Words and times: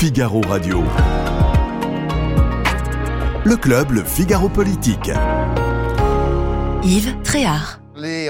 Figaro 0.00 0.40
Radio. 0.48 0.84
Le 3.44 3.56
club, 3.56 3.90
le 3.90 4.04
Figaro 4.04 4.48
Politique. 4.48 5.10
Yves 6.84 7.20
Tréhard. 7.24 7.80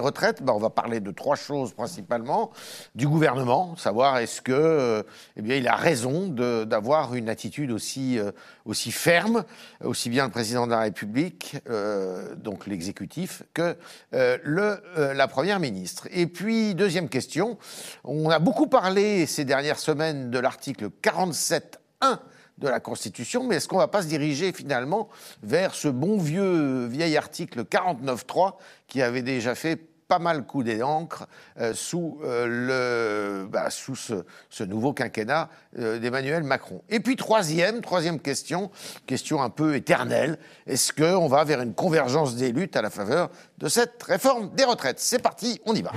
Retraites, 0.00 0.42
ben, 0.42 0.52
on 0.52 0.58
va 0.58 0.70
parler 0.70 1.00
de 1.00 1.10
trois 1.10 1.36
choses 1.36 1.72
principalement. 1.72 2.50
Du 2.94 3.08
gouvernement, 3.08 3.76
savoir 3.76 4.18
est-ce 4.18 4.40
que, 4.40 4.52
euh, 4.52 5.02
eh 5.36 5.58
il 5.58 5.68
a 5.68 5.76
raison 5.76 6.28
d'avoir 6.28 7.14
une 7.14 7.28
attitude 7.28 7.70
aussi, 7.70 8.18
euh, 8.18 8.30
aussi 8.64 8.92
ferme, 8.92 9.44
aussi 9.82 10.10
bien 10.10 10.24
le 10.24 10.30
président 10.30 10.66
de 10.66 10.72
la 10.72 10.80
République, 10.80 11.56
euh, 11.68 12.34
donc 12.34 12.66
l'exécutif, 12.66 13.42
que 13.54 13.76
la 14.12 15.28
première 15.28 15.60
ministre. 15.60 16.08
Et 16.10 16.26
puis, 16.26 16.74
deuxième 16.74 17.08
question, 17.08 17.58
on 18.04 18.30
a 18.30 18.38
beaucoup 18.38 18.66
parlé 18.66 19.26
ces 19.26 19.44
dernières 19.44 19.78
semaines 19.78 20.30
de 20.30 20.38
l'article 20.38 20.90
47.1 21.02 22.18
de 22.58 22.68
la 22.68 22.80
Constitution, 22.80 23.44
mais 23.44 23.56
est-ce 23.56 23.68
qu'on 23.68 23.76
ne 23.76 23.82
va 23.82 23.88
pas 23.88 24.02
se 24.02 24.08
diriger 24.08 24.52
finalement 24.52 25.08
vers 25.42 25.74
ce 25.74 25.88
bon 25.88 26.18
vieux 26.18 26.86
vieil 26.86 27.16
article 27.16 27.62
49.3 27.62 28.54
qui 28.86 29.02
avait 29.02 29.22
déjà 29.22 29.54
fait 29.54 29.80
pas 30.08 30.18
mal 30.18 30.44
couler 30.44 30.78
d'encre 30.78 31.28
euh, 31.60 31.74
sous, 31.74 32.18
euh, 32.24 33.42
le, 33.42 33.46
bah, 33.46 33.70
sous 33.70 33.94
ce, 33.94 34.24
ce 34.48 34.64
nouveau 34.64 34.94
quinquennat 34.94 35.50
euh, 35.78 35.98
d'Emmanuel 35.98 36.42
Macron. 36.42 36.82
Et 36.88 37.00
puis 37.00 37.14
troisième, 37.14 37.82
troisième 37.82 38.18
question, 38.18 38.70
question 39.06 39.42
un 39.42 39.50
peu 39.50 39.76
éternelle, 39.76 40.38
est-ce 40.66 40.92
qu'on 40.92 41.28
va 41.28 41.44
vers 41.44 41.60
une 41.60 41.74
convergence 41.74 42.36
des 42.36 42.52
luttes 42.52 42.76
à 42.76 42.82
la 42.82 42.90
faveur 42.90 43.30
de 43.58 43.68
cette 43.68 44.02
réforme 44.02 44.50
des 44.54 44.64
retraites? 44.64 44.98
C'est 44.98 45.22
parti, 45.22 45.60
on 45.66 45.74
y 45.74 45.82
va. 45.82 45.92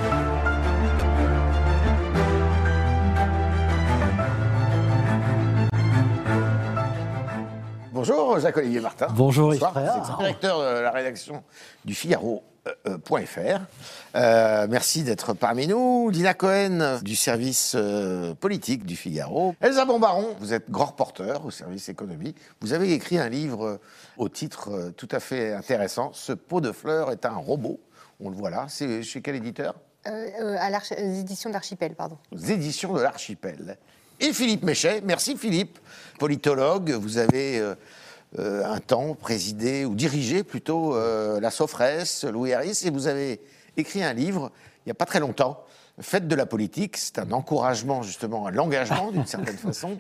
Bonjour 8.02 8.40
Jacques-Olivier 8.40 8.80
Martin. 8.82 9.06
Bonjour, 9.12 9.54
Yves 9.54 9.60
directeur 10.18 10.60
de 10.60 10.80
la 10.80 10.90
rédaction 10.90 11.44
du 11.86 11.94
Figaro. 11.94 12.42
euh, 12.68 12.98
euh, 13.12 13.26
.fr. 13.28 13.62
Euh, 14.16 14.66
merci 14.68 15.04
d'être 15.04 15.34
parmi 15.34 15.68
nous. 15.68 16.10
Dina 16.12 16.34
Cohen 16.34 16.98
du 17.04 17.16
service 17.16 17.74
euh, 17.76 18.34
politique 18.34 18.88
du 18.88 18.96
Figaro. 18.96 19.54
Elsa 19.62 19.86
Bombaron, 19.86 20.36
vous 20.40 20.52
êtes 20.52 20.72
grand 20.72 20.86
reporter 20.88 21.46
au 21.46 21.52
service 21.52 21.90
économie. 21.90 22.34
Vous 22.60 22.74
avez 22.74 22.92
écrit 22.92 23.20
un 23.20 23.30
livre 23.30 23.80
au 24.18 24.30
titre 24.30 24.72
euh, 24.72 24.90
tout 24.90 25.10
à 25.12 25.20
fait 25.20 25.54
intéressant. 25.54 26.10
Ce 26.14 26.34
pot 26.34 26.60
de 26.60 26.72
fleurs 26.72 27.12
est 27.12 27.24
un 27.28 27.36
robot. 27.36 27.80
On 28.20 28.32
le 28.32 28.36
voit 28.36 28.50
là. 28.50 28.66
C'est 28.68 29.04
chez 29.04 29.22
quel 29.22 29.36
éditeur? 29.36 29.76
Euh, 30.08 30.28
euh, 30.42 30.58
à 30.60 30.72
aux 30.72 31.14
éditions 31.20 31.52
d'Archipel, 31.52 31.94
pardon. 31.94 32.18
aux 32.32 32.38
éditions 32.38 32.94
de 32.94 33.02
l'Archipel. 33.02 33.78
Et 34.24 34.34
Philippe 34.34 34.62
Méchet, 34.62 35.02
merci 35.04 35.36
Philippe, 35.36 35.80
politologue, 36.20 36.92
vous 36.92 37.18
avez 37.18 37.58
euh, 37.58 37.74
euh, 38.38 38.64
un 38.64 38.78
temps 38.78 39.16
présidé, 39.16 39.84
ou 39.84 39.96
dirigé 39.96 40.44
plutôt, 40.44 40.96
euh, 40.96 41.40
la 41.40 41.50
Sofres, 41.50 42.28
Louis 42.32 42.54
Harris, 42.54 42.84
et 42.86 42.92
vous 42.92 43.08
avez 43.08 43.42
écrit 43.78 44.04
un 44.04 44.14
livre 44.14 44.52
il 44.86 44.90
n'y 44.90 44.92
a 44.92 44.96
pas 44.96 45.06
très 45.06 45.20
longtemps, 45.20 45.66
Faites 46.00 46.28
de 46.28 46.36
la 46.36 46.46
politique, 46.46 46.98
c'est 46.98 47.20
un 47.20 47.32
encouragement 47.32 48.02
justement 48.02 48.46
à 48.46 48.52
l'engagement 48.52 49.12
d'une 49.12 49.26
certaine 49.26 49.58
façon. 49.58 49.98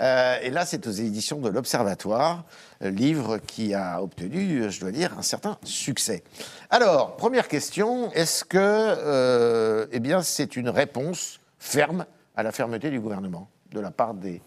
Euh, 0.00 0.38
et 0.42 0.50
là, 0.50 0.66
c'est 0.66 0.86
aux 0.86 0.90
éditions 0.90 1.38
de 1.38 1.48
l'Observatoire, 1.48 2.44
livre 2.80 3.38
qui 3.38 3.72
a 3.72 4.02
obtenu, 4.02 4.70
je 4.70 4.80
dois 4.80 4.90
dire, 4.90 5.14
un 5.16 5.22
certain 5.22 5.56
succès. 5.62 6.24
Alors, 6.70 7.16
première 7.16 7.48
question, 7.48 8.10
est-ce 8.12 8.44
que 8.44 9.88
eh 9.92 10.00
bien, 10.00 10.22
c'est 10.22 10.56
une 10.56 10.70
réponse 10.70 11.38
ferme 11.58 12.04
à 12.34 12.42
la 12.42 12.52
fermeté 12.52 12.90
du 12.90 13.00
gouvernement? 13.00 13.48
De 13.72 13.80
la 13.80 13.90
part 13.90 14.14
des, 14.14 14.40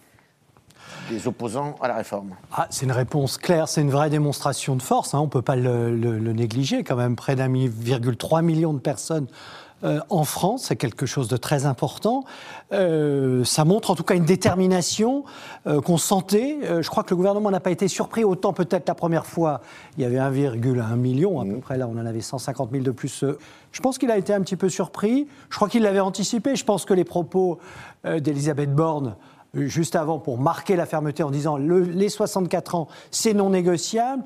opposants 1.25 1.75
à 1.81 1.87
la 1.87 1.95
réforme 1.95 2.35
Ah, 2.53 2.67
c'est 2.69 2.85
une 2.85 2.91
réponse 2.91 3.37
claire, 3.37 3.67
c'est 3.67 3.81
une 3.81 3.91
vraie 3.91 4.09
démonstration 4.09 4.75
de 4.75 4.81
force. 4.81 5.13
hein, 5.13 5.19
on 5.19 5.25
ne 5.25 5.29
peut 5.29 5.41
pas 5.43 5.55
le, 5.55 5.95
le- 5.95 6.33
négliger. 6.33 6.83
Quand 6.83 6.95
même, 6.95 7.15
près 7.15 7.35
d'un 7.35 7.47
mi- 7.47 7.67
virgule 7.67 8.17
trois 8.17 8.41
million 8.41 8.73
de 8.73 8.79
personnes 8.79 9.27
euh, 9.83 9.99
en 10.09 10.23
France, 10.23 10.65
c'est 10.67 10.75
quelque 10.75 11.05
chose 11.05 11.27
de 11.27 11.37
très 11.37 11.65
important. 11.65 12.23
Euh, 12.71 13.43
ça 13.43 13.65
montre 13.65 13.91
en 13.91 13.95
tout 13.95 14.03
cas 14.03 14.15
une 14.15 14.25
détermination 14.25 15.23
euh, 15.67 15.81
qu'on 15.81 15.97
sentait. 15.97 16.57
Je 16.81 16.87
crois 16.89 17.03
que 17.03 17.09
le 17.09 17.15
gouvernement 17.15 17.51
n'a 17.51 17.59
pas 17.59 17.71
été 17.71 17.87
surpris. 17.87 18.23
Autant 18.23 18.53
peut-être 18.53 18.87
la 18.87 18.95
première 18.95 19.25
fois, 19.25 19.61
il 19.97 20.03
y 20.03 20.05
avait 20.05 20.17
1,1 20.17 20.95
million 20.95 21.39
à 21.41 21.45
peu 21.45 21.57
près. 21.59 21.77
Là, 21.77 21.87
on 21.87 21.97
en 21.99 22.05
avait 22.05 22.21
150 22.21 22.71
000 22.71 22.83
de 22.83 22.91
plus. 22.91 23.25
Je 23.71 23.81
pense 23.81 23.97
qu'il 23.97 24.11
a 24.11 24.17
été 24.17 24.33
un 24.33 24.41
petit 24.41 24.55
peu 24.55 24.69
surpris. 24.69 25.27
Je 25.49 25.55
crois 25.55 25.69
qu'il 25.69 25.83
l'avait 25.83 25.99
anticipé. 25.99 26.55
Je 26.55 26.65
pense 26.65 26.85
que 26.85 26.93
les 26.93 27.03
propos 27.03 27.59
d'Elisabeth 28.03 28.73
Borne 28.73 29.15
juste 29.53 29.97
avant 29.97 30.17
pour 30.17 30.37
marquer 30.37 30.77
la 30.77 30.85
fermeté 30.85 31.23
en 31.23 31.31
disant 31.31 31.57
le- 31.57 31.81
les 31.81 32.07
64 32.07 32.75
ans, 32.75 32.87
c'est 33.11 33.33
non 33.33 33.49
négociable. 33.49 34.23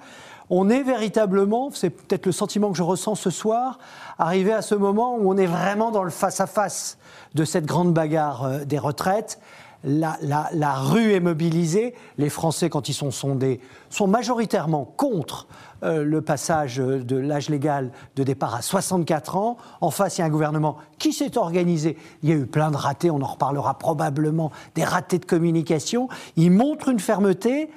On 0.49 0.69
est 0.69 0.83
véritablement, 0.83 1.69
c'est 1.73 1.89
peut-être 1.89 2.25
le 2.25 2.31
sentiment 2.31 2.71
que 2.71 2.77
je 2.77 2.83
ressens 2.83 3.15
ce 3.15 3.29
soir, 3.29 3.79
arrivé 4.19 4.53
à 4.53 4.61
ce 4.61 4.75
moment 4.75 5.15
où 5.15 5.31
on 5.31 5.37
est 5.37 5.47
vraiment 5.47 5.91
dans 5.91 6.03
le 6.03 6.11
face-à-face 6.11 6.97
de 7.33 7.45
cette 7.45 7.65
grande 7.65 7.93
bagarre 7.93 8.43
euh, 8.43 8.65
des 8.65 8.79
retraites. 8.79 9.39
La, 9.83 10.73
rue 10.73 11.13
est 11.13 11.19
mobilisée. 11.19 11.93
Les 12.17 12.29
Français, 12.29 12.69
quand 12.69 12.89
ils 12.89 12.93
sont 12.93 13.11
sondés, 13.11 13.59
sont 13.91 14.07
majoritairement 14.07 14.83
contre 14.83 15.47
euh, 15.83 16.03
le 16.03 16.21
passage 16.21 16.79
euh, 16.79 17.03
de 17.03 17.15
l'âge 17.15 17.49
légal 17.49 17.91
de 18.15 18.23
départ 18.23 18.55
à 18.55 18.63
64 18.63 19.35
ans. 19.35 19.57
En 19.81 19.91
face, 19.91 20.17
il 20.17 20.21
y 20.21 20.23
a 20.23 20.25
un 20.25 20.29
gouvernement 20.29 20.77
qui 20.97 21.13
s'est 21.13 21.37
organisé. 21.37 21.97
Il 22.23 22.29
y 22.29 22.31
a 22.31 22.35
eu 22.35 22.47
plein 22.47 22.71
de 22.71 22.77
ratés, 22.77 23.11
on 23.11 23.21
en 23.21 23.27
reparlera 23.27 23.77
probablement, 23.77 24.51
des 24.73 24.83
ratés 24.83 25.19
de 25.19 25.25
communication. 25.25 26.07
Il 26.35 26.49
montre 26.49 26.89
une 26.89 26.99
fermeté 26.99 27.69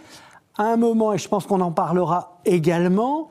à 0.59 0.65
un 0.65 0.77
moment, 0.77 1.13
et 1.13 1.19
je 1.19 1.29
pense 1.29 1.47
qu'on 1.47 1.61
en 1.61 1.73
parlera 1.73 2.41
également, 2.45 3.29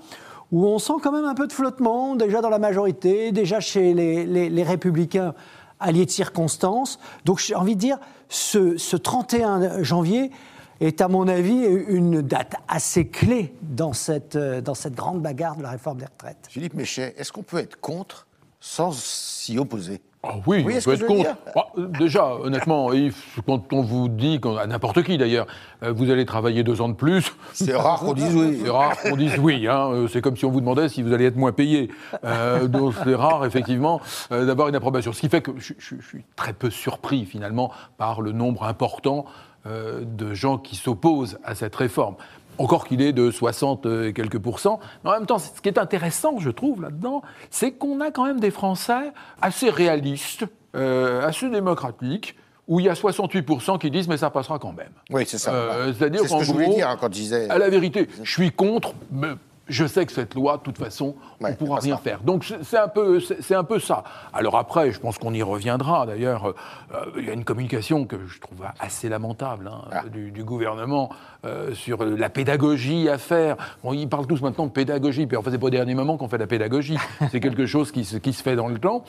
où 0.51 0.65
on 0.65 0.79
sent 0.79 0.93
quand 1.03 1.11
même 1.11 1.25
un 1.25 1.35
peu 1.35 1.45
de 1.45 1.53
flottement, 1.53 2.15
déjà 2.15 2.41
dans 2.41 2.49
la 2.49 2.59
majorité, 2.59 3.31
déjà 3.33 3.59
chez 3.59 3.93
les, 3.93 4.25
les- 4.49 4.63
républicains 4.63 5.33
alliés 5.79 6.05
de 6.05 6.09
circonstance. 6.11 6.99
Donc 7.25 7.39
j'ai 7.39 7.53
envie 7.53 7.75
de 7.75 7.81
dire, 7.81 7.97
ce, 8.29 8.77
ce 8.77 8.95
31 8.95 9.83
janvier 9.83 10.31
est 10.79 11.01
à 11.01 11.07
mon 11.07 11.27
avis 11.27 11.65
une 11.65 12.21
date 12.21 12.55
assez 12.67 13.07
clé 13.07 13.53
dans 13.61 13.94
cette, 13.94 14.38
dans 14.38 14.75
cette 14.75 14.95
grande 14.95 15.21
bagarre 15.21 15.57
de 15.57 15.63
la 15.63 15.71
réforme 15.71 15.97
des 15.97 16.05
retraites. 16.05 16.47
Philippe 16.49 16.75
Méchet, 16.75 17.13
est-ce 17.17 17.31
qu'on 17.31 17.44
peut 17.44 17.57
être 17.57 17.79
contre 17.81 18.25
sans 18.59 18.91
s'y 18.94 19.57
opposer? 19.59 20.01
Ah 20.29 20.33
oui, 20.45 20.63
Oui, 20.65 20.75
on 20.77 20.81
peut 20.83 20.93
être 20.93 21.05
contre. 21.05 21.29
Ah, 21.55 21.65
déjà, 21.77 22.25
honnêtement, 22.43 22.89
quand 23.47 23.61
on 23.73 23.81
vous 23.81 24.09
dit, 24.09 24.39
à 24.59 24.67
n'importe 24.67 25.03
qui 25.03 25.17
d'ailleurs, 25.17 25.47
euh, 25.83 25.91
vous 25.95 26.09
allez 26.11 26.25
travailler 26.25 26.63
deux 26.63 26.81
ans 26.81 26.89
de 26.89 26.93
plus, 26.95 27.33
C'est 27.53 27.75
rare 27.75 27.99
qu'on 27.99 28.13
dise 28.13 28.35
oui. 28.35 28.59
c'est 28.63 28.69
rare 28.69 28.97
qu'on 29.01 29.15
dise 29.15 29.38
oui. 29.39 29.67
hein. 29.67 29.89
Euh, 29.93 30.07
C'est 30.07 30.21
comme 30.21 30.35
si 30.35 30.45
on 30.45 30.51
vous 30.51 30.59
demandait 30.61 30.89
si 30.89 31.01
vous 31.01 31.13
allez 31.13 31.25
être 31.25 31.35
moins 31.38 31.51
payé. 31.51 31.89
Euh, 32.25 32.67
donc 32.67 32.93
c'est 33.03 33.15
rare, 33.15 33.45
effectivement, 33.45 34.01
d'avoir 34.29 34.67
une 34.67 34.75
approbation. 34.75 35.13
Ce 35.13 35.21
qui 35.21 35.29
fait 35.29 35.41
que 35.41 35.51
je, 35.57 35.73
je- 35.77 35.95
je 35.99 36.05
suis 36.07 36.25
très 36.35 36.53
peu 36.53 36.69
surpris, 36.69 37.25
finalement, 37.25 37.71
par 37.97 38.21
le 38.21 38.31
nombre 38.31 38.63
important 38.65 39.25
de 39.65 40.33
gens 40.33 40.57
qui 40.57 40.77
s'opposent 40.77 41.39
à 41.44 41.53
cette 41.53 41.75
réforme. 41.75 42.15
Encore 42.57 42.88
qu'il 42.88 43.01
est 43.01 43.13
de 43.13 43.31
60 43.31 43.85
et 43.85 44.13
quelques 44.13 44.40
pourcents. 44.40 44.79
Mais 45.03 45.12
en 45.12 45.13
même 45.13 45.25
temps, 45.25 45.38
ce 45.38 45.62
qui 45.62 45.69
est 45.69 45.78
intéressant, 45.78 46.40
je 46.40 46.50
trouve, 46.50 46.81
là-dedans, 46.81 47.22
c'est 47.51 47.72
qu'on 47.72 48.01
a 48.01 48.12
quand 48.12 48.25
même 48.25 48.40
des 48.40 48.51
Français 48.51 49.12
assez 49.41 49.69
réalistes, 49.69 50.45
euh, 50.75 51.25
assez 51.25 51.50
démocratiques, 51.50 52.35
où 52.68 52.79
il 52.79 52.85
y 52.85 52.90
a 52.90 52.94
68% 52.94 53.79
qui 53.79 53.90
disent 53.90 54.07
mais 54.07 54.18
ça 54.18 54.29
passera 54.29 54.59
quand 54.59 54.73
même. 54.73 54.91
Oui, 55.09 55.23
c'est 55.25 55.38
ça. 55.38 55.53
Euh, 55.53 55.94
c'est-à-dire 55.94 56.22
c'est 56.22 56.28
ce 56.28 56.38
que 56.38 56.44
je 56.44 56.51
voulais 56.51 56.66
gros, 56.66 56.75
dire 56.75 56.90
hein, 56.90 56.97
quand 57.00 57.07
je 57.07 57.13
disais. 57.13 57.50
À 57.50 57.57
la 57.57 57.69
vérité, 57.69 58.09
je 58.22 58.29
suis 58.29 58.51
contre, 58.51 58.94
mais 59.12 59.29
je 59.69 59.85
sais 59.85 60.05
que 60.05 60.11
cette 60.11 60.33
loi, 60.35 60.57
de 60.57 60.61
toute 60.63 60.78
façon, 60.78 61.16
Ouais, 61.39 61.50
on 61.50 61.50
ne 61.50 61.53
pourra 61.55 61.79
rien 61.79 61.97
faire. 61.97 62.22
Donc 62.22 62.45
c'est 62.61 62.78
un, 62.78 62.88
peu- 62.88 63.19
c'est 63.19 63.55
un 63.55 63.63
peu 63.63 63.79
ça. 63.79 64.03
Alors 64.33 64.55
après, 64.57 64.91
je 64.91 65.00
pense 65.00 65.17
qu'on 65.17 65.33
y 65.33 65.44
reviendra. 65.44 66.05
D'ailleurs, 66.05 66.47
euh, 66.94 67.05
il 67.17 67.25
y 67.25 67.29
a 67.29 67.33
une 67.33 67.44
communication 67.44 68.06
que 68.06 68.16
je 68.27 68.39
trouve 68.39 68.63
assez 68.80 69.09
lamentable 69.09 69.69
hein, 69.71 69.81
Ah. 69.91 70.03
du, 70.07 70.31
du 70.31 70.44
gouvernement 70.44 71.09
euh, 71.45 71.74
sur 71.74 72.03
la 72.06 72.30
pédagogie 72.30 73.09
à 73.09 73.18
faire. 73.18 73.56
Bon, 73.83 73.94
ils 73.94 74.07
parlent 74.09 74.27
tous 74.27 74.41
maintenant 74.41 74.65
de 74.65 74.71
pédagogie, 74.71 75.27
puis 75.27 75.38
en 75.38 75.41
fait, 75.41 75.51
c'est 75.51 75.57
pas 75.57 75.68
au 75.68 75.69
dernier 75.69 75.95
moment 75.95 76.18
qu'on 76.18 76.27
fait 76.30 76.38
la 76.38 76.47
pédagogie. 76.47 76.97
c'est 77.31 77.39
quelque 77.39 77.65
chose 77.65 77.91
qui 77.91 78.06
se, 78.06 78.18
qui 78.18 78.33
se 78.33 78.41
fait 78.44 78.56
dans 78.56 78.68
le 78.68 78.80
temps. 78.80 79.03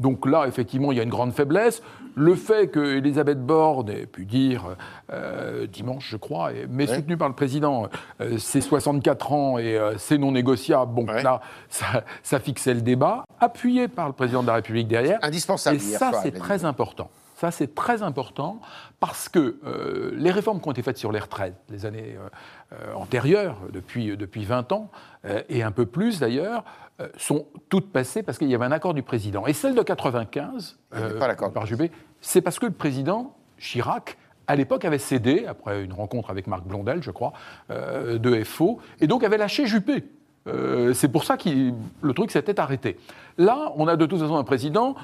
Donc 0.00 0.26
là, 0.26 0.46
effectivement, 0.46 0.92
il 0.92 0.98
y 0.98 1.00
a 1.00 1.04
une 1.04 1.10
grande 1.10 1.32
faiblesse. 1.32 1.82
Le 2.16 2.34
fait 2.36 2.68
que 2.68 2.78
Elisabeth 2.96 3.44
Borne 3.44 3.90
ait 3.90 4.06
pu 4.06 4.24
dire 4.24 4.76
euh, 5.12 5.66
dimanche, 5.66 6.08
je 6.10 6.16
crois, 6.16 6.50
mais 6.68 6.88
Ouais. 6.88 6.96
soutenu 6.96 7.16
par 7.16 7.28
le 7.28 7.34
président, 7.34 7.88
euh, 8.20 8.38
c'est 8.38 8.60
64 8.60 9.32
ans 9.32 9.58
et 9.58 9.76
euh, 9.76 9.98
c'est 9.98 10.18
non 10.18 10.30
négociable. 10.32 10.92
Bon, 10.94 11.06
Ouais. 11.08 11.22
là, 11.22 11.40
ça, 11.68 12.04
ça 12.22 12.38
fixait 12.38 12.74
le 12.74 12.82
débat, 12.82 13.24
appuyé 13.40 13.88
par 13.88 14.06
le 14.06 14.12
président 14.12 14.42
de 14.42 14.46
la 14.46 14.54
République 14.54 14.86
derrière. 14.88 15.18
Indispensable. 15.22 15.76
Et 15.76 15.80
ça, 15.80 16.12
c'est 16.22 16.30
très 16.32 16.64
important. 16.64 17.10
Ça, 17.44 17.50
c'est 17.50 17.74
très 17.74 18.02
important 18.02 18.62
parce 19.00 19.28
que 19.28 19.58
euh, 19.66 20.12
les 20.14 20.30
réformes 20.30 20.62
qui 20.62 20.68
ont 20.68 20.72
été 20.72 20.80
faites 20.80 20.96
sur 20.96 21.12
les 21.12 21.18
retraites 21.18 21.56
les 21.68 21.84
années 21.84 22.16
euh, 22.16 22.28
euh, 22.72 22.94
antérieures, 22.94 23.58
depuis, 23.70 24.16
depuis 24.16 24.46
20 24.46 24.72
ans, 24.72 24.90
euh, 25.26 25.42
et 25.50 25.62
un 25.62 25.70
peu 25.70 25.84
plus 25.84 26.20
d'ailleurs, 26.20 26.64
sont 27.18 27.46
toutes 27.68 27.92
passées 27.92 28.22
parce 28.22 28.38
qu'il 28.38 28.48
y 28.48 28.54
avait 28.54 28.64
un 28.64 28.72
accord 28.72 28.94
du 28.94 29.02
président. 29.02 29.46
Et 29.46 29.52
celle 29.52 29.74
de 29.74 29.82
95, 29.82 30.78
Il 30.92 30.98
n'y 30.98 31.04
avait 31.04 31.18
pas 31.18 31.50
par 31.50 31.66
Juppé, 31.66 31.90
c'est 32.22 32.40
parce 32.40 32.58
que 32.58 32.64
le 32.64 32.72
président 32.72 33.36
Chirac 33.58 34.16
à 34.46 34.56
l'époque, 34.56 34.86
avait 34.86 34.98
cédé, 34.98 35.44
après 35.46 35.84
une 35.84 35.92
rencontre 35.92 36.30
avec 36.30 36.46
Marc 36.46 36.64
Blondel, 36.64 37.02
je 37.02 37.10
crois, 37.10 37.32
de 37.70 38.44
FO, 38.44 38.78
et 39.00 39.06
donc 39.06 39.24
avait 39.24 39.38
lâché 39.38 39.66
Juppé. 39.66 40.04
Euh, 40.46 40.92
c'est 40.92 41.08
pour 41.08 41.24
ça 41.24 41.36
que 41.36 41.48
le 42.02 42.12
truc 42.12 42.30
s'était 42.30 42.60
arrêté. 42.60 42.98
Là, 43.38 43.72
on 43.76 43.88
a 43.88 43.96
de 43.96 44.06
toute 44.06 44.20
façon 44.20 44.36
un 44.36 44.44
président 44.44 44.94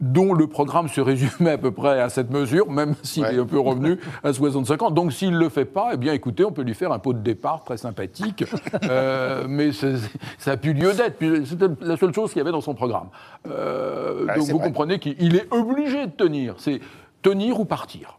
dont 0.00 0.34
le 0.34 0.46
programme 0.46 0.88
se 0.88 1.00
résumait 1.00 1.52
à 1.52 1.58
peu 1.58 1.70
près 1.70 2.00
à 2.00 2.08
cette 2.08 2.30
mesure, 2.30 2.70
même 2.70 2.94
s'il 3.02 3.24
est 3.24 3.38
un 3.38 3.46
peu 3.46 3.58
revenu 3.58 3.98
à 4.22 4.32
65 4.32 4.82
ans. 4.82 4.90
Donc 4.90 5.12
s'il 5.12 5.32
ne 5.32 5.38
le 5.38 5.48
fait 5.48 5.64
pas, 5.64 5.90
eh 5.94 5.96
bien 5.96 6.12
écoutez, 6.12 6.44
on 6.44 6.52
peut 6.52 6.62
lui 6.62 6.74
faire 6.74 6.92
un 6.92 6.98
pot 6.98 7.12
de 7.12 7.20
départ 7.20 7.64
très 7.64 7.76
sympathique, 7.76 8.44
euh, 8.84 9.46
mais 9.48 9.72
ça 9.72 9.86
n'a 10.46 10.56
plus 10.56 10.72
lieu 10.72 10.92
d'être. 10.92 11.16
C'était 11.46 11.66
la 11.80 11.96
seule 11.96 12.14
chose 12.14 12.30
qu'il 12.30 12.38
y 12.38 12.42
avait 12.42 12.52
dans 12.52 12.60
son 12.60 12.74
programme. 12.74 13.08
Euh, 13.48 14.26
donc 14.36 14.48
vous 14.48 14.58
comprenez 14.58 14.98
qu'il 14.98 15.36
est 15.36 15.52
obligé 15.52 16.06
de 16.06 16.12
tenir. 16.12 16.54
C'est 16.58 16.80
tenir 17.22 17.58
ou 17.58 17.64
partir. 17.64 18.18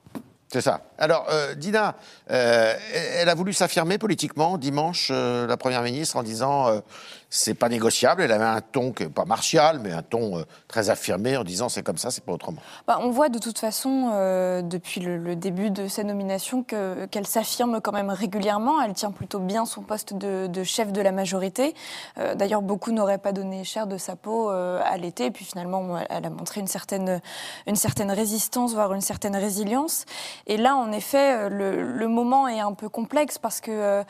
C'est 0.50 0.62
ça. 0.62 0.82
Alors, 0.98 1.26
euh, 1.30 1.56
Dina, 1.56 1.96
elle 2.28 3.28
a 3.28 3.36
voulu 3.36 3.52
s'affirmer 3.52 3.98
politiquement 3.98 4.58
dimanche, 4.58 5.10
la 5.12 5.58
Première 5.58 5.82
ministre, 5.84 6.16
en 6.16 6.24
disant 6.24 6.82
c'est 7.30 7.54
pas 7.54 7.70
négociable. 7.70 8.22
Elle 8.22 8.32
avait 8.32 8.46
un 8.46 8.62
ton 8.62 8.92
que, 8.92 9.04
pas 9.04 9.26
martial, 9.26 9.80
mais 9.80 9.92
un 9.92 10.02
ton 10.02 10.40
euh, 10.40 10.44
très 10.68 10.90
affirmé 10.90 11.36
en 11.38 11.44
disant 11.44 11.70
c'est 11.70 11.84
comme 11.84 11.98
ça, 11.98 12.12
c'est 12.12 12.24
pas 12.24 12.32
autrement. 12.32 12.62
Bah, 12.88 13.00
on 13.02 13.10
voit 13.10 13.30
de 13.30 13.40
toute 13.40 13.60
façon, 13.60 14.12
euh, 14.14 14.62
depuis 14.62 15.02
le, 15.02 15.36
début 15.36 15.70
de 15.70 15.88
sa 15.88 16.04
nomination, 16.04 16.64
qu'elle 16.64 17.28
s'affirme 17.28 17.82
quand 17.82 17.92
même 17.92 18.10
régulièrement. 18.10 18.82
Elle 18.82 18.94
tient 18.94 19.12
plutôt 19.12 19.40
bien 19.40 19.66
son 19.66 19.82
poste 19.82 20.14
de, 20.14 20.64
chef 20.64 20.92
de 20.92 21.02
la 21.02 21.12
majorité. 21.12 21.76
Euh, 22.18 22.36
d'ailleurs, 22.36 22.62
beaucoup 22.62 22.92
n'auraient 22.92 23.18
pas 23.18 23.34
donné 23.34 23.64
cher 23.64 23.88
de 23.88 23.98
sa 23.98 24.16
peau 24.16 24.50
à 24.50 24.98
l'été. 24.98 25.26
Et 25.26 25.32
puis 25.32 25.46
finalement, 25.46 25.98
elle 26.10 26.26
a 26.26 26.30
montré 26.30 26.62
une 26.62 26.68
certaine, 26.68 27.22
une 27.68 27.76
certaine 27.76 28.12
résistance, 28.12 28.74
voire 28.74 28.94
une 28.94 29.02
certaine 29.02 29.36
résilience. 29.36 30.06
Et 30.48 30.58
là, 30.58 30.76
en 30.76 30.92
effet, 30.92 31.50
le, 31.50 32.08
moment 32.08 32.48
est 32.48 32.62
un 32.62 32.74
peu 32.74 32.90
complexe 32.90 33.38
parce 33.38 33.60
que 33.60 34.04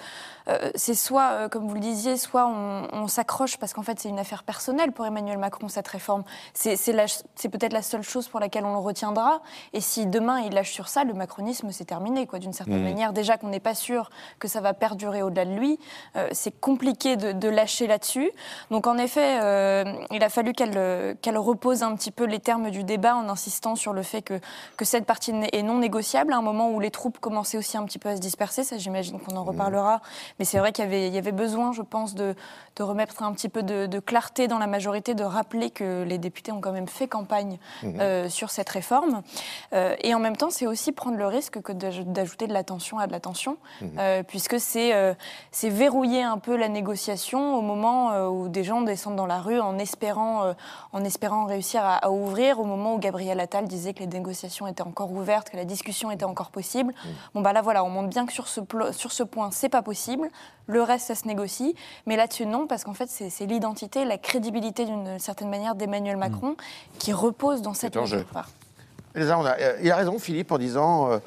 c'est 0.76 0.94
soit, 0.94 1.50
comme 1.50 1.68
vous 1.68 1.74
le 1.74 1.80
disiez, 1.80 2.16
soit 2.16 2.48
on, 2.48 3.07
s'accroche 3.08 3.58
parce 3.58 3.74
qu'en 3.74 3.84
fait 3.84 4.00
c'est 4.00 4.10
une 4.10 4.20
affaire 4.20 4.44
personnelle 4.44 4.92
pour 4.92 5.06
Emmanuel 5.06 5.38
Macron 5.38 5.68
cette 5.68 5.88
réforme. 5.88 6.24
C'est 6.54 6.76
peut-être 7.50 7.74
la 7.74 7.82
seule 7.82 8.04
chose 8.04 8.28
pour 8.28 8.40
laquelle 8.40 8.66
on 8.66 8.74
le 8.74 8.80
retiendra. 8.80 9.42
Et 9.74 9.82
si 9.82 10.06
demain 10.06 10.40
il 10.40 10.54
lâche 10.54 10.72
sur 10.72 10.88
ça, 10.88 11.04
le 11.04 11.14
macronisme 11.14 11.72
c'est 11.72 11.86
terminé, 11.86 12.28
quoi, 12.28 12.40
d'une 12.40 12.54
certaine 12.54 12.80
mmh. 12.80 12.84
manière. 12.84 13.14
Déjà 13.14 13.38
qu'on 13.38 13.50
n'est 13.50 13.60
pas 13.60 13.76
sûr 13.76 14.10
que 14.40 14.48
ça 14.48 14.62
va 14.62 14.74
perdurer 14.74 15.24
au-delà 15.24 15.46
de 15.46 15.54
lui, 15.54 15.80
euh, 16.16 16.28
c'est 16.32 16.60
compliqué 16.60 17.16
de, 17.18 17.48
lâcher 17.48 17.88
là-dessus. 17.88 18.30
Donc 18.72 18.88
en 18.88 18.98
effet, 18.98 19.38
il 20.12 20.24
a 20.24 20.30
fallu 20.30 20.54
qu'elle 20.54 21.38
repose 21.38 21.82
un 21.82 21.96
petit 21.96 22.12
peu 22.12 22.26
les 22.26 22.40
termes 22.40 22.70
du 22.72 22.84
débat 22.84 23.16
en 23.16 23.30
insistant 23.30 23.76
sur 23.76 23.94
le 23.94 24.04
fait 24.04 24.22
que, 24.22 24.40
que 24.76 24.86
cette 24.86 25.06
partie 25.06 25.32
est 25.54 25.64
non 25.64 25.78
négociable 25.78 26.34
à 26.34 26.38
un 26.38 26.42
moment 26.42 26.72
où 26.72 26.80
les 26.80 26.92
troupes 26.92 27.20
commençaient 27.20 27.58
aussi 27.58 27.78
un 27.78 27.86
petit 27.86 28.00
peu 28.00 28.10
à 28.10 28.16
se 28.16 28.22
disperser. 28.22 28.64
Ça, 28.64 28.78
j'imagine 28.78 29.20
qu'on 29.20 29.36
en 29.36 29.44
mmh. 29.44 29.48
reparlera. 29.48 30.02
Mais 30.40 30.46
c'est 30.46 30.60
vrai 30.60 30.72
qu'il 30.72 30.86
y, 30.86 31.18
avait, 31.18 31.32
besoin, 31.32 31.72
je 31.72 31.82
pense, 31.82 32.16
de, 32.16 32.36
remettre 32.80 32.97
un 33.20 33.34
petit 33.34 33.50
peu 33.50 33.64
de, 33.64 34.00
clarté 34.00 34.48
dans 34.48 34.60
la 34.60 34.68
majorité, 34.68 35.14
de 35.14 35.24
rappeler 35.24 35.70
que 35.70 36.04
les 36.04 36.18
députés 36.18 36.52
ont 36.52 36.62
quand 36.62 36.72
même 36.72 36.88
fait 36.88 37.08
campagne 37.08 37.58
mhm. 37.84 38.00
euh, 38.00 38.30
sur 38.30 38.50
cette 38.50 38.70
réforme. 38.70 39.22
Euh, 39.74 39.96
et 40.02 40.14
en 40.14 40.20
même 40.20 40.38
temps, 40.38 40.50
c'est 40.50 40.68
aussi 40.68 40.92
prendre 40.92 41.18
le 41.18 41.28
risque 41.28 41.62
que 41.62 41.72
d'ajouter 41.72 42.48
de 42.48 42.54
la 42.54 42.64
tension 42.64 43.00
à 43.00 43.08
de 43.08 43.12
la 43.12 43.20
tension, 43.20 43.58
mhm. 43.82 43.92
euh, 44.00 44.24
puisque 44.24 44.60
c'est 44.60 45.16
verrouiller 45.64 46.24
un 46.24 46.38
peu 46.38 46.56
la 46.56 46.70
négociation 46.70 47.56
au 47.56 47.62
moment 47.62 48.28
où 48.28 48.48
des 48.48 48.64
gens 48.64 48.82
descendent 48.82 49.16
dans 49.16 49.26
la 49.26 49.40
rue 49.40 49.60
en 49.60 49.78
espérant, 49.78 50.54
en 50.94 51.04
espérant 51.04 51.46
réussir 51.46 51.82
à, 51.84 52.12
ouvrir, 52.12 52.60
au 52.60 52.66
moment 52.66 52.96
où 52.96 53.00
Gabriel 53.00 53.40
Attal 53.40 53.68
disait 53.68 53.94
que 53.94 54.00
les 54.00 54.08
négociations 54.08 54.68
étaient 54.68 54.82
encore 54.82 55.12
ouvertes, 55.12 55.50
que 55.50 55.58
la 55.58 55.66
discussion 55.66 56.12
était 56.12 56.26
encore 56.26 56.52
possible. 56.52 56.94
Mhm. 56.94 57.12
Bon, 57.36 57.42
bah 57.42 57.54
là, 57.54 57.62
voilà, 57.62 57.84
on 57.84 57.90
montre 57.90 58.10
bien 58.10 58.26
que 58.26 58.34
sur 58.34 58.48
ce, 58.48 58.62
sur 58.92 59.12
ce 59.12 59.24
point, 59.24 59.52
c'est 59.52 59.70
pas 59.70 59.82
possible. 59.82 60.30
Le 60.68 60.82
reste, 60.82 61.08
ça 61.08 61.16
se 61.16 61.28
négocie. 61.28 61.76
Mais 62.06 62.16
là-dessus, 62.16 62.46
non, 62.46 62.68
parce 62.68 62.84
qu'en 62.88 62.94
fait, 62.94 63.10
c'est 63.10 63.46
l'identité, 63.46 64.06
la 64.06 64.18
crédibilité 64.18 64.86
d'une 64.86 65.20
certaine 65.20 65.50
manière 65.50 65.76
d'Emmanuel 65.76 66.16
Macron 66.16 66.56
qui 67.00 67.12
repose 67.12 67.62
dans 67.62 67.74
cette 67.74 67.98
enjeu. 67.98 68.26
Euh, 69.18 69.78
il 69.82 69.92
a 69.92 69.96
raison, 69.98 70.18
Philippe, 70.20 70.54
en 70.54 70.58
disant 70.58 71.12
euh, 71.12 71.20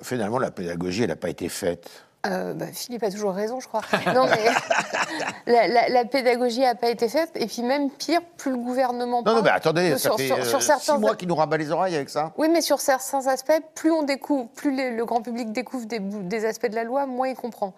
finalement, 0.00 0.38
la 0.38 0.50
pédagogie, 0.50 1.02
elle 1.02 1.10
n'a 1.10 1.16
pas 1.16 1.28
été 1.28 1.50
faite. 1.50 1.90
Euh, 2.26 2.54
bah, 2.54 2.64
Philippe 2.72 3.02
a 3.02 3.10
toujours 3.10 3.34
raison, 3.34 3.60
je 3.60 3.68
crois. 3.68 3.82
Non, 4.14 4.26
mais 4.26 5.86
la, 5.90 6.04
pédagogie 6.06 6.60
n'a 6.60 6.74
pas 6.74 6.88
été 6.88 7.10
faite. 7.10 7.30
Et 7.34 7.46
puis 7.46 7.60
même 7.62 7.90
pire, 7.90 8.22
plus 8.38 8.52
le 8.52 8.56
gouvernement. 8.56 9.22
Non, 9.22 9.34
non, 9.34 9.42
mais 9.42 9.50
attendez, 9.50 9.90
ça 9.92 9.98
sur, 9.98 10.16
fait 10.16 10.44
sur, 10.44 10.62
certains... 10.62 10.94
six 10.94 10.98
mois 10.98 11.14
qui 11.14 11.26
nous 11.26 11.34
rabat 11.34 11.58
les 11.58 11.70
oreilles 11.72 11.94
avec 11.94 12.08
ça. 12.08 12.32
Oui, 12.38 12.48
mais 12.48 12.62
sur 12.62 12.80
certains 12.80 13.26
aspects, 13.26 13.52
plus 13.74 13.90
on 13.90 14.02
découvre, 14.02 14.48
plus 14.48 14.74
le 14.74 15.04
grand 15.04 15.20
public 15.20 15.52
découvre 15.52 15.84
des, 15.86 16.44
aspects 16.46 16.70
de 16.70 16.74
la 16.74 16.84
loi, 16.84 17.04
moins 17.04 17.28
il 17.28 17.36
comprend. 17.36 17.74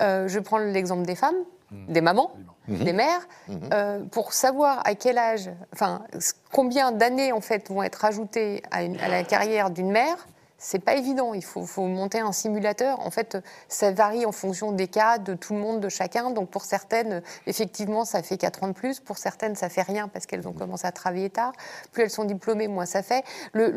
Euh, 0.00 0.26
je 0.26 0.40
prends 0.40 0.58
l'exemple 0.58 1.06
des 1.06 1.14
femmes. 1.14 1.36
Des 1.70 2.00
mamans, 2.00 2.32
hmm. 2.68 2.84
des 2.84 2.92
mères, 2.92 3.26
euh, 3.72 4.04
pour 4.04 4.32
savoir 4.32 4.80
à 4.86 4.94
quel 4.94 5.18
âge, 5.18 5.50
enfin, 5.72 6.04
combien 6.52 6.92
d'années 6.92 7.32
en 7.32 7.40
fait 7.40 7.68
vont 7.68 7.82
être 7.82 8.04
ajoutées 8.04 8.62
à, 8.70 8.78
à 8.78 9.08
la 9.08 9.24
carrière 9.24 9.70
d'une 9.70 9.90
mère 9.90 10.26
c'est 10.58 10.78
pas 10.78 10.94
évident. 10.94 11.34
Il 11.34 11.44
faut, 11.44 11.86
monter 11.86 12.20
un 12.20 12.32
simulateur. 12.32 13.00
En 13.00 13.10
fait, 13.10 13.38
ça 13.68 13.92
varie 13.92 14.24
en 14.26 14.32
fonction 14.32 14.72
des 14.72 14.88
cas, 14.88 15.18
de 15.18 15.34
tout 15.34 15.54
le 15.54 15.60
monde, 15.60 15.80
de 15.80 15.88
chacun. 15.88 16.30
Donc, 16.30 16.50
pour 16.50 16.64
certaines, 16.64 17.22
effectivement, 17.46 18.04
ça 18.04 18.22
fait 18.22 18.36
4 18.36 18.64
ans 18.64 18.68
de 18.68 18.72
plus. 18.72 19.00
Pour 19.00 19.18
certaines, 19.18 19.54
ça 19.54 19.68
fait 19.68 19.82
rien 19.82 20.08
parce 20.08 20.26
qu'elles 20.26 20.48
ont 20.48 20.52
commencé 20.52 20.86
à 20.86 20.92
travailler 20.92 21.30
tard. 21.30 21.52
Plus 21.92 22.04
elles 22.04 22.10
sont 22.10 22.24
diplômées, 22.24 22.68
moins 22.68 22.86
ça 22.86 23.02
fait. 23.02 23.24
Le, 23.52 23.70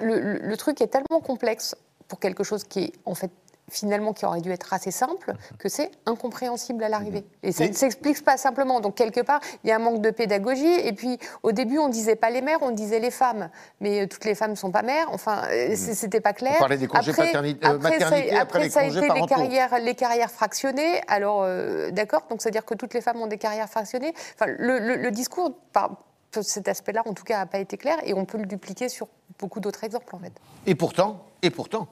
le 0.00 0.56
truc 0.56 0.80
est 0.80 0.88
tellement 0.88 1.20
complexe 1.20 1.74
pour 2.08 2.20
quelque 2.20 2.44
chose 2.44 2.64
qui 2.64 2.84
est 2.84 2.92
en 3.06 3.14
fait 3.14 3.30
finalement 3.72 4.12
qui 4.12 4.24
aurait 4.24 4.40
dû 4.40 4.50
être 4.50 4.72
assez 4.72 4.90
simple, 4.90 5.34
que 5.58 5.68
c'est 5.68 5.90
incompréhensible 6.06 6.84
à 6.84 6.88
l'arrivée. 6.88 7.20
Mhm. 7.20 7.48
Et 7.48 7.52
ça 7.52 7.66
ne 7.66 7.72
s'explique 7.72 8.22
pas 8.24 8.36
simplement. 8.36 8.80
Donc 8.80 8.94
quelque 8.94 9.20
part, 9.20 9.40
il 9.64 9.70
y 9.70 9.72
a 9.72 9.76
un 9.76 9.78
manque 9.78 10.00
de 10.00 10.10
pédagogie. 10.10 10.80
Et 10.84 10.92
puis 10.92 11.18
au 11.42 11.52
début, 11.52 11.78
on 11.78 11.88
disait 11.88 12.16
pas 12.16 12.30
les 12.30 12.42
mères, 12.42 12.58
on 12.62 12.70
disait 12.70 13.00
les 13.00 13.10
femmes. 13.10 13.48
Mais 13.80 14.02
euh, 14.02 14.06
toutes 14.06 14.24
les 14.24 14.34
femmes 14.34 14.52
ne 14.52 14.56
sont 14.56 14.70
pas 14.70 14.82
mères. 14.82 15.08
Enfin, 15.10 15.42
euh, 15.50 15.70
mhm. 15.70 15.76
c'était 15.76 16.20
pas 16.20 16.32
clair. 16.32 16.54
On 16.56 16.60
parlait 16.60 16.76
des 16.76 16.86
congés 16.86 17.10
après, 17.10 17.26
paternité, 17.26 17.66
euh, 17.66 17.74
après, 17.74 18.30
après, 18.36 18.68
ça 18.68 18.80
a 18.80 18.84
été 18.84 19.00
les 19.00 19.26
carrières, 19.26 19.78
les 19.78 19.94
carrières 19.94 20.30
fractionnées. 20.30 21.00
Alors 21.08 21.46
d'accord, 21.92 22.26
donc 22.30 22.42
c'est-à-dire 22.42 22.64
que 22.64 22.74
toutes 22.74 22.94
les 22.94 23.00
femmes 23.00 23.20
ont 23.20 23.26
des 23.26 23.38
carrières 23.38 23.68
fractionnées. 23.68 24.14
Enfin, 24.34 24.52
le, 24.58 25.10
discours 25.10 25.52
par, 25.72 25.96
cet 26.40 26.68
aspect-là, 26.68 27.02
en 27.06 27.12
tout 27.12 27.24
cas, 27.24 27.38
n'a 27.38 27.46
pas 27.46 27.58
été 27.58 27.76
clair, 27.76 27.98
et 28.04 28.14
on 28.14 28.24
peut 28.24 28.38
le 28.38 28.46
dupliquer 28.46 28.88
sur 28.88 29.08
beaucoup 29.38 29.60
d'autres 29.60 29.84
exemples, 29.84 30.14
en 30.14 30.18
fait. 30.18 30.32
Et 30.66 30.74
pourtant, 30.74 31.24
et 31.42 31.50
pourtant, 31.50 31.88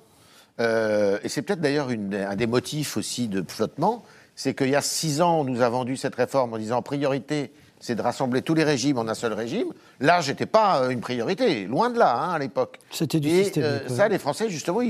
euh, 0.58 1.18
et 1.22 1.28
c'est 1.28 1.42
peut-être 1.42 1.60
d'ailleurs 1.60 1.88
un 1.88 2.36
des 2.36 2.46
motifs 2.46 2.96
aussi 2.96 3.28
de 3.28 3.44
flottement, 3.46 4.04
c'est 4.34 4.54
qu'il 4.54 4.70
y 4.70 4.76
a 4.76 4.82
six 4.82 5.20
ans, 5.20 5.40
on 5.40 5.44
nous 5.44 5.62
a 5.62 5.68
vendu 5.68 5.96
cette 5.96 6.14
réforme 6.14 6.54
en 6.54 6.58
disant 6.58 6.78
en 6.78 6.82
priorité, 6.82 7.52
c'est 7.78 7.94
de 7.94 8.02
rassembler 8.02 8.42
tous 8.42 8.54
les 8.54 8.64
régimes 8.64 8.98
en 8.98 9.08
un 9.08 9.14
seul 9.14 9.32
régime. 9.32 9.68
L'âge 10.00 10.28
n'était 10.28 10.46
pas 10.46 10.82
euh, 10.82 10.90
une 10.90 11.00
priorité, 11.00 11.64
loin 11.64 11.88
de 11.88 11.98
là, 11.98 12.14
hein, 12.14 12.32
à 12.32 12.38
l'époque. 12.38 12.78
C'était 12.90 13.20
du 13.20 13.30
système. 13.30 13.64
Euh, 13.64 13.88
ça, 13.88 14.08
les 14.08 14.18
Français, 14.18 14.50
justement, 14.50 14.80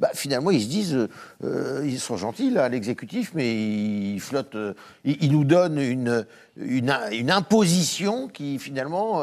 bah, 0.00 0.10
finalement, 0.14 0.50
ils 0.50 0.62
se 0.62 0.68
disent, 0.68 1.08
ils 1.84 2.00
sont 2.00 2.16
gentils, 2.16 2.50
là, 2.50 2.68
l'exécutif, 2.68 3.32
mais 3.34 3.54
ils 3.54 4.20
flottent, 4.20 4.56
ils, 5.04 5.30
nous 5.30 5.44
donnent 5.44 5.78
une, 5.78 6.26
une, 6.56 6.96
une, 7.12 7.30
imposition 7.30 8.26
qui, 8.28 8.58
finalement 8.58 9.22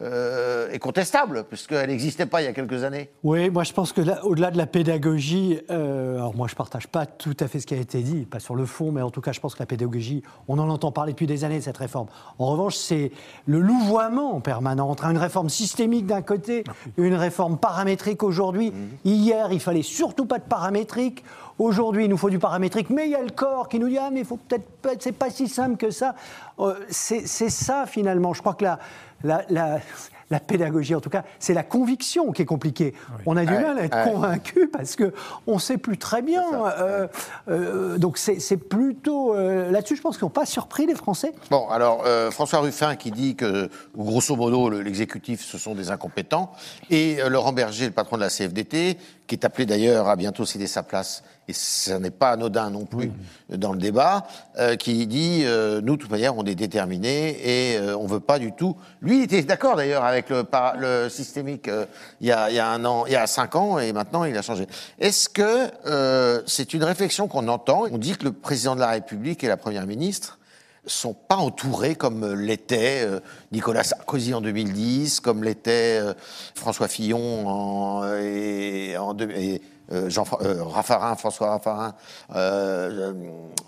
euh, 0.00 0.70
est 0.70 0.78
contestable, 0.78 1.44
puisqu'elle 1.44 1.88
n'existait 1.88 2.26
pas 2.26 2.40
il 2.40 2.44
y 2.44 2.48
a 2.48 2.52
quelques 2.52 2.84
années. 2.84 3.10
Oui, 3.24 3.50
moi 3.50 3.64
je 3.64 3.72
pense 3.72 3.92
que 3.92 4.00
au-delà 4.22 4.50
de 4.50 4.56
la 4.56 4.66
pédagogie, 4.66 5.58
euh, 5.70 6.16
alors 6.16 6.36
moi 6.36 6.46
je 6.46 6.54
ne 6.54 6.56
partage 6.56 6.86
pas 6.86 7.04
tout 7.04 7.36
à 7.40 7.48
fait 7.48 7.58
ce 7.58 7.66
qui 7.66 7.74
a 7.74 7.78
été 7.78 8.00
dit, 8.02 8.24
pas 8.24 8.38
sur 8.38 8.54
le 8.54 8.64
fond, 8.64 8.92
mais 8.92 9.02
en 9.02 9.10
tout 9.10 9.20
cas 9.20 9.32
je 9.32 9.40
pense 9.40 9.54
que 9.54 9.60
la 9.60 9.66
pédagogie, 9.66 10.22
on 10.46 10.58
en 10.58 10.68
entend 10.68 10.92
parler 10.92 11.12
depuis 11.12 11.26
des 11.26 11.44
années, 11.44 11.60
cette 11.60 11.78
réforme. 11.78 12.06
En 12.38 12.46
revanche, 12.46 12.76
c'est 12.76 13.10
le 13.46 13.58
louvoiement 13.58 14.40
permanent 14.40 14.88
entre 14.88 15.04
une 15.06 15.18
réforme 15.18 15.48
systémique 15.48 16.06
d'un 16.06 16.22
côté 16.22 16.64
une 16.96 17.14
réforme 17.14 17.58
paramétrique 17.58 18.22
aujourd'hui. 18.22 18.70
Mhm. 18.70 18.88
Hier, 19.04 19.48
il 19.52 19.60
fallait 19.60 19.82
surtout 19.82 20.26
pas 20.26 20.38
de 20.38 20.44
paramétrique. 20.44 21.24
Aujourd'hui, 21.58 22.04
il 22.04 22.10
nous 22.10 22.16
faut 22.16 22.30
du 22.30 22.38
paramétrique, 22.38 22.90
mais 22.90 23.06
il 23.06 23.10
y 23.10 23.16
a 23.16 23.22
le 23.22 23.30
corps 23.30 23.68
qui 23.68 23.78
nous 23.78 23.88
dit 23.88 23.98
ah 23.98 24.10
mais 24.12 24.20
il 24.20 24.26
faut 24.26 24.36
peut-être, 24.36 25.02
c'est 25.02 25.12
pas 25.12 25.30
si 25.30 25.48
simple 25.48 25.76
que 25.76 25.90
ça. 25.90 26.14
Euh, 26.60 26.74
c'est, 26.88 27.26
ça 27.26 27.84
finalement. 27.86 28.32
Je 28.32 28.40
crois 28.40 28.54
que 28.54 28.64
la, 28.64 28.78
la, 29.24 29.44
la, 30.30 30.40
pédagogie, 30.40 30.94
en 30.94 31.00
tout 31.00 31.10
cas, 31.10 31.24
c'est 31.38 31.54
la 31.54 31.62
conviction 31.62 32.32
qui 32.32 32.42
est 32.42 32.46
compliquée. 32.46 32.94
On 33.26 33.36
a 33.36 33.44
du 33.44 33.52
mal 33.52 33.78
à 33.78 33.84
être 33.84 34.04
convaincu 34.04 34.68
parce 34.68 34.96
qu'on 34.96 35.54
ne 35.54 35.58
sait 35.58 35.78
plus 35.78 35.98
très 35.98 36.22
bien. 36.22 36.44
Euh, 36.64 37.08
euh, 37.48 37.98
donc 37.98 38.18
c'est 38.18 38.56
plutôt... 38.56 39.34
Euh, 39.34 39.70
là-dessus, 39.70 39.96
je 39.96 40.02
pense 40.02 40.16
qu'ils 40.16 40.26
n'ont 40.26 40.30
pas 40.30 40.46
surpris 40.46 40.86
les 40.86 40.94
Français. 40.94 41.32
Bon, 41.50 41.68
alors, 41.68 42.04
François 42.30 42.60
Ruffin 42.60 42.96
qui 42.96 43.10
dit 43.10 43.36
que, 43.36 43.68
grosso 43.96 44.36
modo, 44.36 44.70
l'exécutif, 44.70 45.44
ce 45.44 45.58
sont 45.58 45.74
des 45.74 45.90
incompétents, 45.90 46.52
et 46.90 47.18
Laurent 47.28 47.52
Berger, 47.52 47.86
le 47.86 47.92
patron 47.92 48.16
de 48.16 48.22
la 48.22 48.30
CFDT, 48.30 48.98
qui 49.26 49.34
est 49.34 49.44
appelé 49.44 49.66
d'ailleurs 49.66 50.08
à 50.08 50.16
bientôt 50.16 50.44
céder 50.44 50.66
sa 50.66 50.82
place, 50.82 51.22
et 51.48 51.54
ça 51.54 51.98
n'est 51.98 52.10
pas 52.10 52.32
anodin 52.32 52.68
non 52.70 52.84
plus 52.84 53.10
dans 53.48 53.72
le 53.72 53.78
débat, 53.78 54.26
euh, 54.58 54.76
qui 54.76 55.06
dit 55.06 55.42
euh, 55.44 55.80
nous, 55.80 55.96
de 55.96 56.02
toute 56.02 56.10
manière, 56.10 56.36
on 56.36 56.44
est 56.44 56.54
déterminés 56.54 57.30
et 57.42 57.78
euh, 57.78 57.96
on 57.96 58.06
veut 58.06 58.20
pas 58.20 58.38
du 58.38 58.52
tout. 58.52 58.76
Lui, 59.00 59.18
il 59.18 59.22
était 59.24 59.42
d'accord 59.42 59.74
d'ailleurs 59.76 60.04
avec 60.04 60.28
le, 60.28 60.44
le 60.78 61.08
systémique 61.08 61.68
euh, 61.68 61.86
il, 62.20 62.28
y 62.28 62.32
a, 62.32 62.50
il 62.50 62.56
y 62.56 62.58
a 62.58 62.68
un 62.68 62.84
an, 62.84 63.06
il 63.06 63.12
y 63.12 63.16
a 63.16 63.26
cinq 63.26 63.56
ans, 63.56 63.78
et 63.78 63.94
maintenant 63.94 64.24
il 64.24 64.36
a 64.36 64.42
changé. 64.42 64.66
Est-ce 64.98 65.30
que 65.30 65.70
euh, 65.86 66.42
c'est 66.46 66.74
une 66.74 66.84
réflexion 66.84 67.28
qu'on 67.28 67.48
entend? 67.48 67.84
On 67.90 67.98
dit 67.98 68.14
que 68.16 68.24
le 68.24 68.32
président 68.32 68.74
de 68.74 68.80
la 68.80 68.90
République 68.90 69.42
et 69.42 69.48
la 69.48 69.56
première 69.56 69.86
ministre 69.86 70.38
sont 70.86 71.14
pas 71.14 71.36
entourés 71.36 71.94
comme 71.94 72.34
l'était 72.34 73.04
euh, 73.06 73.20
Nicolas 73.52 73.84
Sarkozy 73.84 74.34
en 74.34 74.42
2010, 74.42 75.20
comme 75.20 75.44
l'était 75.44 76.00
François 76.54 76.88
Fillon 76.88 77.48
en, 77.48 78.04
et, 78.16 78.96
en 78.98 79.16
et, 79.18 79.62
Jean, 80.08 80.24
euh, 80.42 80.62
Raffarin, 80.64 81.14
François 81.16 81.50
Raffarin 81.50 81.94
euh, 82.34 83.12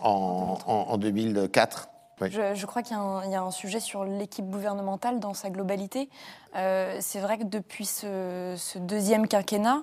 en, 0.02 0.58
en- 0.66 0.72
en 0.92 0.96
2004. 0.98 1.88
Je, 2.28 2.66
crois 2.66 2.82
qu'il 2.82 2.96
y, 2.96 3.34
a 3.34 3.42
un- 3.42 3.50
sujet 3.50 3.80
sur 3.80 4.04
l'équipe 4.04 4.48
gouvernementale 4.48 5.20
dans 5.20 5.34
sa 5.34 5.48
globalité. 5.48 6.08
Euh, 6.56 6.96
c'est 7.00 7.20
vrai 7.20 7.38
que 7.38 7.44
depuis 7.44 7.86
ce, 7.86 8.78
deuxième 8.78 9.26
quinquennat, 9.26 9.82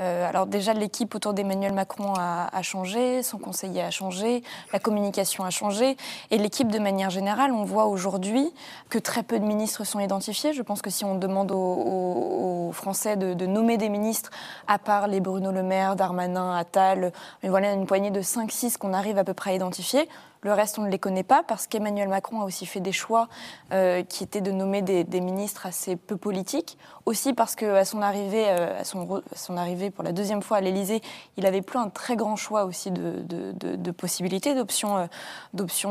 euh, 0.00 0.28
alors 0.28 0.46
déjà 0.46 0.72
l'équipe 0.74 1.14
autour 1.14 1.32
d'Emmanuel 1.32 1.72
Macron 1.72 2.12
a, 2.16 2.62
changé, 2.62 3.22
son 3.22 3.38
conseiller 3.38 3.82
a 3.82 3.90
changé, 3.90 4.42
la 4.72 4.80
communication 4.80 5.44
a 5.44 5.50
changé, 5.50 5.96
et 6.30 6.38
l'équipe 6.38 6.70
de 6.70 6.78
manière 6.78 7.10
générale, 7.10 7.52
on 7.52 7.64
voit 7.64 7.86
aujourd'hui 7.86 8.52
que 8.90 8.98
très 8.98 9.22
peu 9.22 9.38
de 9.38 9.44
ministres 9.44 9.84
sont 9.84 10.00
identifiés. 10.00 10.52
Je 10.52 10.62
pense 10.62 10.82
que 10.82 10.90
si 10.90 11.04
on 11.04 11.14
demande 11.14 11.52
aux 11.52 12.70
Français 12.72 13.16
de, 13.16 13.32
de 13.32 13.46
nommer 13.46 13.78
des 13.78 13.88
ministres, 13.88 14.30
à 14.66 14.78
part 14.78 15.06
les 15.06 15.20
Bruno 15.20 15.52
Le 15.52 15.62
Maire, 15.62 15.96
Darmanin, 15.96 16.56
Attal, 16.56 17.12
mais 17.42 17.48
voilà 17.48 17.72
une 17.72 17.86
poignée 17.86 18.10
de 18.10 18.20
5-6 18.20 18.76
qu'on 18.76 18.92
arrive 18.92 19.18
à 19.18 19.24
peu 19.24 19.34
près 19.34 19.52
à 19.52 19.54
identifier. 19.54 20.08
Le 20.42 20.52
reste, 20.52 20.78
on 20.78 20.82
ne 20.82 20.90
les 20.90 20.98
connaît 20.98 21.24
pas 21.24 21.42
parce 21.42 21.66
qu'Emmanuel 21.66 22.08
Macron 22.08 22.40
a 22.42 22.44
aussi 22.44 22.64
fait 22.64 22.80
des 22.80 22.92
choix 22.92 23.28
euh, 23.72 24.04
qui 24.04 24.22
étaient 24.22 24.40
de 24.40 24.52
nommer 24.52 24.82
des, 24.82 25.20
ministres 25.20 25.66
assez 25.66 25.96
peu 25.96 26.16
politiques. 26.16 26.78
Aussi 27.06 27.32
parce 27.32 27.56
qu'à 27.56 27.84
son, 27.84 28.02
arrivée, 28.02 28.44
euh, 28.48 28.82
son, 28.84 29.56
arrivée 29.56 29.90
pour 29.90 30.04
la 30.04 30.12
deuxième 30.12 30.42
fois 30.42 30.58
à 30.58 30.60
l'Élysée, 30.60 31.00
il 31.36 31.46
avait 31.46 31.62
plus 31.62 31.78
un 31.78 31.88
très 31.88 32.14
grand 32.14 32.36
choix 32.36 32.64
aussi 32.64 32.90
de, 32.92 33.90
possibilités, 33.90 34.54
d'options 34.54 35.08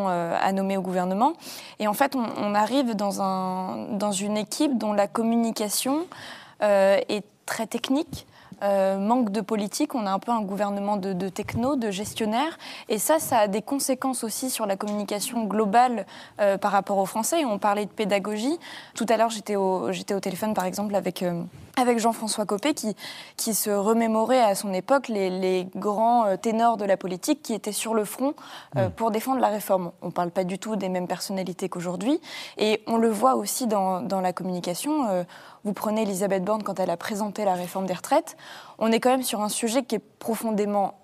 euh, 0.08 0.38
à 0.39 0.51
nommer 0.54 0.77
au 0.77 0.82
gouvernement. 0.82 1.34
Et 1.80 1.88
en 1.88 1.94
fait, 1.94 2.16
on, 2.16 2.56
arrive 2.56 2.96
dans, 2.96 3.22
un, 3.22 3.88
dans 3.92 4.12
une 4.12 4.38
équipe 4.38 4.77
dont 4.77 4.94
la 4.94 5.08
communication 5.08 6.08
est 6.62 7.24
très 7.46 7.68
technique. 7.68 8.25
Euh, 8.64 8.98
manque 8.98 9.32
de 9.32 9.42
politique, 9.42 9.96
on 9.96 10.06
a 10.06 10.12
un 10.12 10.20
peu 10.20 10.32
un 10.32 10.42
gouvernement 10.42 10.98
de, 10.98 11.14
de 11.14 11.30
techno, 11.30 11.76
de 11.76 11.92
gestionnaires, 11.92 12.58
et 12.90 12.98
ça, 12.98 13.20
ça 13.20 13.40
a 13.40 13.48
des 13.48 13.62
conséquences 13.62 14.24
aussi 14.24 14.50
sur 14.50 14.66
la 14.66 14.76
communication 14.76 15.44
globale 15.46 16.06
euh, 16.40 16.58
par 16.58 16.72
rapport 16.72 16.98
aux 16.98 17.06
Français. 17.06 17.42
Et 17.42 17.46
on 17.46 17.60
parlait 17.60 17.86
de 17.86 17.92
pédagogie. 17.92 18.58
Tout 18.96 19.06
à 19.10 19.18
l'heure, 19.18 19.30
j'étais 19.30 19.56
au, 19.56 19.92
j'étais 19.92 20.14
au 20.14 20.20
téléphone, 20.20 20.54
par 20.54 20.66
exemple, 20.66 20.96
avec, 20.96 21.24
euh, 21.24 21.42
avec 21.76 22.00
Jean-François 22.00 22.46
Copé, 22.46 22.74
qui, 22.74 22.96
qui 23.36 23.54
se 23.54 23.70
remémorait 23.70 24.42
à 24.42 24.56
son 24.56 24.74
époque 24.74 25.08
les, 25.08 25.30
les 25.30 25.68
grands 25.76 26.38
ténors 26.38 26.78
de 26.78 26.86
la 26.86 26.98
politique 26.98 27.42
qui 27.44 27.54
étaient 27.54 27.72
sur 27.72 27.94
le 27.94 28.06
front 28.06 28.34
euh, 28.78 28.90
pour 28.90 29.12
défendre 29.12 29.40
la 29.40 29.50
réforme. 29.50 29.92
On 30.02 30.08
ne 30.08 30.12
parle 30.12 30.32
pas 30.32 30.44
du 30.44 30.58
tout 30.60 30.76
des 30.76 30.90
mêmes 30.90 31.08
personnalités 31.08 31.70
qu'aujourd'hui, 31.70 32.20
et 32.58 32.82
on 32.88 32.98
le 32.98 33.10
voit 33.10 33.36
aussi 33.36 33.68
dans, 33.68 34.02
dans 34.02 34.22
la 34.22 34.34
communication. 34.34 35.08
euh, 35.10 35.24
vous 35.67 35.74
prenez 35.74 36.03
Elisabeth 36.03 36.45
Borne 36.45 36.63
quand 36.63 36.79
elle 36.79 36.89
a 36.89 36.95
présenté 36.95 37.43
la 37.43 37.53
réforme 37.53 37.88
des 37.88 37.93
retraites, 37.93 38.38
on 38.79 38.89
est 38.89 39.01
quand 39.01 39.09
même 39.09 39.21
sur 39.21 39.41
un 39.41 39.50
sujet 39.50 39.83
qui 39.83 39.95
est 39.95 40.00
profondément 40.00 40.97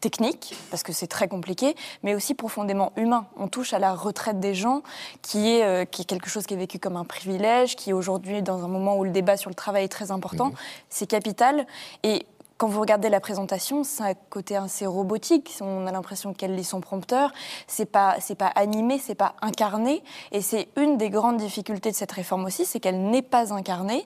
technique, 0.00 0.56
parce 0.70 0.82
que 0.82 0.92
c'est 0.92 1.06
très 1.06 1.28
compliqué, 1.28 1.76
mais 2.02 2.16
aussi 2.16 2.34
profondément 2.34 2.92
humain. 2.96 3.26
On 3.36 3.46
touche 3.46 3.72
à 3.74 3.78
la 3.78 3.94
retraite 3.94 4.40
des 4.40 4.54
gens, 4.54 4.82
qui 5.22 5.50
est, 5.50 5.62
euh, 5.62 5.84
qui 5.84 6.02
est 6.02 6.04
quelque 6.04 6.28
chose 6.28 6.46
qui 6.46 6.54
est 6.54 6.56
vécu 6.56 6.80
comme 6.80 6.96
un 6.96 7.04
privilège, 7.04 7.76
qui 7.76 7.90
est 7.90 7.92
aujourd'hui, 7.92 8.42
dans 8.42 8.64
un 8.64 8.68
moment 8.68 8.96
où 8.96 9.04
le 9.04 9.10
débat 9.10 9.36
sur 9.36 9.50
le 9.50 9.54
travail 9.54 9.84
est 9.84 9.88
très 9.88 10.10
important, 10.10 10.52
c'est 10.88 11.06
capital. 11.06 11.64
Et 12.02 12.26
quand 12.58 12.66
vous 12.66 12.80
regardez 12.80 13.08
la 13.08 13.20
présentation, 13.20 13.84
c'est 13.84 14.02
un 14.02 14.14
côté 14.14 14.56
assez 14.56 14.84
robotique. 14.84 15.56
On 15.60 15.86
a 15.86 15.92
l'impression 15.92 16.34
qu'elle 16.34 16.56
lit 16.56 16.64
son 16.64 16.80
prompteur. 16.80 17.32
C'est 17.68 17.86
pas, 17.86 18.16
c'est 18.18 18.34
pas 18.34 18.48
animé, 18.48 18.98
c'est 18.98 19.14
pas 19.14 19.36
incarné. 19.40 20.02
Et 20.32 20.42
c'est 20.42 20.68
une 20.76 20.98
des 20.98 21.08
grandes 21.08 21.36
difficultés 21.36 21.92
de 21.92 21.96
cette 21.96 22.10
réforme 22.10 22.44
aussi, 22.44 22.66
c'est 22.66 22.80
qu'elle 22.80 23.00
n'est 23.10 23.22
pas 23.22 23.54
incarnée. 23.54 24.04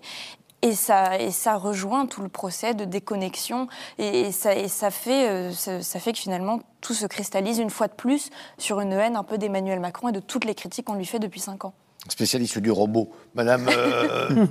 Et 0.60 0.74
ça, 0.74 1.18
et 1.18 1.30
ça 1.30 1.56
rejoint 1.56 2.06
tout 2.06 2.20
le 2.20 2.28
procès 2.28 2.74
de 2.74 2.84
déconnexion. 2.84 3.68
Et, 3.98 4.30
ça, 4.32 4.54
et 4.54 4.68
ça, 4.68 4.90
fait, 4.90 5.28
euh, 5.28 5.50
ça 5.50 5.98
fait 5.98 6.12
que 6.12 6.18
finalement, 6.18 6.60
tout 6.82 6.94
se 6.94 7.06
cristallise 7.06 7.58
une 7.58 7.70
fois 7.70 7.88
de 7.88 7.94
plus 7.94 8.28
sur 8.58 8.80
une 8.80 8.92
haine 8.92 9.16
un 9.16 9.24
peu 9.24 9.38
d'Emmanuel 9.38 9.80
Macron 9.80 10.10
et 10.10 10.12
de 10.12 10.20
toutes 10.20 10.44
les 10.44 10.54
critiques 10.54 10.86
qu'on 10.86 10.94
lui 10.94 11.06
fait 11.06 11.18
depuis 11.18 11.40
cinq 11.40 11.64
ans. 11.64 11.72
Spécialiste 12.08 12.58
du 12.58 12.72
robot. 12.72 13.10
Madame, 13.34 13.64
euh, 13.76 14.46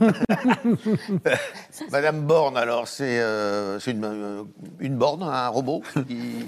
Madame 1.92 2.22
Borne, 2.22 2.56
alors, 2.58 2.88
c'est 2.88 3.20
euh, 3.20 3.78
une, 3.88 4.06
euh, 4.06 4.44
une 4.80 4.96
borne, 4.96 5.22
un 5.24 5.50
robot 5.50 5.82
qui- 6.08 6.48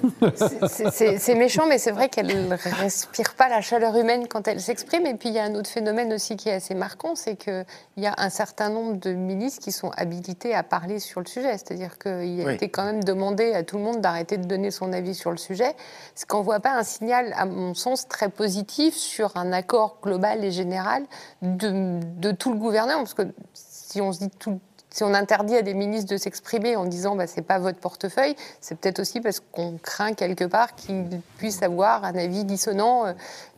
C'est- 1.20 1.36
méchant, 1.36 1.66
mais 1.68 1.78
c'est 1.78 1.92
vrai 1.92 2.08
qu'elle 2.10 2.58
respire 2.80 3.34
pas 3.36 3.50
la 3.50 3.60
chaleur 3.62 3.98
humaine 3.98 4.28
quand 4.30 4.48
elle 4.48 4.62
s'exprime. 4.62 5.06
Et 5.06 5.16
puis 5.16 5.30
il 5.30 5.36
y 5.36 5.40
a 5.40 5.44
un 5.44 5.56
autre 5.56 5.70
phénomène 5.70 6.14
aussi 6.14 6.38
qui 6.38 6.48
est 6.50 6.54
assez 6.54 6.74
marquant, 6.74 7.16
c'est 7.16 7.36
qu'il 7.36 7.66
y 7.98 8.06
a 8.06 8.14
un 8.18 8.30
certain 8.30 8.70
nombre 8.70 8.98
de 9.00 9.12
ministres 9.12 9.62
qui 9.62 9.72
sont 9.74 9.92
habilités 9.98 10.56
à 10.56 10.64
parler 10.64 11.00
sur 11.00 11.20
le 11.20 11.26
sujet. 11.26 11.52
C'est-à-dire 11.58 11.98
qu'il 12.00 12.42
a 12.42 12.46
Oui. 12.46 12.54
été 12.54 12.70
quand 12.70 12.86
même 12.86 13.04
demandé 13.04 13.54
à 13.54 13.64
tout 13.64 13.78
le 13.78 13.84
monde 13.84 14.00
d'arrêter 14.00 14.38
de 14.38 14.46
donner 14.46 14.72
son 14.72 14.94
avis 14.94 15.16
sur 15.16 15.32
le 15.32 15.38
sujet, 15.38 15.76
ce 16.16 16.26
qu'on 16.26 16.42
voit 16.42 16.62
pas 16.62 16.72
un 16.78 16.84
signal, 16.84 17.34
à 17.36 17.46
mon 17.46 17.74
sens, 17.74 18.08
très 18.08 18.30
positif 18.30 18.96
sur 18.96 19.36
un 19.36 19.52
accord 19.52 19.98
global 20.02 20.44
et 20.46 20.52
général 20.52 20.93
de, 21.42 22.32
tout 22.32 22.52
le 22.54 22.60
gouvernement. 22.60 23.00
Parce 23.00 23.14
que 23.14 23.24
si 23.54 24.02
on 24.02 24.12
dit 24.12 24.30
tout 24.40 24.60
si 24.90 25.04
on 25.04 25.16
interdit 25.16 25.56
à 25.56 25.64
des 25.64 25.74
ministres 25.74 26.12
de 26.12 26.18
s'exprimer 26.18 26.76
en 26.76 26.86
disant 26.86 27.16
bah, 27.16 27.26
c'est 27.26 27.42
pas 27.42 27.58
votre 27.58 27.80
portefeuille, 27.80 28.36
c'est 28.62 28.78
peut-être 28.78 29.00
aussi 29.00 29.22
parce 29.22 29.40
qu'on 29.40 29.80
craint 29.82 30.14
quelque 30.14 30.44
part 30.44 30.76
qu'ils 30.76 31.20
puissent 31.38 31.64
avoir 31.64 32.04
un 32.04 32.14
avis 32.16 32.46
dissonant. 32.46 33.08
euh, 33.08 33.14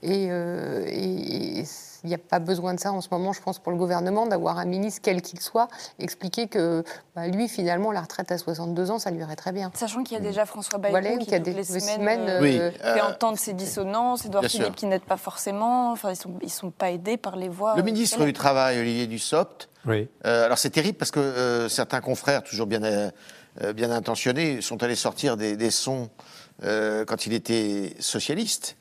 euh, 0.05 0.85
et- 0.87 1.59
et 1.59 1.65
il 2.05 2.09
n'y 2.09 2.13
a 2.15 2.19
pas 2.19 2.39
besoin 2.39 2.73
de 2.75 2.79
ça 2.79 2.91
en 2.91 3.01
ce 3.01 3.07
moment, 3.11 3.33
je 3.33 3.41
pense, 3.41 3.57
pour 3.59 3.71
le 3.71 3.77
gouvernement, 3.77 4.27
d'avoir 4.27 4.59
un 4.59 4.65
ministre, 4.65 5.01
quel 5.03 5.21
qu'il 5.21 5.41
soit, 5.41 5.67
expliquer 5.99 6.47
que 6.47 6.83
bah, 7.15 7.27
lui, 7.27 7.49
finalement, 7.49 7.91
la 7.91 8.01
retraite 8.01 8.31
à 8.31 8.37
62 8.37 8.91
ans, 8.91 8.99
ça 8.99 9.09
lui 9.11 9.21
irait 9.21 9.35
très 9.35 9.51
bien. 9.51 9.71
Sachant 9.73 10.03
qu'il 10.03 10.15
y 10.15 10.19
a 10.19 10.23
déjà 10.23 10.45
François 10.45 10.77
Bayrou 10.77 10.91
Voilà, 10.99 11.17
qui, 11.17 11.33
a 11.33 11.37
toutes 11.39 11.45
des- 11.45 11.53
les 11.53 11.63
semaines, 11.63 11.81
semaines, 11.81 12.29
euh, 12.29 12.41
Oui, 12.41 12.53
fait 12.57 12.73
euh, 12.85 13.03
entendre 13.03 13.37
ses 13.39 13.53
dissonances, 13.53 14.25
Édouard 14.25 14.41
bien 14.41 14.49
Philippe 14.49 14.65
sûr. 14.67 14.75
qui 14.75 14.85
n'aide 14.85 15.03
pas 15.03 15.17
forcément, 15.17 15.91
enfin, 15.91 16.09
ils 16.09 16.11
ne 16.11 16.15
sont, 16.17 16.33
ils 16.43 16.49
sont 16.51 16.71
pas 16.71 16.91
aidés 16.91 17.17
par 17.17 17.35
les 17.35 17.49
voix. 17.49 17.73
Le 17.75 17.81
euh, 17.81 17.83
ministre 17.83 18.19
du 18.19 18.25
du 18.25 18.33
Travail, 18.33 18.79
Olivier 18.79 19.07
Dussopt, 19.07 19.69
Oui. 19.87 20.07
euh, 20.25 20.45
alors 20.45 20.57
c'est 20.59 20.69
terrible 20.69 20.97
parce 20.97 21.11
que 21.11 21.19
euh, 21.19 21.69
certains 21.69 22.01
confrères, 22.01 22.43
toujours 22.43 22.67
bien, 22.67 22.83
euh, 22.83 23.09
euh, 23.63 23.73
bien 23.73 23.89
intentionnés, 23.89 24.61
sont 24.61 24.83
allés 24.83 24.95
sortir 24.95 25.37
des, 25.37 25.57
des 25.57 25.71
sons 25.71 26.09
euh, 26.63 27.03
quand 27.05 27.25
il 27.25 27.33
était 27.33 27.95
socialiste. 27.99 28.77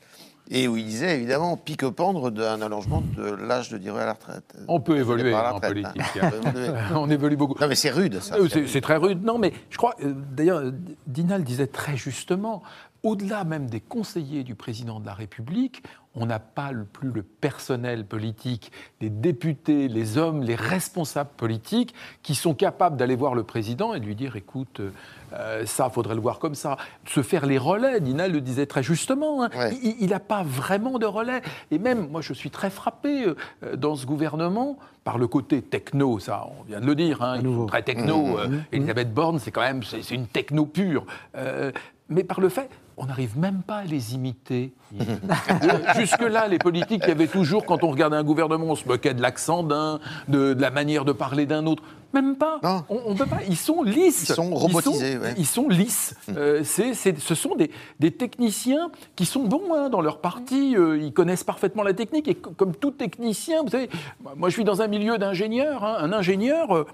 Et 0.50 0.68
où 0.68 0.76
il 0.76 0.84
disait 0.84 1.16
évidemment 1.16 1.56
pique-pendre 1.56 2.30
d'un 2.30 2.60
allongement 2.60 3.02
de 3.16 3.22
l'âge 3.24 3.70
de 3.70 3.78
durée 3.78 4.02
à 4.02 4.06
la 4.06 4.12
retraite. 4.12 4.54
On 4.68 4.78
peut 4.78 4.98
évoluer 4.98 5.34
en 5.34 5.54
retraite, 5.54 5.72
politique. 5.72 6.18
hein. 6.22 6.30
hein. 6.44 6.84
On 6.96 7.08
évolue 7.08 7.36
beaucoup. 7.36 7.56
Non 7.60 7.66
mais 7.66 7.74
c'est 7.74 7.90
rude 7.90 8.20
ça. 8.20 8.34
Euh, 8.36 8.48
C'est 8.66 8.80
très 8.82 8.96
rude. 8.96 9.24
Non, 9.24 9.38
mais 9.38 9.52
je 9.70 9.78
crois, 9.78 9.94
euh, 10.02 10.12
d'ailleurs, 10.32 10.62
Dina 11.06 11.38
le 11.38 11.44
disait 11.44 11.66
très 11.66 11.96
justement, 11.96 12.62
au-delà 13.02 13.44
même 13.44 13.66
des 13.70 13.80
conseillers 13.80 14.44
du 14.44 14.54
président 14.54 15.00
de 15.00 15.06
la 15.06 15.14
République, 15.14 15.82
on 16.16 16.26
n'a 16.26 16.38
pas 16.38 16.72
le 16.72 16.84
plus 16.84 17.10
le 17.10 17.22
personnel 17.22 18.04
politique, 18.06 18.70
les 19.00 19.10
députés, 19.10 19.88
les 19.88 20.18
hommes, 20.18 20.42
les 20.42 20.54
responsables 20.54 21.30
politiques 21.36 21.94
qui 22.22 22.34
sont 22.34 22.54
capables 22.54 22.96
d'aller 22.96 23.16
voir 23.16 23.34
le 23.34 23.42
président 23.42 23.94
et 23.94 24.00
de 24.00 24.04
lui 24.04 24.14
dire 24.14 24.36
écoute, 24.36 24.80
euh, 25.32 25.66
ça, 25.66 25.90
faudrait 25.90 26.14
le 26.14 26.20
voir 26.20 26.38
comme 26.38 26.54
ça. 26.54 26.76
Se 27.06 27.22
faire 27.22 27.46
les 27.46 27.58
relais, 27.58 28.00
Dina 28.00 28.28
le 28.28 28.40
disait 28.40 28.66
très 28.66 28.82
justement. 28.82 29.44
hein. 29.44 29.50
Ouais. 29.56 29.76
Il 30.00 30.10
n'a 30.10 30.20
pas 30.20 30.42
vraiment 30.44 30.98
de 30.98 31.06
relais. 31.06 31.42
Et 31.70 31.78
même, 31.78 32.08
moi, 32.08 32.20
je 32.20 32.32
suis 32.32 32.50
très 32.50 32.70
frappé 32.70 33.26
euh, 33.26 33.76
dans 33.76 33.96
ce 33.96 34.06
gouvernement 34.06 34.78
par 35.02 35.18
le 35.18 35.26
côté 35.26 35.60
techno, 35.60 36.18
ça, 36.18 36.46
on 36.58 36.62
vient 36.62 36.80
de 36.80 36.86
le 36.86 36.94
dire, 36.94 37.20
hein, 37.22 37.36
ils 37.38 37.44
sont 37.44 37.66
très 37.66 37.82
techno. 37.82 38.38
euh, 38.38 38.60
Elisabeth 38.72 39.12
Borne, 39.12 39.38
c'est 39.38 39.50
quand 39.50 39.60
même, 39.60 39.82
c'est 39.82 40.02
c'est 40.02 40.14
une 40.14 40.26
techno 40.26 40.64
pure. 40.64 41.04
Euh, 41.36 41.72
mais 42.08 42.24
par 42.24 42.40
le 42.40 42.48
fait, 42.48 42.70
on 42.96 43.06
n'arrive 43.06 43.38
même 43.38 43.62
pas 43.66 43.78
à 43.78 43.84
les 43.84 44.14
imiter. 44.14 44.72
Euh, 45.00 45.94
Jusque-là, 45.98 46.46
les 46.48 46.58
politiques, 46.58 47.02
il 47.04 47.08
y 47.08 47.12
avait 47.12 47.26
toujours, 47.26 47.64
quand 47.64 47.82
on 47.82 47.90
regardait 47.90 48.16
un 48.16 48.22
gouvernement, 48.24 48.66
on 48.68 48.74
se 48.76 48.86
moquait 48.86 49.14
de 49.14 49.20
l'accent 49.22 49.62
d'un, 49.64 49.98
de, 50.28 50.54
de 50.54 50.60
la 50.62 50.70
manière 50.70 51.04
de 51.04 51.12
parler 51.12 51.46
d'un 51.46 51.66
autre. 51.66 51.82
Même 52.12 52.36
pas. 52.36 52.60
Non. 52.62 52.84
On, 52.88 53.00
on 53.06 53.14
peut 53.16 53.26
pas. 53.26 53.38
Ils 53.48 53.56
sont 53.56 53.82
lisses. 53.82 54.28
Ils 54.28 54.34
sont 54.34 54.54
robotisés, 54.54 55.16
ouais. 55.18 55.34
Ils 55.36 55.46
sont 55.46 55.68
lisses. 55.68 56.14
Euh, 56.36 56.60
c'est- 56.62 56.94
c'est- 56.94 57.18
ce 57.18 57.34
sont 57.34 57.56
des, 57.56 57.72
des 57.98 58.12
techniciens 58.12 58.90
qui 59.16 59.26
sont 59.26 59.42
bons 59.44 59.74
hein, 59.74 59.88
dans 59.90 60.00
leur 60.00 60.20
partie. 60.20 60.76
euh, 60.76 60.96
ils 60.96 61.12
connaissent 61.12 61.42
parfaitement 61.44 61.82
la 61.82 61.92
technique. 61.94 62.28
Et 62.28 62.36
co- 62.36 62.50
comme 62.56 62.74
tout 62.76 62.92
technicien, 62.92 63.62
vous 63.64 63.70
savez, 63.70 63.90
moi 64.36 64.48
je 64.48 64.54
suis 64.54 64.64
dans 64.64 64.80
un 64.80 64.86
milieu 64.86 65.18
d'ingénieurs. 65.18 65.82
hein. 65.84 65.96
un 65.98 66.12
ingénieur. 66.12 66.76
euh, 66.76 66.86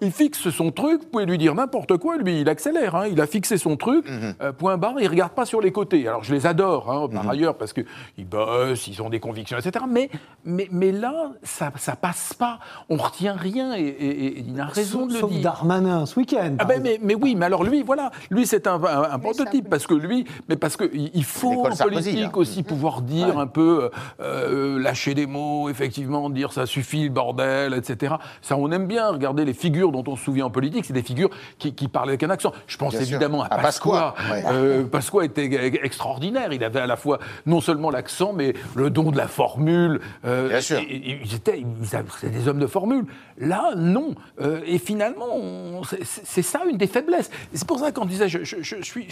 il 0.00 0.12
fixe 0.12 0.50
son 0.50 0.70
truc, 0.70 1.02
vous 1.02 1.08
pouvez 1.08 1.26
lui 1.26 1.38
dire 1.38 1.54
n'importe 1.54 1.96
quoi, 1.96 2.16
lui, 2.16 2.40
il 2.42 2.48
accélère. 2.48 2.94
hein. 2.94 3.06
il 3.10 3.20
a 3.20 3.26
fixé 3.26 3.58
son 3.58 3.76
truc, 3.76 4.08
Mhm. 4.08 4.34
euh, 4.42 4.52
point 4.52 4.76
barre, 4.76 4.94
il 5.00 5.08
regarde 5.08 5.32
pas 5.32 5.44
sur 5.44 5.60
les 5.60 5.72
côtés. 5.72 6.06
Alors 6.06 6.22
je 6.24 6.32
les 6.34 6.46
adore, 6.46 6.90
hein, 6.90 7.08
par 7.12 7.28
ailleurs, 7.28 7.56
parce 7.56 7.72
qu'ils 7.72 8.26
bossent, 8.26 8.86
ils 8.86 9.02
ont 9.02 9.10
des 9.10 9.20
convictions, 9.20 9.58
etc. 9.58 9.84
Mais, 9.88 10.08
mais, 10.44 10.68
mais 10.70 10.92
là, 10.92 11.32
ça, 11.42 11.72
ça 11.76 11.96
passe 11.96 12.32
pas. 12.34 12.58
On 12.88 12.96
retient 12.96 13.34
rien, 13.34 13.74
et, 13.74 13.80
et- 13.82 14.26
et 14.26 14.44
il 14.46 14.60
a 14.60 14.66
raison 14.66 15.06
de 15.06 15.12
le 15.14 15.18
Sauf 15.20 15.30
dire. 15.32 15.42
Darmanin 15.42 16.06
ce 16.06 16.18
week-end. 16.18 16.56
Ah 16.58 16.64
ben, 16.64 16.80
mais, 16.82 16.98
mais 17.02 17.14
oui, 17.14 17.34
mais 17.34 17.46
alors 17.46 17.64
lui, 17.64 17.82
voilà, 17.82 18.10
lui 18.30 18.46
c'est 18.46 18.66
un, 18.66 18.82
un- 18.82 19.10
un 19.12 19.18
prototype 19.18 19.68
parce 19.68 19.86
que 19.86 19.94
lui, 19.94 20.24
mais 20.48 20.56
parce 20.56 20.76
que 20.76 20.88
il 20.94 21.10
il 21.14 21.24
faut 21.24 21.66
en 21.66 21.74
politique 21.76 22.20
là. 22.20 22.30
aussi 22.36 22.62
pouvoir 22.62 23.02
dire 23.02 23.38
un 23.38 23.46
peu, 23.46 23.90
euh, 24.20 24.78
lâcher 24.78 25.14
des 25.14 25.26
mots, 25.26 25.68
effectivement, 25.68 26.30
dire 26.30 26.52
ça 26.52 26.66
suffit 26.66 27.04
le 27.04 27.10
bordel, 27.10 27.74
etc. 27.74 28.14
Ça, 28.42 28.56
on 28.56 28.70
aime 28.70 28.86
bien 28.86 29.08
regarder 29.10 29.44
les 29.44 29.52
figures 29.54 29.87
dont 29.92 30.04
on 30.06 30.16
se 30.16 30.24
souvient 30.24 30.46
en 30.46 30.50
politique, 30.50 30.84
c'est 30.84 30.92
des 30.92 31.02
figures 31.02 31.30
qui, 31.58 31.74
qui 31.74 31.88
parlent 31.88 32.08
avec 32.08 32.22
un 32.22 32.30
accent. 32.30 32.52
Je 32.66 32.76
pense 32.76 32.92
Bien 32.92 33.00
évidemment 33.02 33.42
à 33.42 33.46
À 33.46 33.58
Pasqua. 33.58 34.14
Pasqua, 34.16 34.32
ouais. 34.34 34.42
Euh, 34.52 34.84
Pasqua 34.84 35.24
était 35.24 35.48
e- 35.48 35.84
extraordinaire. 35.84 36.52
Il 36.52 36.62
avait 36.64 36.80
à 36.80 36.86
la 36.86 36.96
fois 36.96 37.18
non 37.46 37.60
seulement 37.60 37.90
l'accent, 37.90 38.32
mais 38.32 38.54
le 38.74 38.90
don 38.90 39.10
de 39.10 39.16
la 39.16 39.28
formule. 39.28 40.00
Euh, 40.24 40.48
Bien 40.48 40.60
sûr. 40.60 40.80
Ils 40.80 41.34
étaient, 41.34 41.58
ils 41.60 42.30
des 42.30 42.48
hommes 42.48 42.58
de 42.58 42.66
formule. 42.66 43.06
Là, 43.38 43.72
non. 43.76 44.14
Euh, 44.40 44.60
et 44.66 44.78
finalement, 44.78 45.82
c'est- 46.02 46.42
ça 46.42 46.60
une 46.68 46.76
des 46.76 46.86
faiblesses. 46.86 47.30
C'est 47.52 47.66
pour 47.66 47.78
ça 47.78 47.92
qu'on 47.92 48.04
disait, 48.04 48.28
je, 48.28 48.44
je- 48.44 48.62
je 48.62 48.82
suis. 48.82 49.08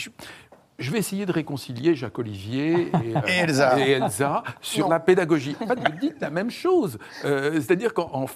Je- 0.78 0.90
vais 0.90 0.98
essayer 0.98 1.26
de 1.26 1.32
réconcilier 1.32 1.94
Jacques 1.94 2.18
Olivier 2.18 2.72
et, 2.82 2.90
euh, 3.16 3.20
Et 3.28 3.36
Elsa. 3.38 3.78
et 3.78 3.90
Elsa 3.92 4.42
sur 4.60 4.84
Non. 4.86 4.90
la 4.90 5.00
pédagogie. 5.00 5.56
En 5.60 5.66
fait, 5.66 5.78
vous 5.78 5.98
dites 6.00 6.20
la 6.20 6.30
même 6.30 6.50
chose. 6.50 6.98
Euh, 7.24 7.54
C'est-à-dire 7.54 7.92
qu'en 7.94 8.10
en, 8.12 8.26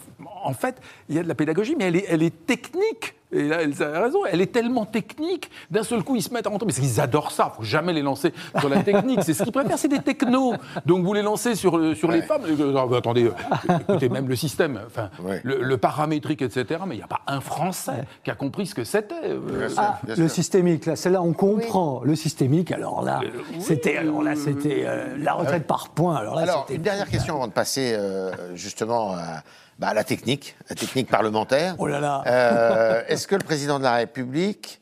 en 0.45 0.53
fait, 0.53 0.81
il 1.09 1.15
y 1.17 1.19
a 1.19 1.23
de 1.23 1.29
la 1.29 1.35
pédagogie, 1.35 1.75
mais 1.79 1.85
elle 1.87 1.97
est, 1.97 2.07
elle 2.09 2.23
est 2.23 2.47
technique. 2.47 3.15
Et 3.33 3.49
là, 3.49 3.63
Elsa 3.63 3.97
a 3.97 4.01
raison, 4.03 4.21
elle 4.31 4.41
est 4.41 4.53
tellement 4.53 4.85
technique, 4.85 5.51
d'un 5.71 5.83
seul 5.85 6.03
coup, 6.03 6.17
ils 6.17 6.23
se 6.23 6.33
mettent 6.35 6.47
à 6.47 6.51
rentrer. 6.51 6.67
Mais 6.67 6.73
ils 6.75 7.01
adorent 7.01 7.31
ça, 7.31 7.53
il 7.53 7.57
faut 7.59 7.63
jamais 7.65 7.93
les 7.93 8.03
lancer 8.03 8.33
sur 8.59 8.69
la 8.69 8.83
technique. 8.83 9.21
C'est 9.23 9.35
ce 9.35 9.43
qu'ils 9.45 9.53
préfèrent, 9.53 9.79
c'est 9.79 9.89
des 9.89 10.01
technos. 10.01 10.55
Donc 10.87 11.05
vous 11.05 11.13
les 11.15 11.23
lancez 11.23 11.55
sur, 11.55 11.77
euh, 11.79 11.95
sur 11.95 12.11
les 12.11 12.23
femmes. 12.23 12.43
Euh, 12.49 12.97
attendez, 12.97 13.25
euh, 13.25 13.75
écoutez, 13.89 14.09
même 14.09 14.29
le 14.29 14.37
système, 14.37 14.81
enfin, 14.87 15.11
Ouais. 15.23 15.41
le, 15.45 15.63
le 15.63 15.77
paramétrique, 15.77 16.43
etc. 16.43 16.81
Mais 16.87 16.95
il 16.97 16.99
n'y 16.99 17.05
a 17.05 17.09
pas 17.09 17.21
un 17.27 17.41
Français 17.41 18.05
qui 18.25 18.31
a 18.31 18.35
compris 18.35 18.67
ce 18.67 18.75
que 18.75 18.85
c'était. 18.85 19.15
euh, 19.25 19.69
Ah, 19.77 19.99
le 20.17 20.29
systémique, 20.29 20.87
là, 20.87 20.97
c'est 20.97 21.11
là 21.11 21.23
on 21.23 21.33
comprend. 21.33 22.01
Le 22.05 22.15
systémique, 22.17 22.73
alors 22.73 23.03
là, 23.03 23.21
c'était 23.61 23.97
alors 23.97 24.23
là, 24.23 24.35
c'était 24.37 24.85
euh, 24.87 25.17
la 25.19 25.35
retraite 25.35 25.67
par 25.67 25.89
points. 25.91 26.17
Alors 26.17 26.35
là, 26.35 26.43
Alors, 26.43 26.63
c'était 26.67 26.77
une 26.77 26.83
dernière 26.83 27.09
question 27.09 27.37
avant 27.37 27.47
de 27.47 27.53
passer 27.53 27.93
euh, 27.95 28.33
justement 28.55 29.13
à, 29.13 29.43
bah, 29.81 29.95
la 29.95 30.05
technique, 30.05 30.57
la 30.69 30.77
technique 30.77 31.09
parlementaire. 31.09 31.75
Oh 31.79 31.87
là 31.87 32.01
là. 32.01 32.23
Euh, 32.27 33.03
Est-ce 33.09 33.27
que 33.27 33.35
le 33.35 33.43
président 33.43 33.79
de 33.79 33.85
la 33.85 33.95
République 33.95 34.81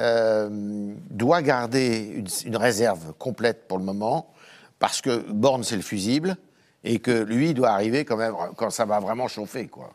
euh, 0.00 0.48
doit 1.08 1.40
garder 1.40 2.12
une, 2.16 2.26
une 2.46 2.56
réserve 2.56 3.12
complète 3.18 3.68
pour 3.68 3.78
le 3.78 3.84
moment 3.84 4.34
Parce 4.80 5.00
que 5.00 5.18
Borne, 5.30 5.62
c'est 5.62 5.76
le 5.76 5.82
fusible, 5.82 6.36
et 6.82 6.98
que 6.98 7.12
lui, 7.22 7.50
il 7.50 7.54
doit 7.54 7.70
arriver 7.70 8.04
quand 8.04 8.16
même 8.16 8.34
quand 8.56 8.70
ça 8.70 8.84
va 8.86 8.98
vraiment 8.98 9.28
chauffer, 9.28 9.68
quoi. 9.68 9.92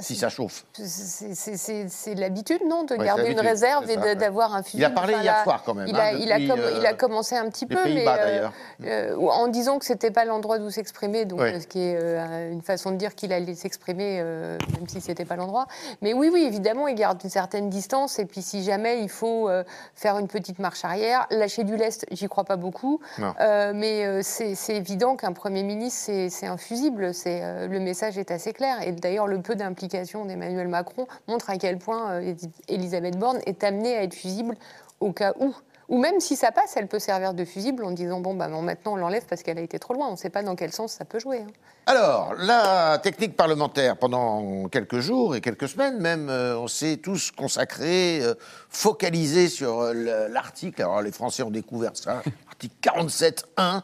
Si 0.00 0.16
ça 0.16 0.28
chauffe. 0.28 0.64
C'est- 0.74 2.14
l'habitude, 2.14 2.60
non, 2.68 2.84
de 2.84 2.94
Ouais, 2.94 3.04
garder 3.04 3.30
une 3.30 3.40
réserve 3.40 3.88
et 3.90 3.96
d'avoir 4.14 4.54
un 4.54 4.62
fusil. 4.62 4.78
Il 4.78 4.84
a 4.84 4.90
parlé 4.90 5.14
hier 5.14 5.42
soir, 5.42 5.62
quand 5.64 5.74
même, 5.74 5.86
Il 5.88 5.96
hein, 5.96 6.00
a, 6.00 6.12
il 6.12 6.30
a 6.32 6.36
depuis, 6.36 6.48
com- 6.48 6.60
euh, 6.60 6.76
il 6.78 6.86
a 6.86 6.94
commencé 6.94 7.36
un 7.36 7.48
petit 7.48 7.66
peu, 7.66 7.78
mais 7.84 8.04
d'ailleurs. 8.04 8.52
euh, 8.84 9.16
en 9.16 9.48
disant 9.48 9.78
que 9.78 9.84
c'était 9.84 10.10
pas 10.10 10.24
l'endroit 10.24 10.58
d'où 10.58 10.70
s'exprimer, 10.70 11.24
donc 11.24 11.40
Ouais. 11.40 11.54
euh, 11.54 11.60
ce 11.60 11.66
qui 11.66 11.80
est 11.80 11.96
euh, 12.00 12.52
une 12.52 12.62
façon 12.62 12.90
de 12.90 12.96
dire 12.96 13.14
qu'il 13.14 13.32
allait 13.32 13.54
s'exprimer, 13.54 14.20
euh, 14.20 14.58
même 14.74 14.88
si 14.88 15.00
c'était 15.00 15.24
pas 15.24 15.36
l'endroit. 15.36 15.66
Mais 16.02 16.12
oui, 16.12 16.30
oui, 16.32 16.42
évidemment, 16.44 16.88
il 16.88 16.94
garde 16.94 17.20
une 17.24 17.30
certaine 17.30 17.68
distance. 17.70 18.18
Et 18.18 18.24
puis, 18.26 18.42
si 18.42 18.62
jamais 18.62 19.00
il 19.00 19.08
faut 19.08 19.48
euh, 19.48 19.64
faire 19.94 20.18
une 20.18 20.28
petite 20.28 20.58
marche 20.58 20.84
arrière, 20.84 21.26
lâcher 21.30 21.64
du 21.64 21.76
lest, 21.76 22.06
j'y 22.10 22.28
crois 22.28 22.44
pas 22.44 22.56
beaucoup. 22.56 23.00
Euh, 23.40 23.72
mais 23.74 24.04
euh, 24.06 24.20
c'est 24.22 24.54
évident 24.76 25.16
qu'un 25.16 25.32
Premier 25.32 25.62
ministre, 25.62 26.02
c'est- 26.04 26.44
infusible. 26.46 27.14
C'est, 27.14 27.40
euh, 27.42 27.66
le 27.68 27.80
message 27.80 28.18
est 28.18 28.30
assez 28.30 28.52
clair. 28.52 28.82
Et 28.86 28.92
d'ailleurs, 28.92 29.26
le 29.26 29.40
peu 29.40 29.54
d'implication 29.68 30.24
d'Emmanuel 30.24 30.68
Macron 30.68 31.06
montre 31.28 31.50
à 31.50 31.56
quel 31.56 31.78
point 31.78 32.12
euh, 32.12 32.34
Elisabeth 32.68 33.18
Borne 33.18 33.40
est 33.46 33.64
amenée 33.64 33.96
à 33.96 34.02
être 34.02 34.14
fusible 34.14 34.56
au 35.00 35.12
cas 35.12 35.32
où. 35.40 35.54
Ou 35.90 35.98
même 35.98 36.18
si 36.18 36.34
ça 36.34 36.50
passe, 36.50 36.78
elle 36.78 36.86
peut 36.86 36.98
servir 36.98 37.34
de 37.34 37.44
fusible 37.44 37.84
en 37.84 37.90
disant 37.90 38.20
bon, 38.20 38.34
bah, 38.34 38.48
maintenant 38.48 38.92
on 38.94 38.96
l'enlève 38.96 39.24
parce 39.28 39.42
qu'elle 39.42 39.58
a 39.58 39.60
été 39.60 39.78
trop 39.78 39.92
loin. 39.92 40.08
On 40.08 40.12
ne 40.12 40.16
sait 40.16 40.30
pas 40.30 40.42
dans 40.42 40.54
quel 40.56 40.72
sens 40.72 40.92
ça 40.92 41.04
peut 41.04 41.18
jouer. 41.18 41.40
hein. 41.40 41.52
Alors, 41.86 42.32
la 42.38 42.98
technique 43.02 43.36
parlementaire, 43.36 43.98
pendant 43.98 44.68
quelques 44.68 45.00
jours 45.00 45.36
et 45.36 45.42
quelques 45.42 45.68
semaines 45.68 45.98
même, 45.98 46.30
euh, 46.30 46.56
on 46.56 46.66
s'est 46.68 46.96
tous 46.96 47.30
consacrés, 47.32 48.20
euh, 48.22 48.32
focalisés 48.70 49.48
sur 49.48 49.80
euh, 49.80 49.92
le- 49.92 50.32
l'article. 50.32 50.80
Alors, 50.80 51.02
les 51.02 51.12
Français 51.12 51.42
ont 51.42 51.50
découvert 51.50 51.90
ça. 51.94 52.22
Article 52.64 52.74
47.1, 52.82 53.82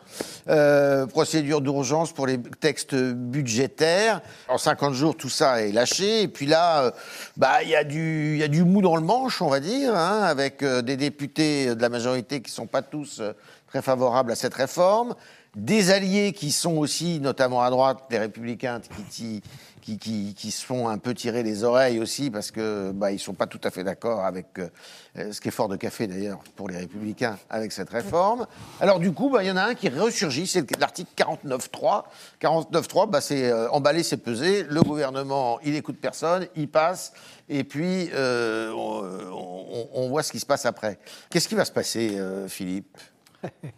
euh, 0.48 1.06
procédure 1.06 1.60
d'urgence 1.60 2.12
pour 2.12 2.26
les 2.26 2.38
textes 2.40 2.94
budgétaires. 2.94 4.20
En 4.48 4.58
50 4.58 4.94
jours, 4.94 5.16
tout 5.16 5.28
ça 5.28 5.62
est 5.62 5.72
lâché. 5.72 6.22
Et 6.22 6.28
puis 6.28 6.46
là, 6.46 6.84
euh, 6.84 6.90
bah, 7.36 7.62
il 7.62 7.68
y, 7.70 7.76
a 7.76 7.84
du- 7.84 8.38
y 8.38 8.42
a 8.42 8.48
du 8.48 8.64
mou 8.64 8.80
dans 8.82 8.96
le 8.96 9.02
manche, 9.02 9.42
on 9.42 9.48
va 9.48 9.60
dire, 9.60 9.94
hein, 9.94 10.22
avec 10.22 10.62
euh, 10.62 10.82
des 10.82 10.96
députés 10.96 11.74
de 11.74 11.80
la 11.82 11.88
majorité 11.88 12.40
qui 12.40 12.50
ne 12.50 12.54
sont 12.54 12.66
pas 12.66 12.82
tous 12.82 13.20
très 13.68 13.82
favorables 13.82 14.32
à 14.32 14.36
cette 14.36 14.54
réforme 14.54 15.14
des 15.56 15.90
alliés 15.90 16.32
qui 16.32 16.52
sont 16.52 16.76
aussi, 16.76 17.18
notamment 17.18 17.60
à 17.62 17.70
droite, 17.70 18.04
les 18.10 18.18
républicains, 18.18 18.80
qui, 19.10 19.42
qui, 19.80 19.98
qui, 19.98 20.34
qui 20.34 20.50
se 20.50 20.64
font 20.64 20.88
un 20.88 20.98
peu 20.98 21.14
tirer 21.14 21.42
les 21.42 21.64
oreilles 21.64 21.98
aussi 22.00 22.30
parce 22.30 22.50
que 22.50 22.90
bah, 22.92 23.12
ils 23.12 23.18
sont 23.18 23.34
pas 23.34 23.46
tout 23.46 23.60
à 23.64 23.70
fait 23.70 23.82
d'accord 23.84 24.24
avec 24.24 24.46
euh, 24.58 25.32
ce 25.32 25.40
qui 25.40 25.48
est 25.48 25.52
fort 25.52 25.68
de 25.68 25.76
café 25.76 26.06
d'ailleurs 26.06 26.40
pour 26.56 26.68
les 26.68 26.76
républicains 26.76 27.38
avec 27.48 27.72
cette 27.72 27.90
réforme. 27.90 28.46
Alors 28.80 28.98
du 29.00 29.12
coup, 29.12 29.30
bah, 29.30 29.42
il 29.42 29.48
y 29.48 29.50
en 29.50 29.56
a 29.56 29.64
un 29.64 29.74
qui 29.74 29.88
ressurgit, 29.88 30.46
c'est 30.46 30.64
l'article 30.78 31.10
49.3. 31.16 32.04
49.3, 32.40 33.10
bah, 33.10 33.20
c'est 33.20 33.50
euh, 33.50 33.68
emballer, 33.70 34.02
c'est 34.02 34.16
peser. 34.18 34.64
Le 34.64 34.82
gouvernement, 34.82 35.58
il 35.64 35.74
écoute 35.74 35.98
personne, 36.00 36.46
il 36.56 36.68
passe. 36.68 37.12
Et 37.48 37.64
puis, 37.64 38.10
euh, 38.14 38.70
on, 38.72 39.04
on- 39.32 39.88
on 39.92 40.08
voit 40.08 40.22
ce 40.22 40.30
qui 40.32 40.40
se 40.40 40.46
passe 40.46 40.66
après. 40.66 40.98
Qu'est-ce 41.30 41.48
qui 41.48 41.54
va 41.54 41.64
se 41.64 41.72
passer, 41.72 42.16
euh, 42.18 42.46
Philippe? 42.48 42.96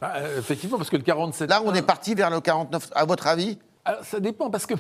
Bah, 0.01 0.15
euh, 0.17 0.39
effectivement, 0.39 0.77
parce 0.77 0.91
que 0.91 0.97
le 0.97 1.03
47. 1.03 1.49
Là, 1.49 1.63
on 1.65 1.73
est 1.75 1.83
parti 1.83 2.15
vers 2.15 2.31
le 2.31 2.41
49. 2.41 2.91
À 2.95 3.05
votre 3.05 3.27
avis? 3.27 3.59
Alors, 3.85 4.05
ça 4.05 4.21
dépend, 4.21 4.51
parce 4.51 4.67
que 4.67 4.75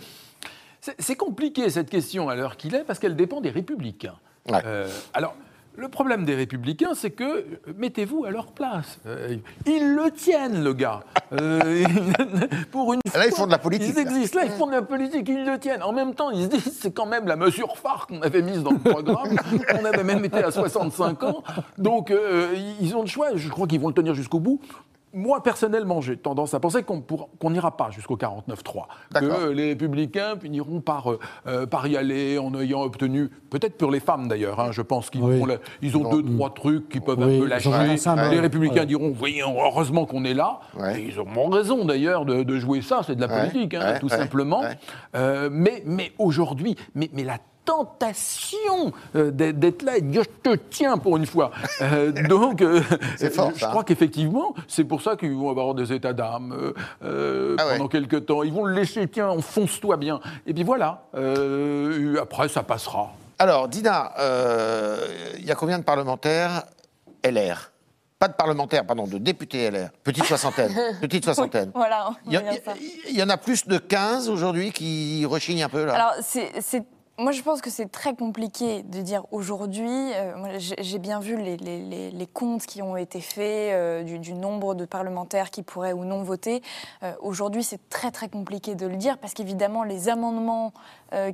c'est 0.99 1.17
compliqué 1.17 1.71
cette 1.71 1.91
question 1.91 2.29
à 2.29 2.35
l'heure 2.35 2.57
qu'il 2.57 2.75
est, 2.75 2.85
parce 2.85 2.99
qu'elle 2.99 3.17
dépend 3.17 3.41
des 3.41 3.51
républicains. 3.51 4.17
Ouais. 4.49 4.61
Euh, 4.65 4.89
alors, 5.15 5.35
le 5.77 5.89
problème 5.89 6.25
des 6.25 6.35
républicains, 6.35 6.95
c'est 6.95 7.11
que, 7.11 7.25
euh, 7.25 7.45
mettez-vous 7.79 8.25
à 8.25 8.31
leur 8.31 8.49
place. 8.49 8.99
Euh, 9.07 9.37
ils 9.65 9.95
le 9.95 10.11
tiennent, 10.11 10.63
le 10.63 10.75
gars. 10.75 11.01
Euh, 11.33 11.85
pour 12.71 12.93
une 12.93 13.01
Là, 13.15 13.27
ils 13.27 13.33
font 13.33 13.47
de 13.47 13.53
la 13.53 13.59
politique, 13.59 13.95
Ils 13.97 14.05
là. 14.05 14.11
existent 14.11 14.39
là, 14.41 14.45
ils 14.45 14.53
font 14.53 14.67
de 14.67 14.73
la 14.73 14.83
politique, 14.83 15.27
ils 15.29 15.47
le 15.47 15.59
tiennent. 15.59 15.83
En 15.83 15.93
même 15.93 16.15
temps, 16.15 16.31
ils 16.31 16.45
se 16.45 16.49
disent, 16.49 16.79
c'est 16.79 16.93
quand 16.93 17.07
même 17.07 17.27
la 17.27 17.37
mesure 17.37 17.79
phare 17.79 18.07
qu'on 18.07 18.21
avait 18.21 18.43
mise 18.43 18.63
dans 18.63 18.73
le 18.73 18.79
programme. 18.79 19.37
On 19.81 19.85
avait 19.85 20.05
même 20.05 20.25
été 20.25 20.43
à 20.43 20.51
65 20.51 21.23
ans. 21.23 21.43
Donc, 21.79 22.11
euh, 22.11 22.55
ils 22.81 22.95
ont 22.97 23.03
le 23.03 23.09
choix. 23.09 23.29
Je 23.37 23.49
crois 23.49 23.67
qu'ils 23.67 23.81
vont 23.81 23.89
le 23.89 23.95
tenir 23.95 24.15
jusqu'au 24.15 24.41
bout. 24.41 24.61
Moi, 25.15 25.43
personnellement, 25.43 26.01
j'ai 26.01 26.17
tendance 26.17 26.55
à 26.55 26.61
penser 26.61 26.83
qu'on 26.83 27.51
n'ira 27.51 27.77
pas 27.77 27.91
jusqu'au 27.91 28.17
49-3. 28.17 28.87
D'accord. 29.11 29.39
Que 29.41 29.45
les 29.51 29.69
républicains 29.71 30.37
finiront 30.41 30.81
par, 30.81 31.13
euh, 31.13 31.19
euh, 31.47 31.67
par 31.67 31.87
y 31.87 31.97
aller 31.97 32.39
en 32.39 32.59
ayant 32.59 32.83
obtenu, 32.83 33.29
peut-être 33.51 33.77
pour 33.77 33.91
les 33.91 34.01
femmes 34.01 34.27
d'ailleurs, 34.29 34.59
hein, 34.61 34.73
je 34.73 34.81
pense 34.81 35.11
qu'ils 35.11 35.23
Oui. 35.23 35.41
ont, 35.41 35.47
la- 35.47 35.59
ils 35.83 35.97
ont 35.97 36.11
deux, 36.11 36.23
trois 36.23 36.51
trucs 36.55 36.89
qui 36.89 37.01
peuvent 37.01 37.19
Oui, 37.19 37.37
un 37.37 37.41
peu 37.41 37.47
lâcher. 37.47 37.97
symbole. 37.99 38.31
Les 38.31 38.41
républicains 38.41 38.81
Ouais. 38.81 38.87
diront, 38.87 39.11
voyez, 39.13 39.43
heureusement 39.43 40.07
qu'on 40.07 40.25
est 40.25 40.35
là. 40.35 40.61
Ouais. 40.79 41.01
Et 41.01 41.09
ils 41.09 41.19
auront 41.19 41.49
raison 41.51 41.85
d'ailleurs 41.85 42.25
de, 42.25 42.43
de 42.43 42.59
jouer 42.59 42.81
ça, 42.81 43.03
c'est 43.07 43.15
de 43.15 43.21
la 43.21 43.27
Ouais, 43.29 43.49
politique, 43.51 43.75
hein, 43.75 43.93
ouais, 43.93 43.99
tout 43.99 44.11
ouais, 44.11 44.17
simplement. 44.17 44.61
ouais. 44.61 44.79
Euh, 45.15 45.49
mais 45.53 45.83
mais 45.85 46.13
aujourd'hui, 46.19 46.75
mais, 46.95 47.11
mais 47.13 47.25
la 47.25 47.39
tentation 47.65 48.93
euh, 49.17 49.31
d'être 49.31 49.83
là 49.83 49.97
et 49.97 50.01
de 50.01 50.11
dire 50.11 50.23
je 50.25 50.51
te 50.51 50.57
tiens 50.71 50.99
pour 50.99 51.17
une 51.17 51.27
fois. 51.27 51.51
Euh, 51.81 52.11
donc, 52.29 52.61
euh, 52.63 52.81
fort, 53.33 53.53
je 53.55 53.61
ça. 53.61 53.69
crois 53.69 53.85
qu'effectivement, 53.85 54.55
c'est 54.69 54.85
pour 54.85 55.03
ça 55.03 55.17
qu'ils 55.17 55.35
vont 55.35 55.51
avoir 55.51 55.75
des 55.75 55.93
états 55.93 56.13
d'âme 56.13 56.53
euh, 56.53 56.73
euh, 57.05 57.57
Ah 57.59 57.67
ouais. 57.67 57.73
pendant 57.79 57.89
quelques 57.89 58.27
temps. 58.27 58.43
Ils 58.43 58.53
vont 58.53 58.65
le 58.65 58.75
laisser, 58.75 59.07
tiens, 59.09 59.29
enfonce-toi 59.29 59.97
bien. 59.97 60.21
Et 60.47 60.55
puis 60.55 60.65
voilà, 60.65 61.05
euh, 61.15 62.21
après 62.21 62.49
ça 62.49 62.63
passera. 62.63 63.13
Alors, 63.39 63.69
Dina, 63.69 64.13
euh, 64.21 64.99
il 65.39 65.45
y 65.45 65.51
a 65.51 65.55
combien 65.55 65.79
de 65.79 65.85
parlementaires 65.85 66.63
LR 67.25 67.73
Pas 68.19 68.29
de 68.29 68.35
parlementaires, 68.35 68.87
pardon, 68.87 69.07
de 69.07 69.19
députés 69.19 69.69
LR. 69.71 69.89
Petite 70.05 70.25
soixantaine. 70.25 70.73
Petite 71.01 71.25
soixantaine. 71.25 71.71
Voilà, 71.75 72.11
Il 72.27 72.41
y, 73.11 73.17
y 73.19 73.23
en 73.23 73.29
a 73.29 73.37
plus 73.37 73.67
de 73.67 73.79
15 73.79 74.29
aujourd'hui 74.29 74.71
qui 74.71 75.25
rechignent 75.27 75.65
un 75.65 75.69
peu 75.69 75.85
là. 75.85 75.95
Alors, 75.95 76.13
c'est 76.21 76.85
moi, 77.19 77.33
je 77.33 77.43
pense 77.43 77.61
que 77.61 77.69
c'est 77.69 77.91
très 77.93 78.15
compliqué 78.15 78.83
de 78.85 79.03
dire 79.03 79.25
aujourd'hui. 79.33 79.87
Euh, 79.87 80.59
J'ai 80.59 80.99
bien 80.99 81.21
vu 81.21 81.37
les, 81.37 82.29
comptes 82.33 82.65
qui 82.65 82.81
ont 82.81 82.97
été 82.97 83.21
faits 83.21 83.73
euh, 83.73 84.03
du, 84.03 84.19
du, 84.19 84.33
nombre 84.33 84.75
de 84.75 84.87
parlementaires 84.87 85.51
qui 85.51 85.63
pourraient 85.63 85.93
ou 85.93 86.07
non 86.07 86.23
voter. 86.23 86.63
Euh, 87.03 87.13
aujourd'hui, 87.21 87.63
c'est 87.63 87.91
très 87.91 88.11
très 88.11 88.31
compliqué 88.31 88.75
de 88.75 88.87
le 88.87 88.97
dire 88.97 89.19
parce 89.19 89.35
qu'évidemment, 89.35 89.85
les 89.85 90.09
amendements 90.09 90.73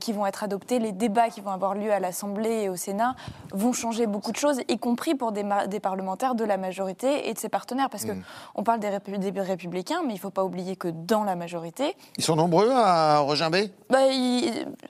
qui 0.00 0.12
vont 0.12 0.26
être 0.26 0.44
adoptés, 0.44 0.78
les 0.78 0.92
débats 0.92 1.28
qui 1.28 1.40
vont 1.40 1.50
avoir 1.50 1.74
lieu 1.74 1.92
à 1.92 2.00
l'Assemblée 2.00 2.62
et 2.62 2.68
au 2.68 2.76
Sénat 2.76 3.14
vont 3.52 3.72
changer 3.72 4.06
beaucoup 4.06 4.32
de 4.32 4.36
choses, 4.36 4.60
y 4.68 4.78
compris 4.78 5.14
pour 5.14 5.32
des, 5.32 5.44
des 5.68 5.80
parlementaires 5.80 6.34
de 6.34 6.44
la 6.44 6.56
majorité 6.56 7.28
et 7.28 7.34
de 7.34 7.38
ses 7.38 7.48
partenaires. 7.48 7.90
Parce 7.90 8.04
qu'on 8.04 8.14
mm. 8.14 8.24
on 8.56 8.62
parle 8.62 8.80
des, 8.80 8.90
des, 9.18 9.40
républicains, 9.40 10.02
mais 10.02 10.12
il 10.12 10.16
ne 10.16 10.20
faut 10.20 10.30
pas 10.30 10.44
oublier 10.44 10.76
que 10.76 10.88
dans 10.88 11.24
la 11.24 11.36
majorité. 11.36 11.96
Ils 12.16 12.24
sont 12.24 12.36
nombreux 12.36 12.70
à 12.70 13.18
regimber 13.20 13.72
bah, 13.90 13.98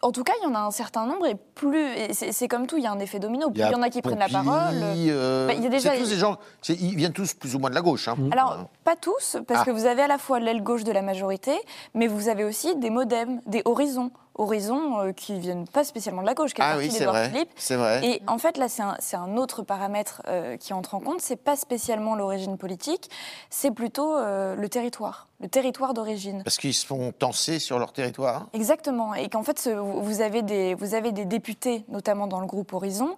En 0.02 0.12
tout 0.12 0.24
cas, 0.24 0.32
il 0.40 0.44
y 0.44 0.46
en 0.46 0.54
a 0.54 0.60
un 0.60 0.70
certain 0.70 1.06
nombre 1.06 1.26
et 1.26 1.36
plus. 1.54 1.88
C'est 2.12 2.48
comme 2.48 2.66
tout, 2.66 2.76
il 2.76 2.84
y 2.84 2.86
a 2.86 2.92
un 2.92 2.98
effet 2.98 3.18
domino. 3.18 3.50
Plus 3.50 3.62
il 3.62 3.70
y, 3.70 3.74
en 3.74 3.82
a 3.82 3.90
qui 3.90 4.02
prennent 4.02 4.18
la 4.18 4.28
parole. 4.28 4.74
Euh, 4.74 5.46
bah, 5.46 5.54
il 5.54 5.62
y 5.62 5.66
a 5.66 5.70
déjà. 5.70 5.96
Tous 5.96 6.08
des 6.08 6.16
gens, 6.16 6.36
ils 6.68 6.96
viennent 6.96 7.12
tous 7.12 7.34
plus 7.34 7.54
ou 7.54 7.58
moins 7.58 7.70
de 7.70 7.74
la 7.74 7.80
gauche. 7.80 8.08
Hein. 8.08 8.16
Alors, 8.30 8.68
pas 8.84 8.96
tous, 8.96 9.36
parce 9.46 9.60
ah. 9.62 9.64
que 9.64 9.70
vous 9.70 9.86
avez 9.86 10.02
à 10.02 10.06
la 10.06 10.18
fois 10.18 10.40
l'aile 10.40 10.62
gauche 10.62 10.84
de 10.84 10.92
la 10.92 11.02
majorité, 11.02 11.58
mais 11.94 12.06
vous 12.06 12.28
avez 12.28 12.44
aussi 12.44 12.76
des 12.76 12.90
modems, 12.90 13.40
des 13.46 13.62
horizons 13.64 14.10
horizons 14.38 15.00
euh, 15.00 15.12
qui 15.12 15.38
viennent 15.38 15.66
pas 15.66 15.84
spécialement 15.84 16.22
de 16.22 16.26
la 16.26 16.34
gauche, 16.34 16.54
qui 16.54 16.62
ah 16.62 16.76
oui, 16.78 16.90
c'est 16.90 17.04
vrai. 17.04 17.30
C'est 17.56 17.76
vrai. 17.76 18.04
Et 18.04 18.22
en 18.26 18.38
fait, 18.38 18.56
là, 18.56 18.68
c'est 18.68 18.82
un, 18.82 18.96
un, 19.20 19.36
autre 19.36 19.62
paramètre 19.62 20.22
euh, 20.28 20.56
qui 20.56 20.72
entre 20.72 20.94
en 20.94 21.00
compte. 21.00 21.20
C'est 21.20 21.36
pas 21.36 21.56
spécialement 21.56 22.14
l'origine 22.14 22.56
politique, 22.56 23.10
c'est 23.50 23.72
plutôt 23.72 24.16
euh, 24.16 24.54
le 24.54 24.68
territoire, 24.68 25.28
le 25.40 25.48
territoire 25.48 25.92
d'origine. 25.92 26.42
Parce 26.44 26.56
qu'ils 26.56 26.74
se 26.74 26.86
font 26.86 27.12
tenser 27.12 27.58
sur 27.58 27.78
leur 27.78 27.92
territoire. 27.92 28.46
Exactement. 28.52 29.14
Et 29.14 29.28
qu'en 29.28 29.42
fait, 29.42 29.68
vous 29.68 30.20
avez 30.20 30.42
des, 30.42 30.74
vous 30.74 30.94
avez 30.94 31.12
des 31.12 31.24
députés, 31.24 31.84
notamment 31.88 32.26
dans 32.26 32.40
le 32.40 32.46
groupe 32.46 32.72
Horizon, 32.72 33.16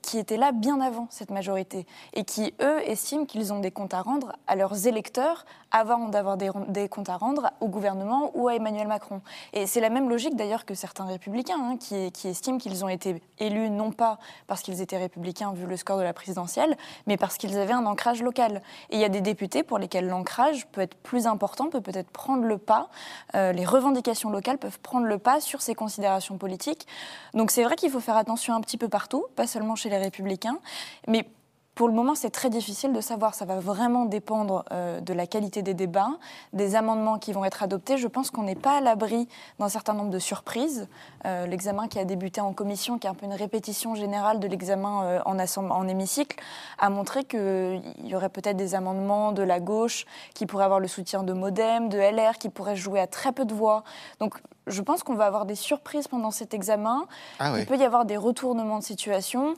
qui 0.00 0.18
étaient 0.18 0.38
là 0.38 0.52
bien 0.52 0.80
avant 0.80 1.06
cette 1.10 1.30
majorité 1.30 1.86
et 2.14 2.24
qui 2.24 2.54
eux 2.62 2.80
estiment 2.88 3.26
qu'ils 3.26 3.52
ont 3.52 3.60
des 3.60 3.70
comptes 3.70 3.92
à 3.92 4.00
rendre 4.00 4.32
à 4.46 4.56
leurs 4.56 4.86
électeurs 4.86 5.44
avant 5.70 6.08
d'avoir 6.08 6.36
des, 6.36 6.50
des 6.68 6.88
comptes 6.88 7.08
à 7.08 7.16
rendre 7.16 7.50
au 7.60 7.68
gouvernement 7.68 8.30
ou 8.34 8.48
à 8.48 8.54
Emmanuel 8.54 8.86
Macron. 8.86 9.22
Et 9.52 9.66
c'est 9.66 9.80
la 9.80 9.90
même 9.90 10.08
logique 10.08 10.36
d'ailleurs 10.36 10.64
que 10.64 10.74
certains 10.74 11.06
républicains 11.06 11.58
hein, 11.58 11.76
qui, 11.78 12.28
estiment 12.28 12.58
qu'ils 12.58 12.84
ont 12.84 12.88
été 12.88 13.22
élus 13.38 13.70
non 13.70 13.90
pas 13.90 14.18
parce 14.46 14.62
qu'ils 14.62 14.80
étaient 14.80 14.98
républicains 14.98 15.52
vu 15.52 15.66
le 15.66 15.76
score 15.76 15.98
de 15.98 16.02
la 16.02 16.12
présidentielle, 16.12 16.76
mais 17.06 17.16
parce 17.16 17.36
qu'ils 17.36 17.58
avaient 17.58 17.72
un 17.72 17.86
ancrage 17.86 18.22
local. 18.22 18.62
Et 18.90 18.96
il 18.96 19.00
y 19.00 19.04
a 19.04 19.08
des 19.08 19.20
députés 19.20 19.62
pour 19.62 19.78
lesquels 19.78 20.06
l'ancrage 20.06 20.66
peut 20.68 20.82
être 20.82 20.94
plus 20.96 21.26
important, 21.26 21.68
peut 21.68 21.80
peut-être 21.80 22.10
prendre 22.10 22.44
le 22.44 22.58
pas, 22.58 22.88
euh, 23.34 23.52
les 23.52 23.64
revendications 23.64 24.30
locales 24.30 24.58
peuvent 24.58 24.78
prendre 24.80 25.06
le 25.06 25.18
pas 25.18 25.40
sur 25.40 25.62
ces 25.62 25.74
considérations 25.74 26.36
politiques. 26.36 26.86
Donc 27.34 27.50
c'est 27.50 27.64
vrai 27.64 27.76
qu'il 27.76 27.90
faut 27.90 28.00
faire 28.00 28.16
attention 28.16 28.54
un 28.54 28.60
petit 28.60 28.76
peu 28.76 28.88
partout, 28.88 29.24
pas 29.42 29.48
seulement 29.48 29.74
chez 29.74 29.88
les 29.88 29.98
républicains, 29.98 30.60
mais 31.08 31.26
pour 31.74 31.88
le 31.88 31.94
moment, 31.94 32.14
c'est 32.14 32.30
très 32.30 32.48
difficile 32.48 32.92
de 32.92 33.00
savoir. 33.00 33.34
Ça 33.34 33.44
va 33.44 33.58
vraiment 33.58 34.04
dépendre 34.04 34.64
euh, 34.70 35.00
de 35.00 35.12
la 35.12 35.26
qualité 35.26 35.62
des 35.62 35.74
débats, 35.74 36.10
des 36.52 36.76
amendements 36.76 37.18
qui 37.18 37.32
vont 37.32 37.44
être 37.44 37.64
adoptés. 37.64 37.96
Je 37.96 38.06
pense 38.06 38.30
qu'on 38.30 38.44
n'est 38.44 38.54
pas 38.54 38.76
à 38.76 38.80
l'abri 38.80 39.26
d'un 39.58 39.68
certain 39.68 39.94
nombre 39.94 40.10
de 40.10 40.18
surprises. 40.20 40.86
Euh, 41.26 41.46
l'examen 41.46 41.88
qui 41.88 41.98
a 41.98 42.04
débuté 42.04 42.40
en 42.40 42.52
commission, 42.52 42.98
qui 42.98 43.08
est 43.08 43.10
un 43.10 43.14
peu 43.14 43.26
une 43.26 43.32
répétition 43.32 43.96
générale 43.96 44.38
de 44.38 44.46
l'examen 44.46 45.02
euh, 45.06 45.20
en, 45.24 45.36
en, 45.40 45.88
hémicycle, 45.88 46.38
a 46.78 46.88
montré 46.88 47.24
qu'il 47.24 47.82
y 48.04 48.14
aurait 48.14 48.28
peut-être 48.28 48.56
des 48.56 48.76
amendements 48.76 49.32
de 49.32 49.42
la 49.42 49.58
gauche 49.58 50.04
qui 50.34 50.46
pourraient 50.46 50.66
avoir 50.66 50.78
le 50.78 50.88
soutien 50.88 51.24
de 51.24 51.32
Modem, 51.32 51.88
de 51.88 51.98
LR, 51.98 52.38
qui 52.38 52.48
pourraient 52.48 52.76
jouer 52.76 53.00
à 53.00 53.08
très 53.08 53.32
peu 53.32 53.44
de 53.44 53.54
voix. 53.54 53.82
Donc 54.20 54.38
je 54.66 54.80
pense 54.82 55.02
qu'on 55.02 55.14
va 55.14 55.26
avoir 55.26 55.46
des 55.46 55.54
surprises 55.54 56.08
pendant 56.08 56.30
cet 56.30 56.54
examen. 56.54 57.06
Ah 57.38 57.54
Il 57.58 57.66
peut 57.66 57.76
y 57.76 57.84
avoir 57.84 58.04
des 58.04 58.16
retournements 58.16 58.78
de 58.78 58.84
situation 58.84 59.54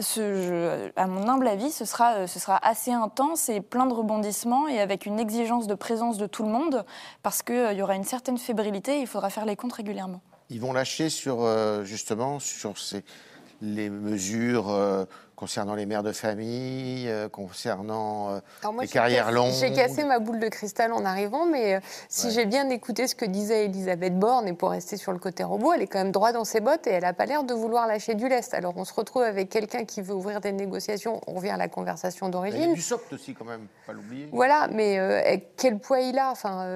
ce, 0.00 0.90
à 0.96 1.06
mon 1.06 1.28
humble 1.28 1.48
avis, 1.48 1.70
ce 1.70 1.84
sera, 1.84 2.14
euh, 2.14 2.26
ce 2.26 2.38
sera 2.38 2.58
assez 2.66 2.92
intense 2.92 3.48
et 3.48 3.60
plein 3.60 3.86
de 3.86 3.94
rebondissements 3.94 4.68
et 4.68 4.80
avec 4.80 5.06
une 5.06 5.18
exigence 5.18 5.66
de 5.66 5.74
présence 5.74 6.18
de 6.18 6.26
tout 6.26 6.42
le 6.42 6.50
monde 6.50 6.84
parce 7.22 7.42
qu'il 7.42 7.54
euh, 7.54 7.72
y 7.72 7.82
aura 7.82 7.94
une 7.94 8.04
certaine 8.04 8.38
fébrilité 8.38 8.98
et 8.98 9.00
il 9.00 9.06
faudra 9.06 9.30
faire 9.30 9.44
les 9.44 9.56
comptes 9.56 9.72
régulièrement. 9.72 10.20
Ils 10.50 10.60
vont 10.60 10.72
lâcher 10.72 11.10
sur, 11.10 11.42
euh, 11.42 11.84
justement, 11.84 12.38
sur 12.38 12.78
ces, 12.78 13.04
les 13.60 13.90
mesures 13.90 14.68
concernant 15.38 15.76
les 15.76 15.86
mères 15.86 16.02
de 16.02 16.10
famille, 16.10 17.08
euh, 17.08 17.28
concernant 17.28 18.30
euh, 18.30 18.40
les 18.80 18.88
carrières 18.88 19.30
longues. 19.30 19.52
J'ai 19.52 19.72
cassé 19.72 20.02
ma 20.02 20.18
boule 20.18 20.40
de 20.40 20.48
cristal 20.48 20.92
en 20.92 21.04
arrivant, 21.04 21.46
mais 21.46 21.76
euh, 21.76 21.80
si 22.08 22.32
j'ai 22.32 22.44
bien 22.44 22.68
écouté 22.70 23.06
ce 23.06 23.14
que 23.14 23.24
disait 23.24 23.66
Elisabeth 23.66 24.18
Borne, 24.18 24.48
et 24.48 24.52
pour 24.52 24.70
rester 24.70 24.96
sur 24.96 25.12
le 25.12 25.20
côté 25.20 25.44
robot, 25.44 25.74
elle 25.74 25.82
est 25.82 25.86
quand 25.86 26.00
même 26.00 26.10
droit 26.10 26.32
dans 26.32 26.44
ses 26.44 26.58
bottes 26.58 26.88
et 26.88 26.90
elle 26.90 27.04
n'a 27.04 27.12
pas 27.12 27.24
l'air 27.24 27.44
de 27.44 27.54
vouloir 27.54 27.86
lâcher 27.86 28.16
du 28.16 28.28
lest. 28.28 28.52
Alors 28.52 28.74
on 28.76 28.84
se 28.84 28.92
retrouve 28.92 29.22
avec 29.22 29.48
quelqu'un 29.48 29.84
qui 29.84 30.02
veut 30.02 30.12
ouvrir 30.12 30.40
des 30.40 30.50
négociations, 30.50 31.20
on 31.28 31.34
revient 31.34 31.50
à 31.50 31.56
la 31.56 31.68
conversation 31.68 32.28
d'origine. 32.28 32.60
Il 32.60 32.68
y 32.70 32.72
a 32.72 32.74
du 32.74 32.82
soft 32.82 33.12
aussi 33.12 33.32
quand 33.32 33.44
même, 33.44 33.68
pas 33.86 33.92
l'oublier. 33.92 34.28
Voilà, 34.32 34.66
mais 34.72 35.40
quel 35.56 35.78
poids 35.78 36.00
il 36.00 36.18
a? 36.18 36.32
Enfin, 36.32 36.66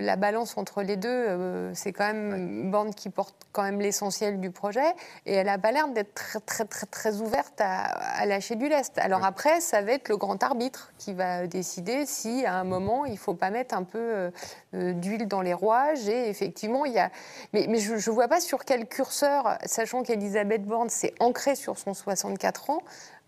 La 0.00 0.14
balance 0.14 0.56
entre 0.56 0.82
les 0.82 0.96
deux, 0.96 1.72
c'est 1.74 1.92
quand 1.92 2.06
même 2.06 2.70
Borne 2.70 2.94
qui 2.94 3.10
porte 3.10 3.34
quand 3.50 3.64
même 3.64 3.80
l'essentiel 3.80 4.38
du 4.38 4.52
projet, 4.52 4.94
et 5.24 5.34
elle 5.34 5.46
n'a 5.46 5.58
pas 5.58 5.72
l'air 5.72 5.88
d'être 5.88 6.14
très, 6.14 6.38
très, 6.38 6.66
très, 6.66 6.86
très 6.86 7.20
ouverte 7.20 7.60
à 7.60 7.95
à 8.00 8.26
lâcher 8.26 8.54
du 8.56 8.68
lest. 8.68 8.98
Alors 8.98 9.24
après, 9.24 9.60
ça 9.60 9.82
va 9.82 9.92
être 9.92 10.08
le 10.08 10.16
grand 10.16 10.42
arbitre 10.42 10.92
qui 10.98 11.12
va 11.12 11.46
décider 11.46 12.06
si 12.06 12.44
à 12.44 12.54
un 12.54 12.64
moment 12.64 13.04
il 13.04 13.18
faut 13.18 13.34
pas 13.34 13.50
mettre 13.50 13.74
un 13.74 13.82
peu 13.82 13.98
euh, 13.98 14.30
euh, 14.74 14.92
d'huile 14.92 15.28
dans 15.28 15.42
les 15.42 15.54
rouages. 15.54 16.08
Et 16.08 16.28
effectivement, 16.28 16.84
il 16.84 16.92
y 16.92 16.98
a. 16.98 17.10
Mais, 17.52 17.66
mais 17.68 17.78
je 17.78 17.94
ne 17.94 18.14
vois 18.14 18.28
pas 18.28 18.40
sur 18.40 18.64
quel 18.64 18.86
curseur, 18.86 19.58
sachant 19.64 20.02
qu'Elisabeth 20.02 20.64
Borne 20.64 20.90
s'est 20.90 21.14
ancrée 21.20 21.56
sur 21.56 21.78
son 21.78 21.94
64 21.94 22.70
ans. 22.70 22.82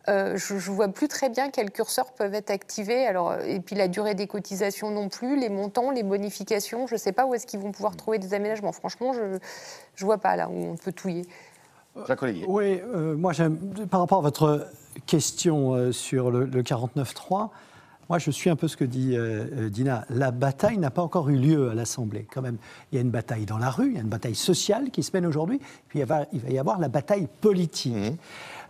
Euh, 0.09 0.38
je 0.38 0.54
ne 0.54 0.59
vois 0.59 0.88
plus 0.88 1.07
très 1.07 1.28
bien 1.28 1.50
quels 1.50 1.70
curseurs 1.70 2.12
peuvent 2.12 2.35
être 2.35 2.50
activés. 2.50 3.07
Alors, 3.07 3.35
et 3.40 3.61
puis 3.61 3.76
la 3.76 3.88
durée 3.88 4.14
des 4.14 4.26
cotisations 4.26 4.90
non 4.90 5.09
plus, 5.09 5.38
les 5.38 5.50
montants, 5.50 5.90
les 5.90 6.02
bonifications. 6.02 6.87
Je 6.87 6.94
ne 6.94 6.98
sais 6.98 7.12
pas 7.12 7.26
où 7.26 7.35
est-ce 7.35 7.46
qu'ils 7.46 7.61
vont 7.61 7.72
pouvoir 7.72 7.96
trouver 7.96 8.18
des 8.18 8.33
aménagements. 8.33 8.72
Franchement, 8.72 9.12
je 9.12 9.22
ne 9.22 9.38
vois 10.00 10.18
pas 10.18 10.37
là 10.37 10.48
où 10.48 10.72
on 10.72 10.76
peut 10.76 10.92
touiller. 10.92 11.26
Jacques. 12.07 12.24
Oui, 12.46 12.81
moi, 13.16 13.33
par 13.90 14.01
rapport 14.01 14.18
à 14.18 14.22
votre 14.22 14.68
question 15.07 15.74
euh, 15.74 15.92
sur 15.92 16.31
le, 16.31 16.46
49-3. 16.46 17.51
Moi, 18.09 18.18
je 18.18 18.31
suis 18.31 18.48
un 18.48 18.57
peu 18.57 18.68
ce 18.68 18.77
que 18.77 18.85
dit 18.85 19.16
euh, 19.16 19.44
euh, 19.53 19.68
Dina. 19.68 20.07
La 20.09 20.31
bataille 20.31 20.79
n'a 20.79 20.90
pas 20.90 21.03
encore 21.03 21.29
eu 21.29 21.37
lieu 21.37 21.70
à 21.70 21.74
l'Assemblée. 21.74 22.27
Quand 22.33 22.40
même, 22.40 22.57
il 22.90 22.96
y 22.96 22.98
a 22.98 23.03
une 23.03 23.11
bataille 23.11 23.44
dans 23.44 23.59
la 23.59 23.70
rue, 23.70 23.88
il 23.88 23.94
y 23.94 23.98
a 23.98 24.01
une 24.01 24.09
bataille 24.09 24.35
sociale 24.35 24.90
qui 24.90 25.03
se 25.03 25.11
mène 25.12 25.27
aujourd'hui, 25.27 25.61
puis 25.88 26.01
il 26.01 26.07
va, 26.07 26.27
y 26.48 26.59
avoir 26.59 26.79
la 26.79 26.88
bataille 26.88 27.29
politique. 27.40 27.94
Mmh. 27.94 28.16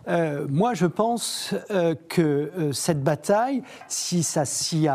Euh, 0.07 0.47
moi, 0.49 0.73
je 0.73 0.85
pense 0.85 1.53
euh, 1.71 1.93
que 2.07 2.21
euh, 2.57 2.71
cette 2.71 3.03
bataille, 3.03 3.63
si, 3.87 4.23
ça, 4.23 4.45
si, 4.45 4.87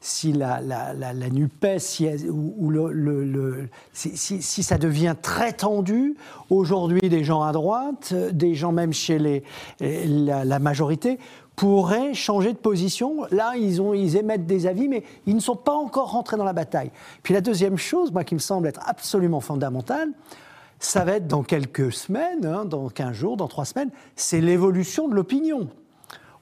si 0.00 0.32
la, 0.32 0.60
la, 0.60 0.92
la, 0.92 1.30
NUPES, 1.30 1.78
si, 1.78 2.08
ou, 2.28 2.70
le, 2.70 3.68
si, 3.92 4.16
si, 4.16 4.62
ça 4.62 4.78
devient 4.78 5.16
très 5.20 5.52
tendu, 5.52 6.16
aujourd'hui, 6.50 7.08
des 7.08 7.24
gens 7.24 7.42
à 7.42 7.52
droite, 7.52 8.14
des 8.14 8.54
gens 8.54 8.72
même 8.72 8.92
chez 8.92 9.18
les, 9.18 9.42
la, 9.80 10.58
majorité, 10.58 11.18
pourraient 11.56 12.14
changer 12.14 12.52
de 12.52 12.58
position. 12.58 13.24
Là, 13.30 13.54
ils, 13.56 13.82
ont, 13.82 13.92
ils 13.92 14.16
émettent 14.16 14.46
des 14.46 14.66
avis, 14.66 14.88
mais 14.88 15.04
ils 15.26 15.34
ne 15.34 15.40
sont 15.40 15.56
pas 15.56 15.74
encore 15.74 16.12
rentrés 16.12 16.36
dans 16.36 16.44
la 16.44 16.52
bataille. 16.52 16.90
Puis 17.22 17.34
la 17.34 17.40
deuxième 17.40 17.76
chose, 17.76 18.12
moi, 18.12 18.24
qui 18.24 18.34
me 18.34 18.40
semble 18.40 18.68
être 18.68 18.80
absolument 18.86 19.40
fondamentale, 19.40 20.10
ça 20.80 21.04
va 21.04 21.12
être 21.12 21.28
dans 21.28 21.42
quelques 21.42 21.92
semaines, 21.92 22.46
hein, 22.46 22.64
dans 22.64 22.88
15 22.88 23.12
jours, 23.12 23.36
dans 23.36 23.48
3 23.48 23.66
semaines, 23.66 23.90
c'est 24.16 24.40
l'évolution 24.40 25.08
de 25.08 25.14
l'opinion. 25.14 25.68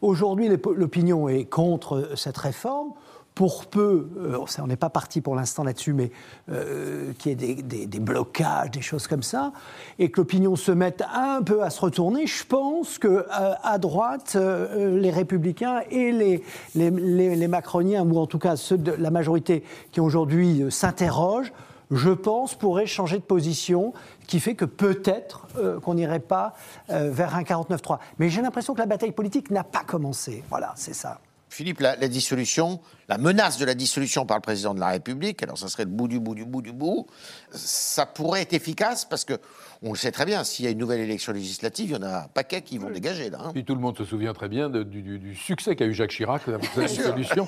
Aujourd'hui, 0.01 0.49
l'opinion 0.49 1.29
est 1.29 1.45
contre 1.45 2.13
cette 2.15 2.39
réforme. 2.39 2.93
Pour 3.35 3.67
peu, 3.67 4.09
euh, 4.19 4.39
on 4.61 4.67
n'est 4.67 4.77
pas 4.77 4.91
parti 4.91 5.21
pour 5.21 5.37
l'instant 5.37 5.63
là-dessus, 5.63 5.93
mais 5.93 6.11
euh, 6.51 7.13
qu'il 7.19 7.41
y 7.41 7.51
ait 7.51 7.63
des, 7.87 8.01
blocages, 8.01 8.73
des 8.73 8.81
choses 8.81 9.07
comme 9.07 9.23
ça, 9.23 9.53
et 10.01 10.11
que 10.11 10.21
l'opinion 10.21 10.57
se 10.57 10.73
mette 10.73 11.05
un 11.13 11.43
peu 11.43 11.63
à 11.63 11.71
se 11.71 11.81
retourner, 11.81 12.27
je 12.27 12.45
pense 12.45 12.99
que 12.99 13.09
euh, 13.09 13.25
à 13.63 13.79
droite, 13.79 14.37
les 14.77 15.11
républicains 15.11 15.83
et 15.91 16.11
les, 16.11 16.43
les, 16.75 17.49
macroniens, 17.49 18.05
ou 18.05 18.19
en 18.19 18.27
tout 18.27 18.41
cas 18.41 18.57
ceux 18.57 18.79
de 18.79 18.91
la 18.91 19.11
majorité 19.11 19.63
qui 19.93 20.01
aujourd'hui 20.01 20.65
s'interrogent, 20.71 21.53
je 21.91 22.11
pense, 22.11 22.55
pourrait 22.55 22.87
changer 22.87 23.17
de 23.17 23.23
position, 23.23 23.93
qui 24.27 24.41
fait 24.41 24.55
que 24.55 24.65
peut-être 24.65 25.47
euh, 25.57 25.81
qu'on 25.81 25.95
n'irait 25.95 26.21
pas 26.21 26.55
euh, 26.91 27.11
vers 27.11 27.35
un 27.35 27.43
49-3. 27.43 27.99
Mais 28.19 28.29
j'ai 28.29 28.43
l'impression 28.43 28.75
que 28.75 28.81
la 28.81 28.87
bataille 28.87 29.13
politique 29.13 29.51
n'a 29.51 29.65
pas 29.65 29.85
commencé. 29.85 30.45
Voilà, 30.51 30.73
c'est 30.77 30.95
ça. 30.95 31.21
Philippe, 31.51 31.81
la, 31.81 31.97
la 31.97 32.09
dissolution, 32.09 32.79
la 33.09 33.17
menace 33.17 33.57
de 33.57 33.65
la 33.65 33.75
dissolution 33.75 34.27
par 34.27 34.37
le 34.37 34.43
président 34.43 34.75
de 34.75 34.81
la 34.81 34.89
République, 34.89 35.43
alors 35.43 35.57
ça 35.57 35.69
serait 35.69 35.85
le 35.85 35.91
bout 35.91 36.07
du 36.07 36.21
bout 36.21 36.35
du 36.35 36.45
bout 36.45 36.61
du 36.61 36.73
bout, 36.73 37.07
ça 37.51 38.05
pourrait 38.05 38.43
être 38.43 38.53
efficace 38.53 39.07
parce 39.07 39.25
que 39.25 39.41
on 39.83 39.93
le 39.93 39.97
sait 39.97 40.11
très 40.11 40.25
bien, 40.27 40.43
s'il 40.45 40.65
y 40.65 40.69
a 40.69 40.71
une 40.73 40.79
nouvelle 40.79 41.01
élection 41.01 41.33
législative, 41.33 41.91
il 41.91 41.93
y 41.93 41.97
en 41.97 42.03
a 42.03 42.25
un 42.25 42.29
paquet 42.29 42.63
qui 42.63 42.79
vont 42.79 42.91
dégager 42.91 43.31
là. 43.31 43.39
hein. 43.45 43.51
Puis 43.53 43.65
tout 43.65 43.75
le 43.77 43.81
monde 43.81 43.97
se 43.97 44.05
souvient 44.05 44.33
très 44.33 44.49
bien 44.49 44.69
de- 44.69 44.83
du, 44.83 45.03
du- 45.03 45.19
du 45.21 45.35
succès 45.37 45.77
qu'a 45.77 45.85
eu 45.87 45.95
Jacques 45.95 46.11
Chirac 46.11 46.49
avec 46.49 46.65
sa 46.65 46.85
dissolution. 46.85 47.47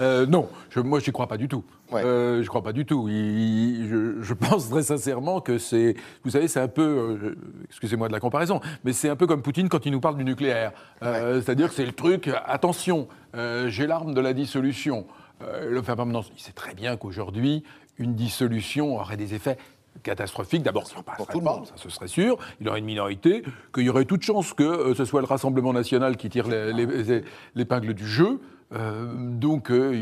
Euh, 0.00 0.26
non, 0.26 0.48
je, 0.70 0.80
moi 0.80 1.00
je 1.00 1.06
n'y 1.06 1.12
crois 1.12 1.26
pas 1.28 1.36
du 1.36 1.48
tout. 1.48 1.64
Ouais. 1.90 2.02
Euh, 2.04 2.42
je 2.42 2.48
crois 2.48 2.62
pas 2.62 2.72
du 2.72 2.84
tout. 2.86 3.06
Il- 3.08 3.14
il- 3.82 3.88
je, 3.88 4.22
je 4.22 4.34
pense 4.34 4.68
très 4.68 4.82
sincèrement 4.82 5.40
que 5.40 5.58
c'est, 5.58 5.94
vous 6.24 6.30
savez, 6.30 6.48
c'est 6.48 6.60
un 6.60 6.68
peu, 6.68 6.82
euh, 6.82 7.36
excusez-moi 7.68 8.08
de 8.08 8.12
la 8.12 8.20
comparaison, 8.20 8.60
mais 8.84 8.92
c'est 8.92 9.08
un 9.08 9.16
peu 9.16 9.26
comme 9.26 9.42
Poutine 9.42 9.68
quand 9.68 9.84
il 9.86 9.92
nous 9.92 10.00
parle 10.00 10.16
du 10.16 10.24
nucléaire. 10.24 10.72
Euh, 11.02 11.40
C'est-à-dire 11.42 11.68
que 11.68 11.74
c'est 11.74 11.86
le 11.86 11.92
truc, 11.92 12.30
attention, 12.46 13.08
euh, 13.34 13.68
j'ai 13.68 13.86
l'arme 13.86 14.14
de 14.14 14.20
la 14.20 14.32
dissolution. 14.32 15.06
Euh, 15.42 15.68
le 15.70 15.82
faire 15.82 15.96
permanence, 15.96 16.30
il 16.34 16.40
sait 16.40 16.52
très 16.52 16.74
bien 16.74 16.96
qu'aujourd'hui, 16.96 17.62
une 17.98 18.14
dissolution 18.14 18.96
aurait 18.98 19.16
des 19.16 19.34
effets 19.34 19.56
catastrophiques. 20.02 20.62
D'abord, 20.62 20.86
ça 20.86 20.98
ne 20.98 21.02
passerait 21.02 21.32
tout 21.32 21.38
le 21.38 21.44
pas, 21.44 21.56
monde. 21.56 21.66
ça 21.66 21.72
ce 21.76 21.88
serait 21.88 22.08
sûr. 22.08 22.36
Il 22.60 22.68
aurait 22.68 22.80
une 22.80 22.84
minorité, 22.84 23.42
qu'il 23.74 23.84
y 23.84 23.88
aurait 23.88 24.04
toute 24.04 24.22
chance 24.22 24.52
que 24.52 24.62
euh, 24.62 24.94
ce 24.94 25.04
soit 25.04 25.20
le 25.20 25.26
Rassemblement 25.26 25.72
national 25.72 26.16
qui 26.16 26.28
tire 26.28 26.46
les- 26.48 26.72
les- 26.72 26.86
les- 27.02 27.24
l'épingle 27.54 27.94
du 27.94 28.06
jeu. 28.06 28.38
Euh, 28.72 29.06
donc, 29.16 29.70
euh, 29.70 29.92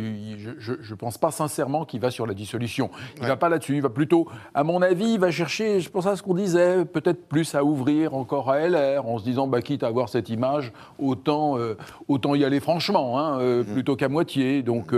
je 0.58 0.72
ne 0.72 0.94
pense 0.94 1.18
pas 1.18 1.30
sincèrement 1.30 1.84
qu'il 1.84 2.00
va 2.00 2.10
sur 2.10 2.26
la 2.26 2.34
dissolution. 2.34 2.90
Il 3.16 3.22
ne 3.22 3.28
va 3.28 3.36
pas 3.36 3.48
là-dessus. 3.48 3.76
Il 3.76 3.82
va 3.82 3.90
plutôt, 3.90 4.28
à 4.54 4.64
mon 4.64 4.80
avis, 4.82 5.14
il 5.14 5.20
va 5.20 5.30
chercher, 5.30 5.80
je 5.80 5.90
pense 5.90 6.06
à 6.06 6.16
ce 6.16 6.22
qu'on 6.22 6.34
disait, 6.34 6.84
peut-être 6.84 7.28
plus 7.28 7.54
à 7.54 7.64
ouvrir 7.64 8.14
encore 8.14 8.50
à 8.50 8.66
LR, 8.66 9.06
en 9.06 9.18
se 9.18 9.24
disant, 9.24 9.46
bah, 9.46 9.60
quitte 9.60 9.82
à 9.82 9.88
avoir 9.88 10.08
cette 10.08 10.28
image, 10.30 10.72
autant, 10.98 11.58
euh, 11.58 11.76
autant 12.08 12.34
y 12.34 12.44
aller 12.44 12.60
franchement, 12.60 13.18
hein, 13.18 13.38
euh, 13.40 13.64
plutôt 13.64 13.96
qu'à 13.96 14.08
moitié. 14.08 14.62
Donc, 14.62 14.94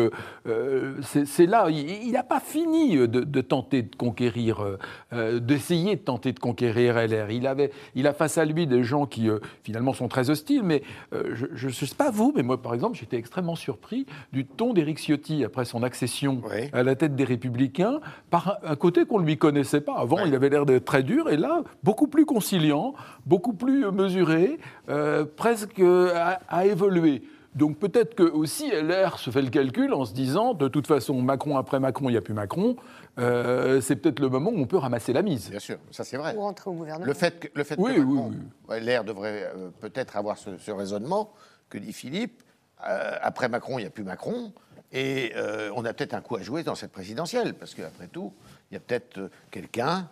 c'est 1.02 1.46
là. 1.46 1.68
Il 1.70 2.12
n'a 2.12 2.22
pas 2.22 2.40
fini 2.40 2.96
de, 2.96 3.07
de 3.07 3.40
tenter 3.40 3.83
de 3.83 3.94
conquérir, 3.96 4.64
d'essayer 5.12 5.96
de 5.96 6.00
tenter 6.00 6.33
de 6.33 6.38
conquérir 6.38 6.96
LR. 6.96 7.31
Il, 7.31 7.46
avait, 7.46 7.70
il 7.94 8.07
a 8.07 8.12
face 8.12 8.38
à 8.38 8.44
lui 8.44 8.66
des 8.66 8.85
gens 8.85 9.07
qui, 9.07 9.29
finalement, 9.62 9.92
sont 9.92 10.09
très 10.09 10.31
hostiles. 10.31 10.62
Mais 10.62 10.83
je 11.12 11.66
ne 11.66 11.72
sais 11.72 11.87
pas 11.96 12.11
vous, 12.11 12.33
mais 12.37 12.42
moi, 12.42 12.61
par 12.61 12.74
exemple, 12.74 12.96
j'étais 12.96 13.16
extrêmement 13.16 13.56
surpris 13.57 14.07
du 14.33 14.47
ton 14.47 14.73
d'Éric 14.73 14.99
Ciotti 14.99 15.45
après 15.45 15.64
son 15.64 15.83
accession 15.83 16.40
Oui. 16.49 16.69
à 16.73 16.83
la 16.83 16.95
tête 16.95 17.16
des 17.16 17.25
Républicains, 17.25 18.01
par 18.31 18.59
un, 18.64 18.77
côté 18.77 19.05
qu'on 19.07 19.19
ne 19.21 19.27
lui 19.27 19.38
connaissait 19.38 19.81
pas. 19.81 19.97
Avant, 19.99 20.25
il 20.25 20.35
avait 20.35 20.49
l'air 20.49 20.66
d'être 20.66 20.85
très 20.85 21.03
dur, 21.03 21.29
et 21.31 21.37
là, 21.37 21.62
beaucoup 21.83 22.07
plus 22.07 22.25
conciliant, 22.27 22.95
beaucoup 23.27 23.53
plus 23.55 23.87
euh, 23.87 23.90
mesuré, 23.90 24.59
euh, 24.88 25.25
presque 25.25 25.81
euh, 25.81 26.12
à, 26.14 26.38
à 26.49 26.66
évoluer. 26.66 27.23
Donc 27.55 27.79
peut-être 27.79 28.14
que 28.14 28.23
aussi 28.23 28.71
LR 28.71 29.19
se 29.19 29.31
fait 29.31 29.40
le 29.40 29.49
calcul 29.49 29.95
en 29.95 30.05
se 30.05 30.12
disant, 30.12 30.53
de 30.53 30.69
toute 30.69 30.87
façon, 30.87 31.23
Macron 31.23 31.57
après 31.57 31.81
Macron, 31.81 32.11
il 32.11 32.12
n'y 32.12 32.19
a 32.19 32.21
plus 32.21 32.35
Macron, 32.35 32.77
euh, 33.19 33.81
c'est 33.81 33.97
peut-être 33.97 34.21
le 34.21 34.29
moment 34.29 34.51
où 34.51 34.59
on 34.59 34.66
peut 34.66 34.77
ramasser 34.77 35.14
la 35.14 35.23
mise. 35.23 35.49
Bien 35.49 35.59
sûr, 35.59 35.79
ça 35.90 36.05
c'est 36.05 36.19
vrai. 36.19 36.35
Ou 36.37 36.40
rentrer 36.42 36.69
au 36.69 36.75
gouvernement. 36.75 37.07
Le 37.07 37.14
fait 37.14 37.40
que, 37.40 37.49
le 37.55 37.64
fait 37.64 37.77
Oui, 37.79 37.95
que 37.95 38.01
oui, 38.01 38.05
Macron- 38.14 38.29
oui. 38.31 38.37
ouais, 38.69 38.81
l'air 38.81 39.05
devrait 39.05 39.51
euh, 39.57 39.71
peut-être 39.81 40.19
avoir 40.19 40.37
ce, 40.37 40.59
ce 40.59 40.71
raisonnement 40.71 41.33
que 41.71 41.79
dit 41.79 41.95
Philippe. 41.95 42.42
Euh, 42.85 43.19
après 43.21 43.49
Macron, 43.49 43.79
il 43.79 43.83
n'y 43.83 43.87
a 43.87 43.91
plus 43.91 44.05
Macron. 44.05 44.53
Et 44.93 45.33
euh, 45.37 45.71
on 45.75 45.85
a 45.85 45.93
peut-être 45.93 46.15
un 46.15 46.21
coup 46.21 46.37
à 46.37 46.43
jouer 46.43 46.62
dans 46.62 46.75
cette 46.75 46.93
présidentielle. 46.93 47.55
Parce 47.55 47.75
qu'après 47.75 48.07
tout, 48.09 48.33
il 48.71 48.75
y 48.75 48.77
a 48.77 48.81
peut-être 48.81 49.19
euh, 49.19 49.31
quelqu'un, 49.51 50.09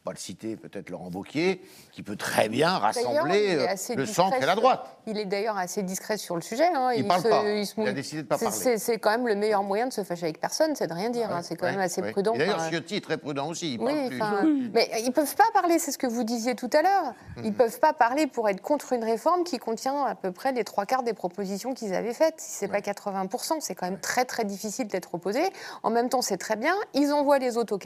pas 0.00 0.12
le 0.12 0.16
citer, 0.16 0.56
peut-être 0.56 0.90
Laurent 0.90 1.10
Wauquiez, 1.12 1.60
qui 1.92 2.02
peut 2.02 2.16
très 2.16 2.48
bien 2.48 2.78
rassembler 2.78 3.56
euh, 3.58 3.94
le 3.96 4.06
centre 4.06 4.36
et 4.36 4.40
la 4.40 4.52
sur- 4.52 4.60
droite. 4.62 4.96
Il 5.06 5.18
est 5.18 5.26
d'ailleurs 5.26 5.58
assez 5.58 5.82
discret 5.82 6.16
sur 6.16 6.36
le 6.36 6.40
sujet. 6.42 6.68
hein. 6.74 6.92
Il 6.96 7.06
parle 7.06 7.22
se- 7.22 7.28
pas. 7.28 7.42
se 7.42 7.80
Il 7.80 7.88
a 7.88 7.92
décidé 7.92 8.22
de 8.22 8.26
pas 8.26 8.38
C'est- 8.38 8.46
parler. 8.46 8.78
C'est 8.78 8.98
quand 8.98 9.10
même 9.10 9.26
le 9.28 9.34
meilleur 9.34 9.62
moyen 9.62 9.86
de 9.86 9.92
se 9.92 10.02
fâcher 10.02 10.24
avec 10.24 10.40
personne, 10.40 10.74
c'est 10.74 10.86
de 10.86 10.92
rien 10.94 11.10
dire. 11.10 11.30
hein. 11.30 11.42
C'est 11.42 11.54
quand 11.56 11.66
Ouais, 11.66 11.72
même 11.72 11.80
assez 11.80 12.00
ouais. 12.00 12.12
prudent. 12.12 12.34
D'ailleurs, 12.36 12.56
Enfin, 12.56 12.70
Ciotti 12.70 12.96
est 12.96 13.00
très 13.04 13.18
prudent 13.18 13.48
aussi. 13.48 13.74
Il 13.74 13.80
Oui, 13.80 14.18
parle 14.18 14.40
plus. 14.40 14.70
mais 14.72 14.90
ils 15.04 15.12
peuvent 15.12 15.36
pas 15.36 15.50
parler, 15.52 15.78
c'est 15.78 15.92
ce 15.92 15.98
que 15.98 16.06
vous 16.06 16.24
disiez 16.24 16.54
tout 16.54 16.70
à 16.72 16.82
l'heure. 16.82 17.14
Mhm. 17.36 17.44
Ils 17.44 17.52
peuvent 17.54 17.78
pas 17.80 17.92
parler 17.92 18.26
pour 18.26 18.48
être 18.48 18.62
contre 18.62 18.92
une 18.94 19.04
réforme 19.04 19.44
qui 19.44 19.58
contient 19.58 20.04
à 20.04 20.14
peu 20.14 20.32
près 20.32 20.52
les 20.52 20.64
trois 20.64 20.86
quarts 20.86 21.02
des 21.02 21.12
propositions 21.14 21.74
qu'ils 21.74 21.94
avaient 21.94 22.14
faites. 22.14 22.34
Si 22.40 22.52
c'est 22.52 22.68
pas 22.68 22.80
80%, 22.80 23.60
c'est 23.60 23.74
quand 23.74 23.86
même 23.86 24.00
très 24.00 24.24
très 24.24 24.44
difficile 24.44 24.86
d'être 24.86 25.14
opposé. 25.14 25.42
En 25.82 25.90
même 25.90 26.08
temps, 26.08 26.22
c'est 26.22 26.38
très 26.38 26.56
bien. 26.56 26.74
Ils 26.94 27.12
envoient 27.12 27.38
les 27.38 27.56
autres 27.58 27.74
au. 27.74 27.78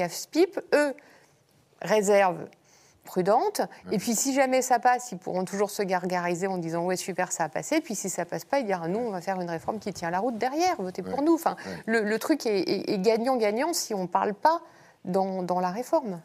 Eux, 0.75 0.95
réserve 1.83 2.39
prudente. 3.05 3.61
Et 3.93 3.99
puis 3.99 4.15
si 4.15 4.33
jamais 4.35 4.63
ça 4.63 4.79
passe, 4.79 5.13
ils 5.13 5.19
pourront 5.19 5.45
toujours 5.45 5.71
se 5.71 5.83
gargariser 5.83 6.47
en 6.47 6.57
disant 6.57 6.85
ouais 6.87 6.97
super 6.97 7.33
ça 7.33 7.45
a 7.45 7.49
passé. 7.51 7.81
Puis 7.83 7.95
si 7.95 8.09
ça 8.09 8.25
passe 8.25 8.45
pas, 8.47 8.61
ils 8.61 8.67
diront 8.67 8.89
non 8.89 9.01
on 9.09 9.11
va 9.11 9.21
faire 9.21 9.39
une 9.41 9.51
réforme 9.51 9.79
qui 9.79 9.93
tient 9.93 10.11
la 10.11 10.21
route 10.21 10.39
derrière, 10.39 10.77
votez 10.81 11.03
pour 11.03 11.21
nous. 11.23 11.35
Enfin, 11.35 11.57
le, 11.87 12.03
le 12.03 12.19
truc 12.19 12.47
est- 12.47 12.61
est 12.61 12.91
est 12.91 12.99
gagnant-gagnant 12.99 13.75
si 13.75 13.93
on 13.93 14.07
parle 14.07 14.33
pas 14.33 14.63
dans, 15.05 15.43
dans 15.43 15.61
la 15.61 15.71
réforme. 15.71 16.21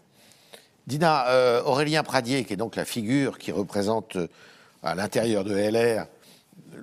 Dina, 0.88 1.28
euh, 1.30 1.62
Aurélien 1.66 2.02
Pradier, 2.04 2.46
qui 2.46 2.54
est 2.54 2.58
donc 2.58 2.76
la 2.78 2.86
figure 2.86 3.38
qui 3.38 3.52
représente 3.52 4.16
euh, 4.16 4.28
à 4.82 4.96
l'intérieur 4.96 5.44
de 5.44 5.54
LR, 5.56 6.08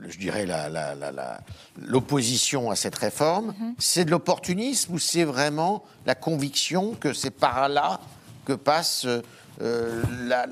je 0.08 0.18
dirais 0.18 0.44
la- 0.46 0.68
la- 0.68 0.94
la- 0.94 1.10
la- 1.10 1.40
l'opposition 1.80 2.70
à 2.70 2.76
cette 2.76 2.94
réforme, 2.96 3.54
c'est 3.78 4.04
de 4.04 4.10
l'opportunisme 4.10 4.92
ou 4.94 4.98
c'est 4.98 5.24
vraiment 5.24 5.82
la 6.04 6.14
conviction 6.14 6.92
que 6.94 7.12
c'est 7.14 7.30
par 7.30 7.68
là 7.70 7.98
que 8.46 8.52
passe 8.54 9.04
euh, 9.04 9.20
euh, 9.60 10.02
la- 10.22 10.46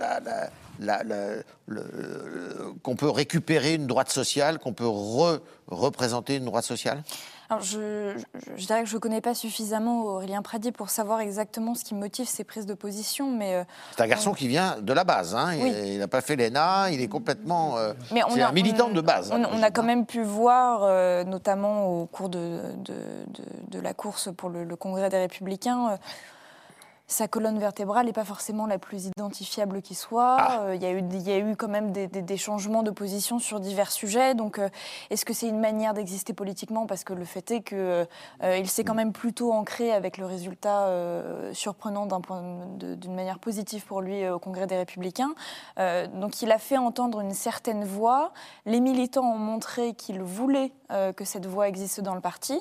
qu'on 2.83 2.97
peut 2.97 3.09
récupérer 3.11 3.75
une 3.75 3.87
droite 3.87 4.11
sociale, 4.11 4.59
qu'on 4.59 4.73
peut 4.73 4.85
re- 4.85 5.41
représenter 5.69 6.37
une 6.37 6.45
droite 6.45 6.65
sociale? 6.65 7.03
Alors, 7.51 7.63
je, 7.63 8.15
je- 8.17 8.51
je 8.57 8.67
dirais 8.67 8.83
que 8.83 8.89
je 8.89 8.95
ne 8.95 9.01
connais 9.01 9.21
pas 9.21 9.35
suffisamment 9.35 10.03
Aurélien 10.05 10.41
Pradier 10.43 10.73
pour 10.73 10.89
savoir 10.89 11.21
exactement 11.21 11.75
ce 11.75 11.85
qui 11.85 11.95
motive 11.95 12.27
ses 12.27 12.43
prises 12.43 12.65
de 12.67 12.73
position, 12.75 13.31
mais, 13.31 13.55
euh, 13.55 13.65
C'est 13.97 14.03
un 14.03 14.07
garçon 14.09 14.33
qui 14.33 14.49
vient 14.49 14.79
de 14.81 14.93
la 14.95 15.05
base. 15.05 15.35
hein. 15.35 15.51
Oui. 15.61 15.73
Il 15.87 15.99
n'a 15.99 16.09
pas 16.09 16.23
fait 16.23 16.37
l'ENA, 16.37 16.91
il 16.91 17.01
est 17.03 17.07
complètement. 17.09 17.77
euh, 17.77 17.93
c'est 18.11 18.41
a- 18.41 18.49
un 18.49 18.53
militant 18.53 18.89
on- 18.91 18.95
de 18.95 19.01
base. 19.03 19.31
On, 19.31 19.45
hein, 19.45 19.49
on 19.53 19.63
a 19.63 19.71
quand 19.71 19.83
même 19.83 20.07
pu 20.07 20.23
voir, 20.23 20.81
euh, 20.85 21.23
notamment 21.25 21.87
au 21.87 22.07
cours 22.07 22.31
de, 22.31 22.61
de- 22.79 22.95
de- 23.29 23.77
de 23.77 23.81
la 23.81 23.93
course 23.93 24.31
pour 24.35 24.49
le, 24.49 24.65
le 24.65 24.77
Congrès 24.77 25.11
des 25.11 25.19
Républicains, 25.19 25.99
sa 27.15 27.29
colonne 27.29 27.61
vertébrale 27.61 28.07
n'est 28.07 28.13
pas 28.13 28.25
forcément 28.25 28.67
la 28.67 28.79
plus 28.79 29.07
identifiable 29.07 29.83
qui 29.83 29.95
soit. 29.95 30.37
Ah. 30.39 30.61
Euh, 30.63 30.75
Il 30.75 30.83
y, 30.83 30.87
a 30.87 30.91
eu- 30.91 30.99
il 31.13 31.23
y 31.23 31.31
a 31.31 31.39
eu 31.39 31.55
quand 31.55 31.69
même 31.69 31.93
des, 31.93 32.09
des- 32.09 32.23
des 32.23 32.37
changements 32.37 32.83
de 32.83 32.91
position 32.91 33.39
sur 33.39 33.61
divers 33.61 33.93
sujets. 33.93 34.35
Donc, 34.35 34.59
euh, 34.59 34.69
est-ce 35.11 35.25
que 35.25 35.33
c'est 35.33 35.47
une 35.49 35.61
manière 35.61 35.95
d'exister 35.95 36.33
politiquement? 36.33 36.87
Parce 36.87 37.05
que 37.05 37.13
le 37.13 37.25
fait 37.25 37.49
est 37.53 37.63
qu'il 37.63 38.69
s'est 38.69 38.83
quand 38.83 38.95
même 38.95 39.13
plutôt 39.13 39.53
ancré 39.53 39.93
avec 39.93 40.19
le 40.19 40.27
résultat 40.27 40.87
euh, 40.89 41.55
surprenant 41.55 42.09
d'une 42.79 43.15
manière 43.15 43.39
positive 43.39 43.85
pour 43.85 44.01
lui 44.01 44.25
euh, 44.25 44.35
au 44.35 44.39
Congrès 44.41 44.67
des 44.67 44.77
Républicains. 44.77 45.35
Euh, 45.79 46.09
donc, 46.09 46.43
il 46.43 46.51
a 46.51 46.59
fait 46.59 46.79
entendre 46.79 47.21
une 47.21 47.33
certaine 47.35 47.85
voix. 47.85 48.33
Les 48.67 48.81
militants 48.81 49.31
ont 49.33 49.39
montré 49.39 49.95
qu'ils 49.95 50.21
voulaient 50.23 50.73
euh, 50.91 51.13
que 51.13 51.25
cette 51.25 51.47
voix 51.47 51.69
existe 51.69 52.01
dans 52.01 52.15
le 52.17 52.21
parti. 52.21 52.55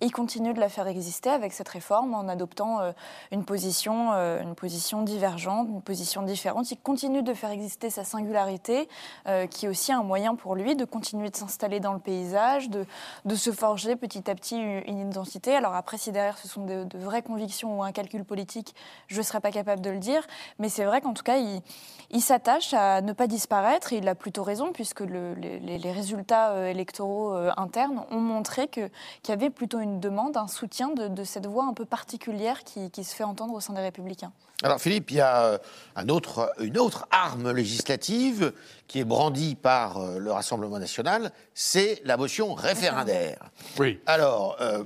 Et 0.00 0.06
il 0.06 0.12
continue 0.12 0.52
de 0.52 0.60
la 0.60 0.68
faire 0.68 0.88
exister 0.88 1.30
avec 1.30 1.52
cette 1.52 1.68
réforme 1.68 2.14
en 2.14 2.26
adoptant 2.28 2.80
euh, 2.80 2.92
une 3.30 3.44
position, 3.44 3.99
euh, 4.12 4.42
une 4.42 4.54
position 4.54 5.02
divergente, 5.02 5.68
une 5.68 5.82
position 5.82 6.22
différente. 6.22 6.70
Il 6.70 6.76
continue 6.76 7.22
de 7.22 7.34
faire 7.34 7.50
exister 7.50 7.90
sa 7.90 8.04
singularité, 8.04 8.88
euh, 9.26 9.46
qui 9.46 9.66
est 9.66 9.68
aussi 9.68 9.92
un 9.92 10.02
moyen 10.02 10.34
pour 10.34 10.54
lui 10.54 10.76
de 10.76 10.84
continuer 10.84 11.30
de 11.30 11.36
s'installer 11.36 11.80
dans 11.80 11.92
le 11.92 11.98
paysage, 11.98 12.70
de, 12.70 12.86
de 13.24 13.34
se 13.34 13.52
forger 13.52 13.96
petit 13.96 14.30
à 14.30 14.34
petit 14.34 14.56
une, 14.56 15.10
identité. 15.10 15.54
Alors 15.54 15.74
après, 15.74 15.98
si 15.98 16.12
derrière 16.12 16.38
ce 16.38 16.48
sont 16.48 16.64
de, 16.64 16.86
vraies 16.94 17.22
convictions 17.22 17.78
ou 17.78 17.82
un 17.82 17.92
calcul 17.92 18.24
politique, 18.24 18.74
je 19.08 19.18
ne 19.18 19.22
serais 19.22 19.40
pas 19.40 19.50
capable 19.50 19.80
de 19.80 19.90
le 19.90 19.98
dire. 19.98 20.26
Mais 20.58 20.68
c'est 20.68 20.84
vrai 20.84 21.00
qu'en 21.00 21.14
tout 21.14 21.22
cas, 21.22 21.38
il, 21.38 21.62
il 22.10 22.20
s'attache 22.20 22.74
à 22.74 23.00
ne 23.00 23.12
pas 23.12 23.26
disparaître 23.26 23.92
et 23.92 23.96
il 23.98 24.08
a 24.08 24.14
plutôt 24.14 24.42
raison, 24.42 24.72
puisque 24.72 25.00
le- 25.00 25.34
les, 25.34 25.92
résultats 25.92 26.50
euh, 26.50 26.66
électoraux 26.68 27.34
internes 27.56 28.04
ont 28.10 28.20
montré 28.20 28.68
qu'il 28.68 28.90
y 29.28 29.32
avait 29.32 29.50
plutôt 29.50 29.80
une 29.80 30.00
demande, 30.00 30.36
un 30.36 30.48
soutien 30.48 30.88
de, 30.88 31.08
de 31.08 31.24
cette 31.24 31.46
voix 31.46 31.64
un 31.64 31.72
peu 31.72 31.84
particulière 31.84 32.64
qui, 32.64 32.90
qui 32.90 33.04
se 33.04 33.14
fait 33.14 33.24
entendre 33.24 33.54
au 33.54 33.60
sein 33.60 33.72
des 33.72 33.79
Républicains. 33.80 34.32
Alors 34.62 34.78
Philippe, 34.80 35.10
il 35.10 35.16
y 35.16 35.20
a 35.20 35.44
euh, 35.44 35.58
un 35.96 36.08
autre, 36.10 36.52
une 36.60 36.76
autre 36.78 37.06
arme 37.10 37.50
législative 37.52 38.52
qui 38.86 39.00
est 39.00 39.04
brandie 39.04 39.54
par 39.54 39.96
euh, 39.98 40.18
le 40.18 40.30
Rassemblement 40.32 40.78
national, 40.78 41.32
c'est 41.54 42.02
la 42.04 42.16
motion 42.16 42.54
référendaire. 42.54 43.38
Oui. 43.78 44.00
Alors, 44.06 44.56
euh, 44.60 44.84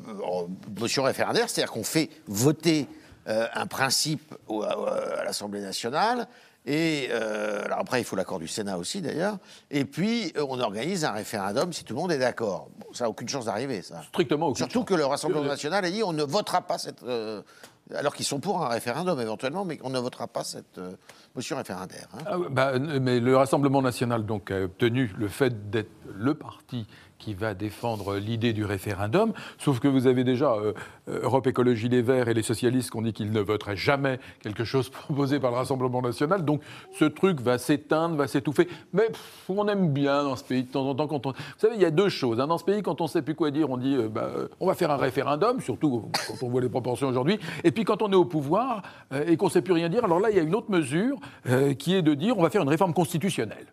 motion 0.78 1.02
référendaire, 1.02 1.48
c'est-à-dire 1.48 1.72
qu'on 1.72 1.83
fait 1.85 2.09
voter 2.28 2.87
euh, 3.26 3.46
un 3.54 3.66
principe 3.66 4.35
au- 4.46 4.62
à, 4.62 5.20
à 5.20 5.24
l'Assemblée 5.24 5.61
nationale. 5.61 6.28
Et 6.66 7.09
euh, 7.11 7.62
alors 7.66 7.80
après, 7.80 8.00
il 8.00 8.04
faut 8.04 8.16
l'accord 8.16 8.38
du 8.38 8.48
Sénat 8.48 8.78
aussi, 8.78 9.02
d'ailleurs. 9.02 9.37
Et 9.70 9.85
puis, 9.85 10.33
on 10.37 10.59
organise 10.61 11.04
un 11.04 11.11
référendum 11.12 11.72
si 11.74 11.85
tout 11.85 11.94
le 11.94 12.00
monde 12.00 12.12
est 12.12 12.18
d'accord. 12.18 12.68
Bon, 12.78 12.87
ça 12.94 13.04
n'a 13.04 13.11
aucune 13.11 13.28
chance 13.28 13.44
d'arriver, 13.46 13.83
ça. 13.83 14.02
Strictement 14.09 14.46
aucune 14.46 14.57
Surtout 14.64 14.78
chance. 14.80 14.88
que 14.88 14.94
le 14.94 15.04
Rassemblement 15.04 15.44
national 15.44 15.85
a 15.85 15.90
dit 15.90 16.02
on 16.02 16.12
ne 16.14 16.22
votera 16.22 16.62
pas 16.62 16.78
cette. 16.78 17.02
euh, 17.02 17.42
alors 17.94 18.14
qu'ils 18.14 18.25
sont 18.25 18.40
pour 18.40 18.64
un 18.64 18.68
référendum 18.68 19.20
éventuellement, 19.20 19.64
mais 19.64 19.79
on 19.83 19.90
ne 19.90 19.99
votera 19.99 20.27
pas 20.27 20.44
cette 20.44 20.79
euh, 20.79 20.92
motion 21.35 21.57
référendaire. 21.57 22.09
hein. 22.14 22.25
Ah, 22.27 22.37
bah, 22.51 22.79
mais 22.79 23.20
le 23.20 23.37
Rassemblement 23.37 23.83
national 23.83 24.25
donc, 24.25 24.51
a 24.51 24.62
obtenu 24.62 25.12
le 25.18 25.29
fait 25.29 25.70
d'être 25.70 25.90
le 26.14 26.35
parti 26.35 26.87
qui 27.18 27.35
va 27.35 27.55
défendre 27.55 28.16
l'idée 28.16 28.53
du 28.53 28.64
référendum, 28.64 29.33
sauf 29.59 29.81
que 29.81 29.88
vous 29.88 30.07
avez 30.07 30.24
déjà 30.24 30.53
euh, 30.53 30.72
euh, 31.09 31.20
Europe 31.22 31.46
Écologie 31.46 31.88
Les 31.88 32.03
Verts 32.03 32.29
et 32.29 32.35
les 32.35 32.42
socialistes 32.42 32.90
qui 32.90 32.96
ont 32.96 33.03
dit 33.03 33.12
qu'ils 33.12 33.33
ne 33.33 33.40
voteraient 33.40 33.77
jamais 33.77 34.18
quelque 34.42 34.64
chose 34.64 34.88
proposé 34.90 35.40
par 35.40 35.50
le 35.50 35.57
Rassemblement 35.57 36.03
national. 36.03 36.44
Donc 36.44 36.61
ce 36.98 37.05
truc 37.05 37.40
va 37.40 37.59
s'éteindre, 37.59 38.16
va 38.16 38.27
s'étouffer. 38.27 38.68
Mais 38.92 39.09
on 39.48 39.66
aime 39.68 39.92
bien 39.92 40.24
dans 40.24 40.37
ce 40.37 40.44
pays 40.44 40.64
de 40.64 40.70
temps 40.70 40.87
en 40.87 40.94
temps 40.94 41.07
quand 41.07 41.27
on... 41.27 41.31
Vous 41.33 41.37
savez, 41.59 41.77
il 41.77 41.83
y 41.83 41.87
a 41.87 41.90
deux 41.90 42.09
choses. 42.09 42.40
Hein. 42.40 42.46
Dans 42.46 42.59
ce 42.59 42.64
pays, 42.64 42.83
quand 42.83 43.00
on 43.00 43.05
ne 43.05 43.09
sait 43.09 43.22
plus 43.22 43.35
quoi 43.35 43.50
dire, 43.50 43.70
on 43.70 43.77
dit 43.77 43.94
euh, 43.94 44.09
bah, 44.09 44.29
on 44.61 44.66
va 44.66 44.74
faire 44.74 44.90
un 44.90 44.96
référendum, 44.96 45.61
surtout 45.61 46.11
quand 46.29 46.46
on 46.46 46.50
voit 46.50 46.61
les 46.61 46.68
proportions 46.68 47.09
aujourd'hui. 47.09 47.38
Et 47.62 47.70
puis 47.70 47.85
quand 47.85 48.03
on 48.03 48.11
est 48.12 48.16
au 48.16 48.24
pouvoir 48.24 48.83
et 49.27 49.37
qu'on 49.37 49.46
ne 49.46 49.50
sait 49.50 49.62
plus 49.62 49.72
rien 49.72 49.88
dire, 49.88 50.05
alors 50.05 50.20
là, 50.20 50.31
il 50.31 50.37
y 50.37 50.40
a 50.40 50.42
une 50.42 50.55
autre 50.55 50.70
mesure 50.70 51.18
qui 51.79 51.94
est 51.94 52.03
de 52.03 52.14
dire 52.14 52.37
on 52.37 52.42
va 52.42 52.50
faire 52.50 52.62
une 52.62 52.68
réforme 52.68 52.92
constitutionnelle. 52.92 53.66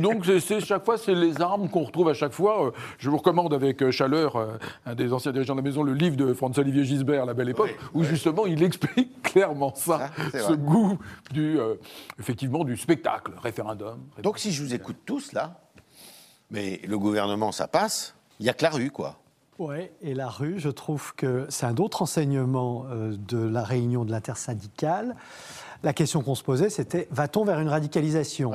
donc 0.00 0.24
c'est, 0.40 0.60
chaque 0.60 0.84
fois, 0.84 0.98
c'est 0.98 1.14
les 1.14 1.40
armes 1.40 1.68
qu'on 1.68 1.79
retrouve 1.84 2.08
à 2.08 2.14
chaque 2.14 2.32
fois. 2.32 2.66
Euh, 2.66 2.70
je 2.98 3.10
vous 3.10 3.16
recommande 3.16 3.54
avec 3.54 3.82
euh, 3.82 3.90
chaleur, 3.90 4.36
euh, 4.36 4.58
un 4.86 4.94
des 4.94 5.12
anciens 5.12 5.32
dirigeants 5.32 5.54
de 5.54 5.60
la 5.60 5.64
maison, 5.64 5.82
le 5.82 5.94
livre 5.94 6.16
de 6.16 6.32
François-Olivier 6.32 6.84
Gisbert, 6.84 7.26
La 7.26 7.34
Belle 7.34 7.50
Époque, 7.50 7.76
où 7.94 8.04
justement 8.04 8.46
il 8.46 8.62
explique 8.62 9.22
clairement 9.22 9.74
ça, 9.74 10.10
ce 10.32 10.52
goût 10.52 10.98
du, 11.30 11.58
effectivement, 12.18 12.64
du 12.64 12.76
spectacle, 12.76 13.32
référendum, 13.42 13.98
Donc 14.22 14.38
si 14.38 14.52
je 14.52 14.62
vous 14.62 14.74
écoute 14.74 14.96
tous 15.04 15.32
là, 15.32 15.60
mais 16.50 16.80
le 16.86 16.98
gouvernement, 16.98 17.52
ça 17.52 17.68
passe, 17.68 18.14
il 18.40 18.44
n'y 18.44 18.50
a 18.50 18.54
que 18.54 18.64
la 18.64 18.70
rue, 18.70 18.90
quoi. 18.90 19.16
Oui, 19.58 19.90
et 20.00 20.14
la 20.14 20.28
rue, 20.28 20.58
je 20.58 20.70
trouve 20.70 21.14
que 21.14 21.46
c'est 21.50 21.66
un 21.66 21.76
autre 21.76 22.02
enseignement 22.02 22.86
de 22.90 23.38
la 23.38 23.62
réunion 23.62 24.04
de 24.04 24.10
l'intersyndicale. 24.10 25.14
La 25.82 25.92
question 25.92 26.22
qu'on 26.22 26.34
se 26.34 26.42
posait, 26.42 26.70
c'était 26.70 27.08
va-t-on 27.10 27.44
vers 27.44 27.60
une 27.60 27.68
radicalisation? 27.68 28.52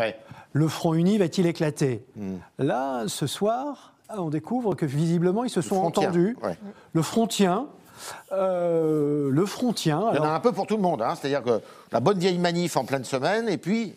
Le 0.53 0.67
Front 0.67 0.93
uni 0.93 1.17
va-t-il 1.17 1.47
éclater? 1.47 2.05
Hmm. 2.15 2.35
Là, 2.59 3.05
ce 3.07 3.27
soir, 3.27 3.93
on 4.09 4.29
découvre 4.29 4.75
que 4.75 4.85
visiblement, 4.85 5.43
ils 5.43 5.49
se 5.49 5.61
sont 5.61 5.77
entendus. 5.77 6.37
Le 6.93 7.01
Front 7.01 7.27
tient. 7.27 7.67
Euh, 8.31 9.29
le 9.31 9.45
front 9.45 9.73
tient. 9.73 10.09
Il 10.11 10.17
y 10.17 10.19
en 10.19 10.23
a 10.23 10.29
un 10.29 10.39
peu 10.39 10.51
pour 10.51 10.67
tout 10.67 10.75
le 10.75 10.81
monde, 10.81 11.01
hein. 11.01 11.13
c'est-à-dire 11.15 11.43
que 11.43 11.61
la 11.91 11.99
bonne 11.99 12.17
vieille 12.19 12.37
manif 12.37 12.77
en 12.77 12.85
pleine 12.85 13.03
semaine, 13.03 13.47
et 13.47 13.57
puis 13.57 13.95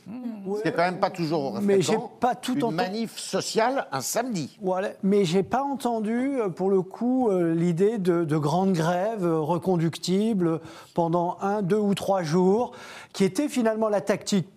c'est 0.63 0.73
quand 0.73 0.83
même 0.83 1.01
pas 1.01 1.11
toujours 1.11 1.61
mais 1.61 1.83
j'ai 1.83 1.99
pas 2.21 2.35
tout 2.35 2.59
une 2.59 2.71
manif 2.75 3.19
sociale 3.19 3.87
un 3.93 4.01
samedi. 4.01 4.59
Voilà, 4.63 4.91
mais 5.03 5.25
j'ai 5.25 5.43
pas 5.43 5.63
entendu 5.63 6.41
euh, 6.41 6.49
pour 6.49 6.71
le 6.71 6.83
coup 6.83 7.29
euh, 7.29 7.55
l'idée 7.55 7.99
de, 7.99 8.25
de 8.25 8.37
grandes 8.37 8.73
grèves 8.73 9.27
reconductibles 9.27 10.61
pendant 10.95 11.39
un, 11.41 11.63
deux 11.63 11.79
ou 11.79 11.95
trois 11.95 12.23
jours, 12.23 12.73
qui 13.13 13.25
était 13.25 13.49
finalement 13.49 13.89
la 13.89 14.01
tactique 14.01 14.49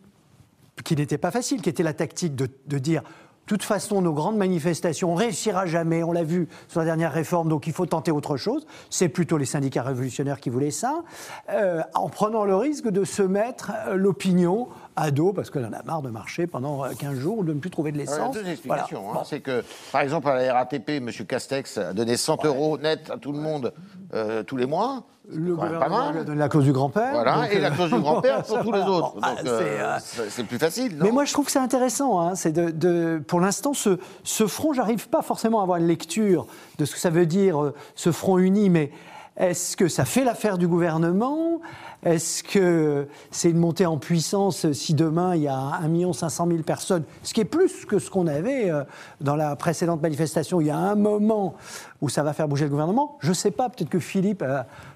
qui 0.84 0.96
n'était 0.96 1.18
pas 1.18 1.32
facile, 1.32 1.62
qui 1.62 1.70
était 1.70 1.84
la 1.84 1.94
tactique 1.94 2.36
de, 2.36 2.48
de 2.68 2.78
dire 2.78 3.04
de 3.48 3.56
toute 3.56 3.64
façon, 3.64 4.02
nos 4.02 4.14
grandes 4.14 4.38
manifestations, 4.38 5.12
on 5.12 5.16
réussira 5.16 5.66
jamais, 5.66 6.04
on 6.04 6.14
l'a 6.14 6.24
vu 6.24 6.48
sur 6.70 6.80
la 6.80 6.86
dernière 6.86 7.12
réforme, 7.12 7.50
donc 7.50 7.68
il 7.68 7.74
faut 7.74 7.86
tenter 7.86 8.12
autre 8.12 8.38
chose. 8.38 8.66
C'est 8.90 9.10
plutôt 9.10 9.38
les 9.38 9.46
syndicats 9.46 9.84
révolutionnaires 9.84 10.40
qui 10.40 10.50
voulaient 10.50 10.72
ça, 10.72 11.02
euh, 11.50 11.82
en 11.94 12.08
prenant 12.08 12.46
le 12.46 12.56
risque 12.56 12.88
de 12.88 13.04
se 13.04 13.24
mettre 13.24 13.72
euh, 13.88 13.96
l'opinion 13.96 14.70
à 14.96 15.12
dos, 15.12 15.34
parce 15.34 15.50
qu'on 15.50 15.66
en 15.66 15.74
a 15.74 15.84
marre 15.84 16.02
de 16.02 16.10
marcher 16.10 16.48
pendant 16.48 16.84
15 16.84 17.18
euh, 17.18 17.20
jours 17.20 17.40
ou 17.40 17.44
de 17.44 17.52
ne 17.52 17.60
plus 17.60 17.72
trouver 17.72 17.92
de 17.92 17.98
l'essence. 17.98 18.36
Il 18.36 18.38
y 18.38 18.40
a 18.40 18.44
deux 18.44 18.50
explications. 18.52 19.14
Hein. 19.14 19.24
C'est 19.26 19.42
que, 19.42 19.64
par 19.92 20.02
exemple, 20.02 20.30
à 20.30 20.36
la 20.36 20.54
RATP, 20.54 20.90
M. 20.90 21.10
Castex 21.28 21.78
a 21.78 21.94
donné 21.94 22.16
100 22.16 22.46
euros 22.46 22.78
net 22.78 23.10
à 23.10 23.18
tout 23.18 23.34
le 23.34 23.40
monde 23.40 23.74
tous 24.46 24.58
les 24.58 24.66
mois. 24.66 25.04
Le 25.34 25.56
gouvernement 25.56 26.12
donné 26.24 26.40
la 26.40 26.50
clause 26.50 26.66
du 26.66 26.72
grand-père. 26.72 27.14
Voilà, 27.14 27.52
et 27.52 27.60
la 27.60 27.72
clause 27.72 27.92
du 27.92 28.00
grand-père 28.02 28.44
pour 28.44 28.60
tous 28.60 28.72
les 28.72 28.82
autres. 28.82 29.16
Ah, 29.22 29.36
euh, 29.46 29.98
c'est 30.30 30.44
plus 30.44 30.58
facile. 30.58 30.98
mais 31.02 31.12
moi, 31.12 31.26
je 31.26 31.34
trouve 31.34 31.46
que 31.46 31.52
c'est 31.52 31.60
intéressant. 31.60 32.20
Hein, 32.20 32.36
c'est 32.36 32.52
de, 32.52 33.22
pour 33.28 33.40
l'instant, 33.40 33.74
ce, 33.74 33.98
ce 34.24 34.48
front, 34.48 34.74
j'arrive 34.74 35.10
pas 35.10 35.22
forcément 35.22 35.60
à 35.60 35.64
avoir 35.64 35.78
une 35.78 35.88
lecture 35.88 36.48
de 36.78 36.86
ce 36.86 36.94
que 36.94 37.00
ça 37.00 37.10
veut 37.10 37.26
dire, 37.26 37.62
euh, 37.62 37.74
ce 37.96 38.12
front 38.12 38.38
uni, 38.38 38.70
mais 38.70 38.92
est-ce 39.38 39.78
que 39.78 39.88
ça 39.88 40.06
fait 40.06 40.24
l'affaire 40.24 40.58
du 40.58 40.68
gouvernement? 40.68 41.62
Est-ce 42.04 42.44
que 42.44 43.08
c'est 43.30 43.50
une 43.50 43.60
montée 43.60 43.86
en 43.86 43.98
puissance 43.98 44.72
si 44.72 44.94
demain 44.94 45.36
il 45.36 45.44
y 45.44 45.48
a 45.48 45.80
1 45.84 46.14
500 46.14 46.48
000 46.48 46.64
personnes, 46.64 47.04
ce 47.24 47.34
qui 47.34 47.42
est 47.42 47.46
plus 47.46 47.86
que 47.86 48.00
ce 48.00 48.10
qu'on 48.10 48.28
avait 48.28 48.70
euh, 48.70 48.84
dans 49.22 49.36
la 49.36 49.56
précédente 49.56 50.02
manifestation 50.02 50.62
Il 50.62 50.68
y 50.68 50.72
a 50.72 50.78
un 50.78 50.96
moment 50.96 51.56
où 52.02 52.10
ça 52.10 52.24
va 52.24 52.34
faire 52.34 52.48
bouger 52.48 52.66
le 52.66 52.72
gouvernement 52.72 53.18
Je 53.20 53.30
ne 53.30 53.34
sais 53.34 53.52
pas, 53.52 53.70
peut-être 53.70 53.90
que 53.90 54.00
Philippe 54.00 54.44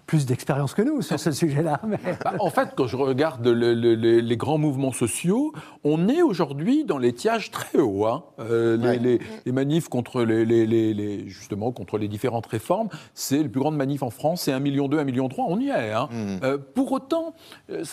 plus 0.05 0.25
d'expérience 0.25 0.73
que 0.73 0.81
nous 0.81 1.01
sur 1.01 1.19
ce 1.19 1.31
sujet-là. 1.31 1.81
Bah, 2.23 2.33
en 2.39 2.49
fait, 2.49 2.69
quand 2.75 2.87
je 2.87 2.95
regarde 2.95 3.45
les 3.47 4.37
grands 4.37 4.57
mouvements 4.57 4.91
sociaux, 4.91 5.53
on 5.83 6.07
est 6.07 6.21
aujourd'hui 6.21 6.83
dans 6.83 6.97
l'étiage 6.97 7.51
très 7.51 7.79
haut. 7.79 8.05
Hein. 8.05 8.23
Euh, 8.39 8.77
les, 8.97 9.51
manifs 9.51 9.89
contre 9.89 10.23
les, 10.23 11.27
justement 11.27 11.71
contre 11.71 11.97
les 11.97 12.07
différentes 12.07 12.45
réformes, 12.45 12.89
c'est 13.13 13.41
le 13.41 13.49
plus 13.49 13.59
grande 13.59 13.75
manif 13.75 14.03
en 14.03 14.09
France, 14.09 14.43
c'est 14.43 14.51
1,2 14.51 14.61
million, 14.61 14.87
1,3 14.87 15.03
million, 15.03 15.29
on 15.37 15.59
y 15.59 15.69
est. 15.69 15.91
Hein. 15.91 16.07
Mmh. 16.11 16.37
Euh, 16.43 16.57
pour 16.57 16.91
autant, 16.91 17.33
euh, 17.69 17.83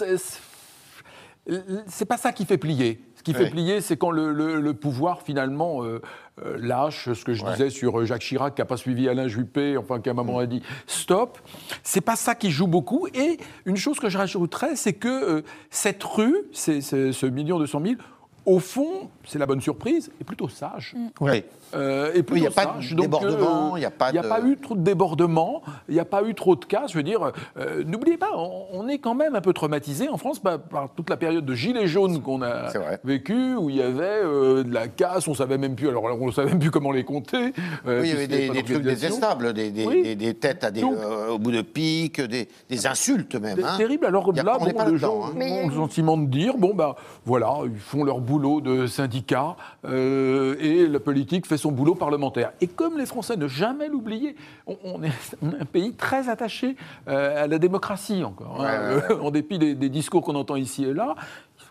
c'est 1.87 2.05
pas 2.05 2.16
ça 2.16 2.33
qui 2.33 2.44
fait 2.44 2.59
plier. 2.59 3.01
Ce 3.22 3.30
qui 3.30 3.35
fait 3.35 3.50
plier, 3.50 3.80
c'est 3.80 3.96
quand 3.96 4.11
le, 4.11 4.72
pouvoir 4.72 5.22
finalement 5.22 5.85
euh, 5.85 6.02
euh, 6.44 6.56
lâche 6.58 7.12
ce 7.12 7.24
que 7.24 7.35
je 7.35 7.44
disais 7.44 7.70
sur 7.70 8.00
euh, 8.00 8.04
Jacques 8.04 8.22
Chirac 8.22 8.56
qui 8.56 8.61
n'a 8.61 8.64
pas 8.64 8.76
suivi 8.76 9.08
Alain 9.08 9.28
Juppé, 9.28 9.76
enfin 9.76 10.00
qui 10.00 10.08
à 10.08 10.12
un 10.12 10.16
moment 10.16 10.40
a 10.40 10.46
dit 10.46 10.61
stop. 10.88 11.38
C'est 11.85 12.00
pas 12.00 12.16
ça 12.16 12.35
qui 12.35 12.50
joue 12.50 12.66
beaucoup. 12.66 13.06
Et 13.14 13.37
une 13.64 13.76
chose 13.76 14.00
que 14.00 14.08
je 14.08 14.18
rajouterais, 14.18 14.74
c'est 14.74 14.94
que 14.94 15.44
cette 15.70 16.02
rue, 16.02 16.35
ce 16.52 17.26
million 17.26 17.61
deux 17.61 17.68
cent 17.68 17.78
mille, 17.78 17.98
au 18.44 18.59
fond, 18.59 19.09
c'est 19.24 19.38
la 19.38 19.46
bonne 19.46 19.61
surprise, 19.61 20.11
est 20.20 20.24
plutôt 20.24 20.48
sage. 20.48 20.94
Oui. 21.20 21.44
Euh, 21.74 22.12
et 22.14 22.24
il 22.35 22.40
n'y 22.40 22.46
a 22.46 22.50
pas 22.50 22.76
de 22.81 22.94
débordement, 22.94 23.76
il 23.76 23.81
n'y 23.81 23.87
a 23.87 23.90
pas 23.90 24.12
de... 24.12 24.18
a 24.18 24.22
pas 24.22 24.40
eu 24.42 24.57
trop 24.57 24.74
de 24.74 24.83
débordement, 24.83 25.62
il 25.88 25.94
n'y 25.94 26.00
a 26.00 26.05
pas 26.05 26.22
eu 26.24 26.35
trop 26.35 26.57
de 26.57 26.64
cas. 26.64 26.87
Je 26.88 26.94
veux 26.94 27.02
dire, 27.02 27.33
euh, 27.57 27.83
n'oubliez 27.87 28.16
pas, 28.16 28.31
on, 28.37 28.88
est 28.88 28.98
quand 28.98 29.14
même 29.14 29.37
un 29.37 29.40
peu 29.40 29.52
traumatisé 29.52 30.09
en 30.09 30.16
France 30.16 30.40
par, 30.40 30.59
toute 30.94 31.09
la 31.09 31.16
période 31.16 31.46
de 31.46 31.55
gilets 31.55 31.87
jaunes 31.87 32.20
qu'on 32.20 32.42
a 32.42 32.68
vécu, 33.05 33.55
où 33.55 33.70
il 33.70 33.76
y 33.76 33.83
avait 33.83 34.02
euh, 34.02 34.64
de 34.64 34.74
la 34.74 34.88
casse, 34.88 35.28
on 35.28 35.35
savait 35.35 35.57
même 35.57 35.76
plus, 35.76 35.88
alors 35.88 36.05
on 36.05 36.26
ne 36.26 36.33
savait 36.33 36.50
même 36.50 36.59
plus 36.59 36.70
comment 36.70 36.92
les 36.92 37.05
compter. 37.05 37.52
oui, 37.87 38.00
il 38.02 38.07
y 38.09 38.12
avait 38.12 38.26
des, 38.26 38.62
trucs 38.62 38.83
détestables, 38.83 39.52
des, 39.52 39.70
des, 39.70 40.35
têtes 40.35 40.64
à 40.64 40.70
des, 40.70 40.83
au 40.83 41.38
bout 41.38 41.52
de 41.52 41.62
pique, 41.62 42.20
des, 42.20 42.48
insultes 42.87 43.37
même. 43.37 43.57
C'est 43.57 43.64
hein. 43.64 43.76
terrible. 43.78 44.07
Alors 44.07 44.33
là, 44.33 44.59
bon, 44.59 44.64
les 44.64 44.98
gens 44.98 45.26
hein. 45.26 45.40
ont 45.40 45.68
le 45.68 45.74
sentiment 45.74 46.16
de 46.16 46.26
dire, 46.26 46.57
bon 46.59 46.74
ben 46.74 46.96
voilà, 47.24 47.55
ils 47.64 47.78
font 47.78 48.02
leur 48.02 48.20
boulot 48.20 48.32
de 48.38 48.87
syndicat 48.87 49.57
et 49.85 50.87
la 50.87 51.01
politique 51.01 51.47
fait 51.47 51.57
son 51.57 51.73
boulot 51.73 51.95
parlementaire. 51.95 52.53
Et 52.61 52.66
comme 52.66 52.99
les 52.99 53.07
Français, 53.07 53.37
ne 53.37 53.47
jamais 53.47 53.88
l'oublier, 53.88 54.37
on, 54.66 55.03
est 55.03 55.11
un 55.61 55.64
pays 55.64 55.92
très 55.95 56.29
attaché 56.29 56.77
euh, 57.09 57.45
à 57.45 57.47
la 57.47 57.59
démocratie 57.59 58.25
encore. 58.25 58.64
Hein. 58.64 59.03
en 59.23 59.31
dépit 59.31 59.59
des, 59.59 59.88
discours 59.88 60.23
qu'on 60.23 60.35
entend 60.35 60.57
ici 60.57 60.85
et 60.85 60.95
là, 60.95 61.14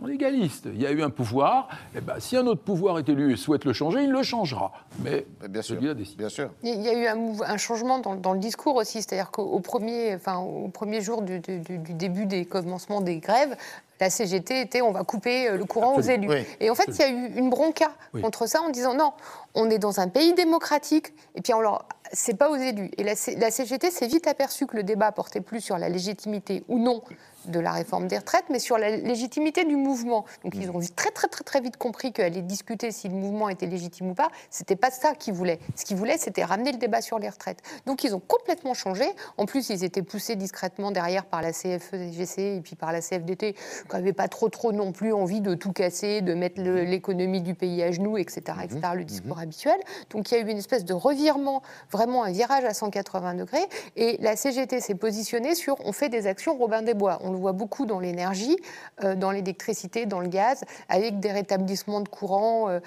sont 0.01 0.07
légalistes. 0.07 0.67
Il 0.73 0.81
y 0.81 0.85
a 0.85 0.91
eu 0.91 1.01
un 1.01 1.09
pouvoir, 1.09 1.67
et 1.93 1.97
eh 1.97 2.01
ben, 2.01 2.19
si 2.19 2.35
un 2.35 2.45
autre 2.47 2.61
pouvoir 2.61 2.99
est 2.99 3.07
élu 3.07 3.33
et 3.33 3.37
souhaite 3.37 3.65
le 3.65 3.73
changer, 3.73 4.03
il 4.03 4.11
le 4.11 4.23
changera. 4.23 4.71
Mais 5.03 5.25
bien 5.49 5.61
sûr, 5.61 5.77
bien 5.79 6.29
sûr. 6.29 6.49
Il 6.63 6.81
y 6.81 6.89
a 6.89 6.93
eu 6.93 7.07
un, 7.07 7.57
changement 7.57 7.99
dans, 7.99 8.33
le 8.33 8.39
discours 8.39 8.75
aussi, 8.75 9.01
c'est-à-dire 9.01 9.31
qu'au 9.31 9.59
premier, 9.59 10.15
enfin, 10.15 10.37
au 10.37 10.67
premier 10.69 11.01
jour 11.01 11.21
du, 11.21 11.39
du, 11.39 11.93
début 11.93 12.25
des 12.25 12.45
commencements 12.45 13.01
des 13.01 13.17
grèves, 13.17 13.55
la 13.99 14.09
CGT 14.09 14.61
était 14.61 14.81
on 14.81 14.91
va 14.91 15.03
couper 15.03 15.47
euh, 15.47 15.57
le 15.57 15.65
courant 15.65 15.95
aux 15.95 16.01
élus. 16.01 16.27
Et 16.59 16.71
en 16.71 16.75
fait, 16.75 16.87
il 16.87 16.97
y 16.97 17.03
a 17.03 17.09
eu 17.09 17.33
une 17.35 17.51
bronca 17.51 17.91
contre 18.19 18.47
ça 18.47 18.61
en 18.61 18.69
disant 18.69 18.95
non, 18.95 19.13
on 19.53 19.69
est 19.69 19.77
dans 19.77 19.99
un 19.99 20.07
pays 20.07 20.33
démocratique 20.33 21.13
et 21.35 21.41
puis 21.41 21.53
on 21.53 21.61
leur 21.61 21.85
c'est 22.11 22.33
pas 22.33 22.49
aux 22.49 22.55
élus. 22.55 22.89
Et 22.97 23.03
la, 23.03 23.13
la 23.37 23.51
CGT 23.51 23.91
s'est 23.91 24.07
vite 24.07 24.27
aperçue 24.27 24.65
que 24.65 24.75
le 24.75 24.83
débat 24.83 25.11
portait 25.11 25.39
plus 25.39 25.61
sur 25.61 25.77
la 25.77 25.87
légitimité 25.87 26.63
ou 26.67 26.79
non 26.79 27.01
de 27.45 27.59
la 27.59 27.71
réforme 27.71 28.07
des 28.07 28.17
retraites, 28.17 28.45
mais 28.49 28.59
sur 28.59 28.77
la 28.77 28.97
légitimité 28.97 29.65
du 29.65 29.75
mouvement. 29.75 30.25
Donc 30.43 30.55
ils 30.55 30.69
ont 30.69 30.79
très 30.95 31.11
très 31.11 31.27
très 31.27 31.43
très 31.43 31.61
vite 31.61 31.77
compris 31.77 32.11
qu'elle 32.11 32.25
allait 32.25 32.41
discuter 32.41 32.91
si 32.91 33.07
le 33.07 33.15
mouvement 33.15 33.49
était 33.49 33.65
légitime 33.65 34.11
ou 34.11 34.13
pas. 34.13 34.29
C'était 34.49 34.75
pas 34.75 34.91
ça 34.91 35.13
qu'ils 35.15 35.33
voulaient. 35.33 35.59
Ce 35.75 35.85
qu'ils 35.85 35.97
voulaient, 35.97 36.17
c'était 36.17 36.43
ramener 36.43 36.71
le 36.71 36.77
débat 36.77 37.01
sur 37.01 37.19
les 37.19 37.29
retraites. 37.29 37.61
Donc 37.85 38.03
ils 38.03 38.13
ont 38.15 38.19
complètement 38.19 38.73
changé. 38.73 39.05
En 39.37 39.45
plus, 39.45 39.69
ils 39.69 39.83
étaient 39.83 40.01
poussés 40.01 40.35
discrètement 40.35 40.91
derrière 40.91 41.25
par 41.25 41.41
la 41.41 41.51
CFEGC 41.51 42.39
et 42.39 42.61
puis 42.61 42.75
par 42.75 42.91
la 42.91 43.01
CFDT, 43.01 43.53
qui 43.53 43.95
n'avaient 43.95 44.13
pas 44.13 44.27
trop 44.27 44.49
trop 44.49 44.71
non 44.71 44.91
plus 44.91 45.13
envie 45.13 45.41
de 45.41 45.55
tout 45.55 45.71
casser, 45.71 46.21
de 46.21 46.33
mettre 46.33 46.61
l'économie 46.61 47.41
du 47.41 47.55
pays 47.55 47.81
à 47.83 47.91
genoux, 47.91 48.17
etc., 48.17 48.41
etc. 48.63 48.79
Mhm. 48.83 48.97
Le 48.97 49.03
discours 49.03 49.37
mhm. 49.37 49.43
habituel. 49.43 49.79
Donc 50.09 50.31
il 50.31 50.35
y 50.35 50.37
a 50.37 50.41
eu 50.41 50.49
une 50.49 50.57
espèce 50.57 50.85
de 50.85 50.93
revirement, 50.93 51.61
vraiment 51.91 52.23
un 52.23 52.31
virage 52.31 52.65
à 52.65 52.73
180 52.73 53.35
degrés. 53.35 53.67
Et 53.95 54.17
la 54.19 54.35
CGT 54.35 54.79
s'est 54.81 54.95
positionnée 54.95 55.55
sur 55.55 55.77
on 55.85 55.91
fait 55.91 56.09
des 56.09 56.27
actions 56.27 56.57
Robin 56.57 56.81
des 56.81 56.93
Bois 56.93 57.19
on 57.23 57.30
le 57.31 57.37
voit 57.37 57.51
beaucoup 57.53 57.85
dans 57.85 57.99
l'énergie, 57.99 58.57
euh, 59.03 59.15
dans 59.15 59.31
l'électricité, 59.31 60.05
dans 60.05 60.19
le 60.19 60.27
gaz, 60.27 60.63
avec 60.89 61.19
des 61.19 61.31
rétablissements 61.31 62.01
de 62.01 62.09
courant. 62.09 62.69
euh. 62.69 62.79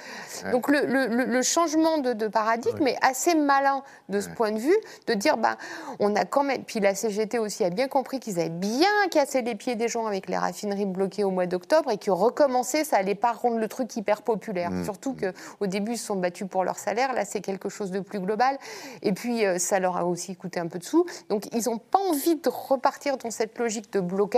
Donc 0.53 0.69
le, 0.69 0.85
le- 0.87 1.07
le- 1.07 1.25
le 1.25 1.43
changement 1.43 1.99
de, 1.99 2.13
de 2.13 2.29
paradigme 2.29 2.87
est 2.87 2.99
assez 3.03 3.35
malin 3.35 3.83
de 4.09 4.21
ce 4.21 4.29
point 4.29 4.53
de 4.53 4.59
vue, 4.59 4.77
de 5.07 5.15
dire, 5.15 5.37
ben, 5.37 5.57
on 6.01 6.15
a 6.17 6.25
quand 6.25 6.45
même, 6.45 6.65
puis 6.65 6.81
la 6.81 6.95
CGT 6.95 7.39
aussi 7.39 7.65
a 7.65 7.71
bien 7.71 7.89
compris 7.89 8.21
qu'ils 8.21 8.39
avaient 8.41 8.49
bien 8.51 8.89
cassé 9.11 9.43
les 9.43 9.55
pieds 9.55 9.75
des 9.77 9.89
gens 9.89 10.07
avec 10.07 10.29
les 10.29 10.37
raffineries 10.37 10.87
bloquées 10.87 11.25
au 11.25 11.31
mois 11.31 11.47
d'octobre 11.47 11.91
et 11.91 11.99
que 11.99 12.11
recommencer, 12.11 12.85
ça 12.85 12.97
allait 12.99 13.15
pas 13.15 13.33
rendre 13.33 13.59
le 13.59 13.69
truc 13.69 13.97
hyper 13.97 14.23
populaire. 14.23 14.71
Surtout 14.85 15.15
qu'au 15.15 15.67
début, 15.67 15.93
ils 15.93 15.99
se 15.99 16.07
sont 16.07 16.17
battus 16.17 16.47
pour 16.49 16.65
leur 16.65 16.79
salaire, 16.79 17.13
là 17.15 17.25
c'est 17.25 17.41
quelque 17.41 17.69
chose 17.69 17.91
de 17.91 18.01
plus 18.01 18.21
global. 18.21 18.59
Et 19.03 19.13
puis 19.13 19.45
euh, 19.47 19.59
ça 19.59 19.79
leur 19.81 19.97
a 19.97 20.05
aussi 20.05 20.37
coûté 20.37 20.61
un 20.61 20.67
peu 20.69 20.79
de 20.79 20.85
sous. 20.85 21.07
Donc 21.29 21.45
ils 21.55 21.65
n'ont 21.69 21.79
pas 21.79 21.99
envie 21.99 22.37
de 22.37 22.49
repartir 22.49 23.17
dans 23.17 23.31
cette 23.31 23.59
logique 23.59 23.93
de 23.93 24.01
blocage 24.01 24.34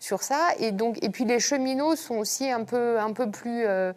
sur 0.00 0.22
ça. 0.22 0.48
Et, 0.58 0.72
donc, 0.72 1.02
et 1.02 1.10
puis 1.10 1.24
les 1.24 1.38
cheminots 1.40 1.96
sont 1.96 2.16
aussi 2.16 2.50
un 2.50 2.64
peu, 2.64 2.98
un 2.98 3.12
peu 3.12 3.30
plus... 3.30 3.64
euh, 3.66 3.92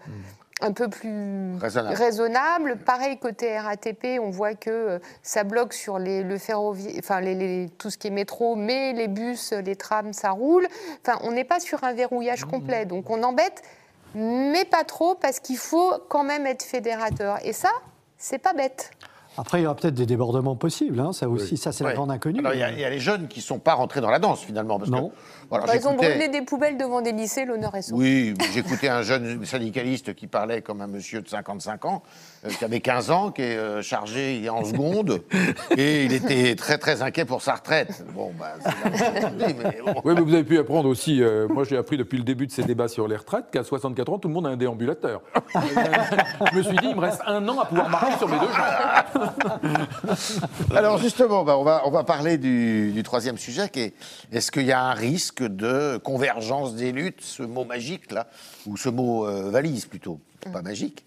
un 0.61 0.73
peu 0.73 0.89
plus 0.89 1.55
Raisonnable. 1.57 1.95
raisonnable. 1.95 2.77
Pareil 2.85 3.17
côté 3.17 3.57
RATP, 3.57 4.19
on 4.21 4.29
voit 4.29 4.55
que 4.55 4.69
euh, 4.69 4.99
ça 5.23 5.45
bloque 5.45 5.71
sur 5.73 5.99
les, 5.99 6.21
le 6.21 6.37
ferroviaire, 6.37 6.95
enfin 6.99 7.21
les, 7.21 7.33
les- 7.33 7.69
tout 7.77 7.89
ce 7.89 7.97
qui 7.97 8.07
est 8.07 8.11
métro, 8.11 8.57
mais 8.57 8.91
les 8.91 9.07
bus, 9.07 9.53
les 9.53 9.77
trams, 9.77 10.11
ça 10.11 10.31
roule. 10.31 10.67
Enfin, 11.01 11.17
on 11.23 11.31
n'est 11.31 11.45
pas 11.45 11.61
sur 11.61 11.85
un 11.85 11.93
verrouillage 11.93 12.43
complet, 12.43 12.83
donc 12.83 13.09
on 13.09 13.23
embête, 13.23 13.61
mais 14.15 14.65
pas 14.65 14.83
trop 14.83 15.15
parce 15.15 15.39
qu'il 15.39 15.55
faut 15.57 15.93
quand 16.09 16.23
même 16.25 16.45
être 16.45 16.63
fédérateur. 16.63 17.37
Et 17.45 17.53
ça, 17.53 17.71
c'est 18.17 18.37
pas 18.39 18.51
bête. 18.51 18.91
Après, 19.37 19.59
il 19.59 19.63
y 19.63 19.65
aura 19.65 19.75
peut-être 19.75 19.93
des 19.93 20.05
débordements 20.05 20.55
possibles. 20.55 20.99
hein, 20.99 21.13
Ça 21.13 21.29
aussi, 21.29 21.55
ça 21.55 21.71
c'est 21.71 21.83
la 21.83 21.93
grande 21.93 22.11
inconnue. 22.11 22.39
Alors, 22.39 22.53
il 22.53 22.59
y, 22.59 22.63
a- 22.63 22.71
il 22.71 22.79
y 22.79 22.83
a 22.83 22.89
les 22.89 22.99
jeunes 22.99 23.27
qui 23.27 23.39
ne 23.39 23.43
sont 23.43 23.59
pas 23.59 23.73
rentrés 23.73 24.01
dans 24.01 24.09
la 24.09 24.19
danse, 24.19 24.41
finalement. 24.41 24.77
Parce 24.79 24.91
Non. 24.91 25.09
Que, 25.09 25.15
voilà, 25.49 25.75
ils 25.75 25.87
ont 25.87 25.95
brûlé 25.95 26.27
des 26.27 26.41
poubelles 26.43 26.77
devant 26.77 27.01
des 27.01 27.11
lycées, 27.11 27.45
l'honneur 27.45 27.73
est 27.75 27.81
sauf. 27.81 27.97
Oui, 27.97 28.35
j'écoutais 28.53 28.87
un 28.87 29.01
jeune 29.01 29.43
syndicaliste 29.45 30.13
qui 30.13 30.27
parlait 30.27 30.61
comme 30.61 30.81
un 30.81 30.87
monsieur 30.87 31.21
de 31.21 31.27
55 31.27 31.85
ans, 31.85 32.03
euh, 32.45 32.49
qui 32.49 32.63
avait 32.63 32.79
15 32.79 33.09
ans, 33.09 33.31
qui 33.31 33.41
est 33.41 33.57
euh, 33.57 33.81
chargé 33.81 34.47
en 34.49 34.63
seconde, 34.69 35.23
et 35.75 36.05
il 36.05 36.13
était 36.13 36.55
très 36.55 36.77
très 36.77 37.01
inquiet 37.01 37.25
pour 37.25 37.41
sa 37.41 37.55
retraite. 37.55 38.05
Bon, 38.13 38.31
bah, 38.37 38.53
c'est 38.93 39.11
mais 39.37 39.81
bon. 39.83 40.01
Oui, 40.03 40.13
mais 40.15 40.21
vous 40.21 40.33
avez 40.33 40.43
pu 40.43 40.59
apprendre 40.59 40.87
aussi, 40.87 41.23
euh, 41.23 41.47
moi 41.47 41.63
j'ai 41.63 41.77
appris 41.77 41.97
depuis 41.97 42.17
le 42.17 42.23
début 42.23 42.45
de 42.45 42.51
ces 42.51 42.63
débats 42.63 42.87
sur 42.87 43.07
les 43.07 43.15
retraites 43.15 43.45
qu'à 43.51 43.63
64 43.63 44.13
ans, 44.13 44.19
tout 44.19 44.27
le 44.27 44.33
monde 44.35 44.45
a 44.45 44.49
un 44.51 44.57
déambulateur. 44.57 45.21
je 46.51 46.57
me 46.57 46.61
suis 46.61 46.77
dit, 46.77 46.89
il 46.89 46.95
me 46.95 47.01
reste 47.01 47.21
un 47.25 47.47
an 47.49 47.59
à 47.59 47.65
pouvoir 47.65 47.89
marcher 47.89 48.17
sur 48.17 48.29
mes 48.29 48.37
deux 48.39 48.47
jambes. 48.53 49.69
Alors 50.75 50.99
justement, 50.99 51.43
bah, 51.43 51.57
on, 51.57 51.63
va, 51.63 51.81
on 51.85 51.91
va 51.91 52.03
parler 52.03 52.37
du, 52.37 52.91
du 52.91 53.01
troisième 53.01 53.37
sujet, 53.37 53.69
qui 53.69 53.81
est 53.81 53.93
est-ce 54.31 54.51
qu'il 54.51 54.65
y 54.65 54.71
a 54.71 54.81
un 54.81 54.93
risque 54.93 55.38
de 55.43 55.97
convergence 55.97 56.75
des 56.75 56.91
luttes, 56.91 57.21
ce 57.21 57.43
mot 57.43 57.65
magique 57.65 58.11
là, 58.11 58.27
ou 58.65 58.77
ce 58.77 58.89
mot 58.89 59.27
euh, 59.27 59.49
valise 59.49 59.85
plutôt, 59.85 60.19
pas 60.51 60.61
magique, 60.61 61.05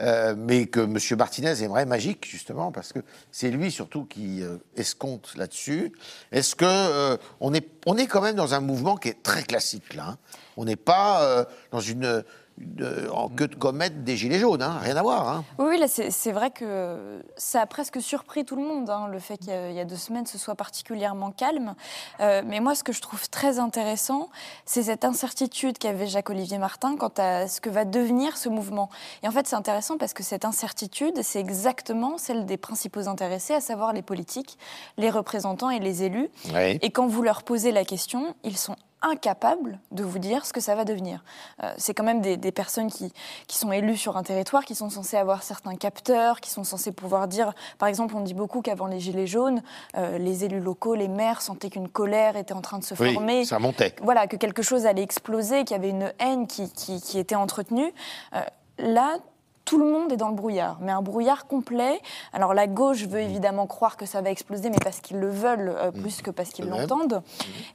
euh, 0.00 0.34
mais 0.36 0.66
que 0.66 0.80
M. 0.80 0.98
Martinez 1.18 1.62
aimerait 1.62 1.86
magique 1.86 2.26
justement, 2.28 2.72
parce 2.72 2.92
que 2.92 3.00
c'est 3.30 3.50
lui 3.50 3.70
surtout 3.70 4.04
qui 4.04 4.42
euh, 4.42 4.56
escompte 4.76 5.36
là-dessus. 5.36 5.92
Est-ce 6.32 6.54
que 6.54 7.18
on, 7.40 7.54
est, 7.54 7.68
on 7.86 7.96
est 7.96 8.06
quand 8.06 8.20
même 8.20 8.36
dans 8.36 8.54
un 8.54 8.60
mouvement 8.60 8.96
qui 8.96 9.08
est 9.08 9.22
très 9.22 9.42
classique 9.42 9.94
là 9.94 10.10
hein. 10.10 10.18
On 10.56 10.64
n'est 10.64 10.76
pas 10.76 11.22
euh, 11.22 11.44
dans 11.72 11.80
une, 11.80 12.24
une- 12.58 13.08
en 13.12 13.28
queue 13.28 13.48
de 13.48 13.56
comète 13.56 14.04
des 14.04 14.16
gilets 14.16 14.38
jaunes, 14.38 14.62
hein, 14.62 14.78
rien 14.80 14.96
à 14.96 15.02
voir. 15.02 15.28
hein. 15.28 15.44
Oui, 15.58 15.66
oui, 15.70 15.78
là, 15.78 15.86
c'est 15.88 16.30
vrai 16.32 16.50
que 16.52 17.20
ça 17.36 17.62
a 17.62 17.66
presque 17.66 18.00
surpris 18.00 18.44
tout 18.44 18.54
le 18.54 18.62
monde, 18.62 18.88
hein, 18.90 19.08
le 19.10 19.18
fait 19.18 19.36
qu'il 19.38 19.48
y, 19.48 19.52
a- 19.52 19.70
il 19.70 19.74
y 19.74 19.80
a 19.80 19.84
deux 19.84 19.96
semaines, 19.96 20.24
ce 20.26 20.38
soit 20.38 20.54
particulièrement 20.54 21.32
calme. 21.32 21.74
Euh, 22.20 22.42
mais 22.46 22.60
moi, 22.60 22.76
ce 22.76 22.84
que 22.84 22.92
je 22.92 23.00
trouve 23.00 23.28
très 23.28 23.58
intéressant, 23.58 24.28
c'est 24.66 24.84
cette 24.84 25.04
incertitude 25.04 25.78
qu'avait 25.78 26.06
Jacques-Olivier 26.06 26.58
Martin 26.58 26.96
quant 26.96 27.12
à 27.18 27.48
ce 27.48 27.60
que 27.60 27.70
va 27.70 27.84
devenir 27.84 28.36
ce 28.36 28.48
mouvement. 28.48 28.88
Et 29.24 29.28
en 29.28 29.32
fait, 29.32 29.48
c'est 29.48 29.56
intéressant 29.56 29.98
parce 29.98 30.12
que 30.12 30.22
cette 30.22 30.44
incertitude, 30.44 31.20
c'est 31.22 31.40
exactement 31.40 32.18
celle 32.18 32.46
des 32.46 32.56
principaux 32.56 33.08
intéressés, 33.08 33.54
à 33.54 33.60
savoir 33.60 33.92
les 33.92 34.02
politiques, 34.02 34.58
les 34.96 35.10
représentants 35.10 35.70
et 35.70 35.80
les 35.80 36.04
élus. 36.04 36.28
Oui. 36.54 36.78
Et 36.82 36.90
quand 36.90 37.08
vous 37.08 37.22
leur 37.22 37.42
posez 37.42 37.72
la 37.72 37.84
question, 37.84 38.36
ils 38.44 38.56
sont 38.56 38.76
incapables 39.04 39.78
de 39.92 40.02
vous 40.02 40.18
dire 40.18 40.44
ce 40.46 40.52
que 40.52 40.60
ça 40.60 40.74
va 40.74 40.84
devenir. 40.84 41.22
Euh, 41.62 41.72
c'est 41.78 41.94
quand 41.94 42.02
même 42.04 42.20
des, 42.20 42.36
des 42.36 42.52
personnes 42.52 42.90
qui, 42.90 43.12
qui 43.46 43.58
sont 43.58 43.70
élues 43.70 43.96
sur 43.96 44.16
un 44.16 44.22
territoire, 44.22 44.64
qui 44.64 44.74
sont 44.74 44.90
censées 44.90 45.16
avoir 45.16 45.42
certains 45.42 45.76
capteurs, 45.76 46.40
qui 46.40 46.50
sont 46.50 46.64
censés 46.64 46.90
pouvoir 46.92 47.28
dire, 47.28 47.52
par 47.78 47.88
exemple, 47.88 48.14
on 48.16 48.20
dit 48.20 48.34
beaucoup 48.34 48.62
qu'avant 48.62 48.86
les 48.86 49.00
Gilets 49.00 49.26
jaunes, 49.26 49.62
euh, 49.96 50.18
les 50.18 50.44
élus 50.44 50.60
locaux, 50.60 50.94
les 50.94 51.08
maires 51.08 51.42
sentaient 51.42 51.70
qu'une 51.70 51.88
colère 51.88 52.36
était 52.36 52.54
en 52.54 52.60
train 52.62 52.78
de 52.78 52.84
se 52.84 52.94
Oui, 53.00 53.14
former. 53.14 53.44
ça 53.44 53.58
montait. 53.58 53.94
Voilà, 54.02 54.26
que 54.26 54.36
quelque 54.36 54.62
chose 54.62 54.86
allait 54.86 55.02
exploser, 55.02 55.64
qu'il 55.64 55.76
y 55.76 55.78
avait 55.78 55.90
une 55.90 56.12
haine 56.18 56.46
qui, 56.46 56.72
qui, 56.72 57.00
qui 57.00 57.18
était 57.18 57.34
entretenue. 57.34 57.92
Euh, 58.34 58.40
là, 58.78 59.18
tout 59.64 59.78
le 59.78 59.84
monde 59.86 60.12
est 60.12 60.16
dans 60.16 60.28
le 60.28 60.34
brouillard, 60.34 60.78
mais 60.80 60.92
un 60.92 61.00
brouillard 61.02 61.46
complet. 61.46 62.00
Alors 62.32 62.52
la 62.54 62.66
gauche 62.66 63.04
veut 63.06 63.20
évidemment 63.20 63.66
croire 63.66 63.96
que 63.96 64.04
ça 64.06 64.20
va 64.20 64.30
exploser, 64.30 64.68
mais 64.70 64.76
parce 64.82 65.00
qu'ils 65.00 65.18
le 65.18 65.30
veulent 65.30 65.74
euh, 65.76 65.90
plus 65.90 66.20
que 66.22 66.30
parce 66.30 66.50
qu'ils 66.50 66.66
l'entendent. 66.68 67.22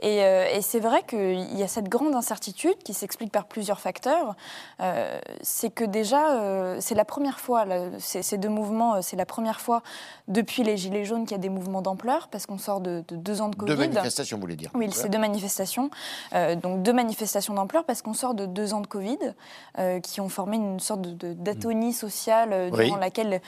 Et, 0.01 0.23
euh, 0.23 0.45
et 0.53 0.61
c'est 0.61 0.79
vrai 0.79 1.03
qu'il 1.07 1.57
y 1.57 1.63
a 1.63 1.67
cette 1.67 1.89
grande 1.89 2.13
incertitude 2.15 2.77
qui 2.83 2.93
s'explique 2.93 3.31
par 3.31 3.45
plusieurs 3.45 3.79
facteurs. 3.79 4.35
Euh, 4.81 5.19
c'est 5.41 5.69
que 5.71 5.83
déjà, 5.83 6.79
c'est 6.79 6.95
la 6.95 7.05
première 7.05 7.39
fois, 7.39 7.65
là, 7.65 7.85
ces, 7.99 8.37
deux 8.37 8.49
mouvements, 8.49 9.01
c'est 9.01 9.15
la 9.15 9.25
première 9.25 9.59
fois 9.59 9.81
depuis 10.27 10.63
les 10.63 10.77
Gilets 10.77 11.05
jaunes 11.05 11.23
qu'il 11.23 11.31
y 11.31 11.39
a 11.39 11.41
des 11.41 11.49
mouvements 11.49 11.81
d'ampleur, 11.81 12.27
parce 12.27 12.45
qu'on 12.45 12.57
sort 12.57 12.81
de, 12.81 13.03
de 13.07 13.15
deux 13.15 13.41
ans 13.41 13.49
de 13.49 13.55
Covid. 13.55 13.71
Deux 13.71 13.77
manifestations, 13.77 14.37
vous 14.37 14.41
voulez 14.41 14.55
dire 14.55 14.69
Oui, 14.75 14.89
c'est 14.91 15.09
deux 15.09 15.17
manifestations. 15.17 15.89
Donc 16.61 16.83
deux 16.83 16.93
manifestations 16.93 17.53
d'ampleur 17.53 17.83
parce 17.83 18.01
qu'on 18.01 18.13
sort 18.13 18.33
de 18.33 18.45
deux 18.45 18.73
ans 18.73 18.81
de 18.81 18.87
Covid 18.87 19.17
qui 20.03 20.21
ont 20.21 20.29
formé 20.29 20.57
une 20.57 20.79
sorte 20.79 21.01
de- 21.01 21.13
de- 21.13 21.33
sociale 21.93 22.49
euh, 22.53 22.69
Oui. 22.71 22.85
durant 22.85 22.97
laquelle 22.97 23.41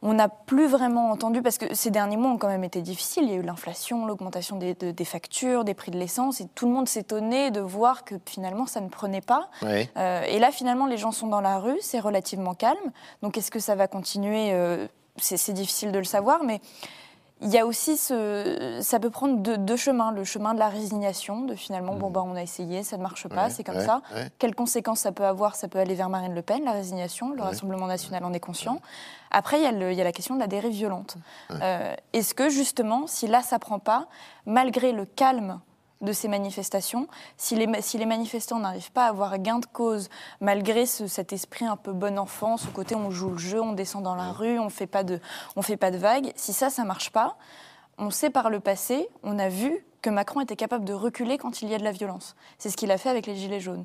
on 0.00 0.12
n'a 0.12 0.28
plus 0.28 0.68
vraiment 0.68 1.10
entendu, 1.10 1.42
parce 1.42 1.58
que 1.58 1.74
ces 1.74 1.90
derniers 1.90 2.16
mois 2.16 2.30
ont 2.30 2.38
quand 2.38 2.46
même 2.46 2.62
été 2.62 2.82
difficiles. 2.82 3.24
Il 3.24 3.30
y 3.30 3.32
a 3.32 3.36
eu 3.36 3.42
l'inflation, 3.42 4.06
l'augmentation 4.06 4.56
des, 4.56 4.74
de- 4.74 4.92
des 4.92 5.04
factures, 5.04 5.64
des 5.64 5.74
prix 5.74 5.90
de 5.90 5.98
l'essence, 5.98 6.40
et 6.40 6.46
tout 6.54 6.66
le 6.66 6.72
monde 6.72 6.88
s'étonnait 6.88 7.50
de 7.50 7.60
voir 7.60 8.04
que 8.04 8.14
finalement 8.24 8.66
ça 8.66 8.80
ne 8.80 8.88
prenait 8.88 9.20
pas. 9.20 9.48
Oui. 9.62 9.88
Euh, 9.96 10.22
et 10.22 10.38
là, 10.38 10.52
finalement, 10.52 10.86
les 10.86 10.98
gens 10.98 11.10
sont 11.10 11.26
dans 11.26 11.40
la 11.40 11.58
rue, 11.58 11.78
c'est 11.80 11.98
relativement 11.98 12.54
calme. 12.54 12.78
Donc, 13.22 13.36
est-ce 13.36 13.50
que 13.50 13.58
ça 13.58 13.74
va 13.74 13.88
continuer? 13.88 14.52
Euh, 14.52 14.86
c'est 15.20 15.52
difficile 15.52 15.90
de 15.90 15.98
le 15.98 16.04
savoir, 16.04 16.44
mais 16.44 16.60
il 17.40 17.48
y 17.50 17.58
a 17.58 17.66
aussi 17.66 17.96
ce. 17.96 18.78
Ça 18.82 18.98
peut 18.98 19.10
prendre 19.10 19.38
deux, 19.38 19.56
deux 19.58 19.76
chemins. 19.76 20.10
Le 20.12 20.24
chemin 20.24 20.54
de 20.54 20.58
la 20.58 20.68
résignation, 20.68 21.42
de 21.42 21.54
finalement, 21.54 21.94
bon, 21.94 22.10
bah, 22.10 22.22
on 22.26 22.34
a 22.34 22.42
essayé, 22.42 22.82
ça 22.82 22.96
ne 22.96 23.02
marche 23.02 23.28
pas, 23.28 23.44
Ouais, 23.44 23.50
c'est 23.50 23.62
comme 23.64 23.76
ouais, 23.76 23.84
ça. 23.86 24.02
ouais. 24.14 24.28
Quelles 24.38 24.54
conséquences 24.54 25.00
ça 25.00 25.12
peut 25.12 25.24
avoir? 25.24 25.54
Ça 25.54 25.68
peut 25.68 25.78
aller 25.78 25.94
vers 25.94 26.08
Marine 26.08 26.34
Le 26.34 26.42
Pen, 26.42 26.64
la 26.64 26.72
résignation. 26.72 27.32
Le 27.32 27.42
Rassemblement 27.42 27.86
national 27.86 28.24
en 28.24 28.32
est 28.32 28.40
conscient. 28.40 28.80
Après, 29.30 29.58
il 29.58 29.62
y, 29.62 29.66
a 29.66 29.72
le- 29.72 29.92
il 29.92 29.98
y 29.98 30.00
a 30.00 30.04
la 30.04 30.12
question 30.12 30.34
de 30.34 30.40
la 30.40 30.46
dérive 30.46 30.72
violente. 30.72 31.16
Euh, 31.50 31.94
Est-ce 32.12 32.34
que, 32.34 32.48
justement, 32.48 33.06
si 33.06 33.26
là, 33.26 33.42
ça 33.42 33.58
prend 33.58 33.78
pas, 33.78 34.06
malgré 34.46 34.92
le 34.92 35.04
calme 35.04 35.60
de 36.00 36.12
ces 36.12 36.28
manifestations, 36.28 37.08
si 37.36 37.56
les, 37.56 37.66
si 37.82 37.98
les 37.98 38.06
manifestants 38.06 38.60
n'arrivent 38.60 38.92
pas 38.92 39.06
à 39.06 39.08
avoir 39.08 39.36
gain 39.38 39.58
de 39.58 39.66
cause, 39.66 40.08
malgré 40.40 40.86
ce- 40.86 41.06
cet 41.08 41.32
esprit 41.32 41.64
un 41.66 41.76
peu 41.76 41.92
bon 41.92 42.18
enfant, 42.18 42.56
ce 42.56 42.68
côté 42.68 42.94
on 42.94 43.10
joue 43.10 43.30
le 43.30 43.38
jeu, 43.38 43.60
on 43.60 43.72
descend 43.72 44.04
dans 44.04 44.14
la 44.14 44.30
rue, 44.32 44.58
on 44.60 44.68
fait 44.70 44.86
pas 44.86 45.02
de, 45.02 45.20
on 45.56 45.62
fait 45.62 45.76
pas 45.76 45.90
de 45.90 45.98
vagues, 45.98 46.32
si 46.36 46.52
ça, 46.52 46.70
ça 46.70 46.84
marche 46.84 47.10
pas, 47.10 47.36
on 47.98 48.10
sait 48.10 48.30
par 48.30 48.48
le 48.48 48.60
passé, 48.60 49.08
on 49.24 49.38
a 49.40 49.48
vu 49.48 49.84
que 50.02 50.10
Macron 50.10 50.40
était 50.40 50.56
capable 50.56 50.84
de 50.84 50.92
reculer 50.92 51.38
quand 51.38 51.62
il 51.62 51.68
y 51.68 51.74
a 51.74 51.78
de 51.78 51.84
la 51.84 51.92
violence. 51.92 52.36
C'est 52.58 52.70
ce 52.70 52.76
qu'il 52.76 52.90
a 52.90 52.98
fait 52.98 53.08
avec 53.08 53.26
les 53.26 53.34
Gilets 53.34 53.60
jaunes. 53.60 53.84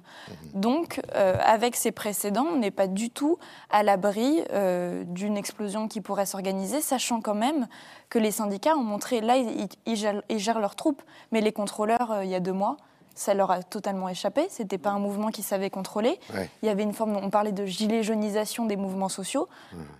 Donc, 0.53 1.01
euh, 1.15 1.35
avec 1.43 1.75
ces 1.75 1.91
précédents, 1.91 2.45
on 2.53 2.57
n'est 2.57 2.71
pas 2.71 2.87
du 2.87 3.09
tout 3.09 3.37
à 3.69 3.83
l'abri 3.83 4.43
euh, 4.51 5.03
d'une 5.05 5.37
explosion 5.37 5.87
qui 5.87 6.01
pourrait 6.01 6.25
s'organiser, 6.25 6.81
sachant 6.81 7.21
quand 7.21 7.35
même 7.35 7.67
que 8.09 8.19
les 8.19 8.31
syndicats 8.31 8.75
ont 8.75 8.83
montré, 8.83 9.21
là, 9.21 9.37
ils, 9.37 9.67
ils 9.85 9.95
gèrent, 9.95 10.21
ils 10.29 10.39
gèrent 10.39 10.59
leurs 10.59 10.75
troupes, 10.75 11.01
mais 11.31 11.41
les 11.41 11.51
contrôleurs, 11.51 12.11
euh, 12.11 12.23
il 12.23 12.29
y 12.29 12.35
a 12.35 12.39
deux 12.39 12.53
mois, 12.53 12.77
ça 13.15 13.33
leur 13.35 13.51
a 13.51 13.61
totalement 13.61 14.09
échappé. 14.09 14.47
C'était 14.49 14.79
pas 14.79 14.89
un 14.89 14.97
mouvement 14.97 15.29
qu'ils 15.29 15.43
savaient 15.43 15.69
contrôler. 15.69 16.19
Ouais. 16.33 16.49
Il 16.63 16.65
y 16.65 16.69
avait 16.69 16.81
une 16.81 16.93
forme, 16.93 17.15
on 17.15 17.29
parlait 17.29 17.51
de 17.51 17.63
gilet 17.65 18.01
jaunisation 18.01 18.65
des 18.65 18.75
mouvements 18.75 19.09
sociaux. 19.09 19.47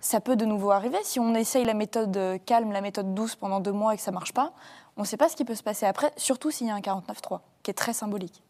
Ça 0.00 0.18
peut 0.18 0.34
de 0.34 0.44
nouveau 0.44 0.72
arriver. 0.72 0.98
Si 1.04 1.20
on 1.20 1.32
essaye 1.36 1.64
la 1.64 1.74
méthode 1.74 2.18
calme, 2.44 2.72
la 2.72 2.80
méthode 2.80 3.14
douce 3.14 3.36
pendant 3.36 3.60
deux 3.60 3.70
mois 3.70 3.94
et 3.94 3.96
que 3.98 4.02
ça 4.02 4.10
marche 4.10 4.32
pas, 4.32 4.52
on 4.96 5.02
ne 5.02 5.06
sait 5.06 5.16
pas 5.16 5.28
ce 5.28 5.36
qui 5.36 5.44
peut 5.44 5.54
se 5.54 5.62
passer 5.62 5.86
après, 5.86 6.12
surtout 6.16 6.50
s'il 6.50 6.66
y 6.66 6.70
a 6.70 6.74
un 6.74 6.80
49-3, 6.80 7.40
qui 7.62 7.70
est 7.70 7.74
très 7.74 7.92
symbolique. 7.92 8.42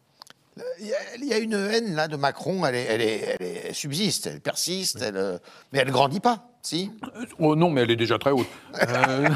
Il 0.79 0.87
y, 1.25 1.33
a, 1.33 1.37
une 1.39 1.53
haine 1.53 1.95
là 1.95 2.07
de 2.07 2.15
Macron, 2.15 2.65
elle, 2.65 2.75
est, 2.75 2.83
elle, 2.83 3.01
est, 3.01 3.19
elle, 3.19 3.45
est- 3.45 3.61
elle 3.67 3.75
subsiste, 3.75 4.27
elle 4.27 4.39
persiste, 4.39 5.01
elle, 5.01 5.17
euh, 5.17 5.37
mais 5.73 5.79
elle 5.79 5.91
grandit 5.91 6.21
pas. 6.21 6.47
Si 6.65 6.89
Oh 7.37 7.55
non, 7.55 7.69
mais 7.69 7.81
elle 7.81 7.91
est 7.91 7.95
déjà 7.95 8.17
très 8.17 8.31
haute. 8.31 8.47
Euh, 8.81 9.29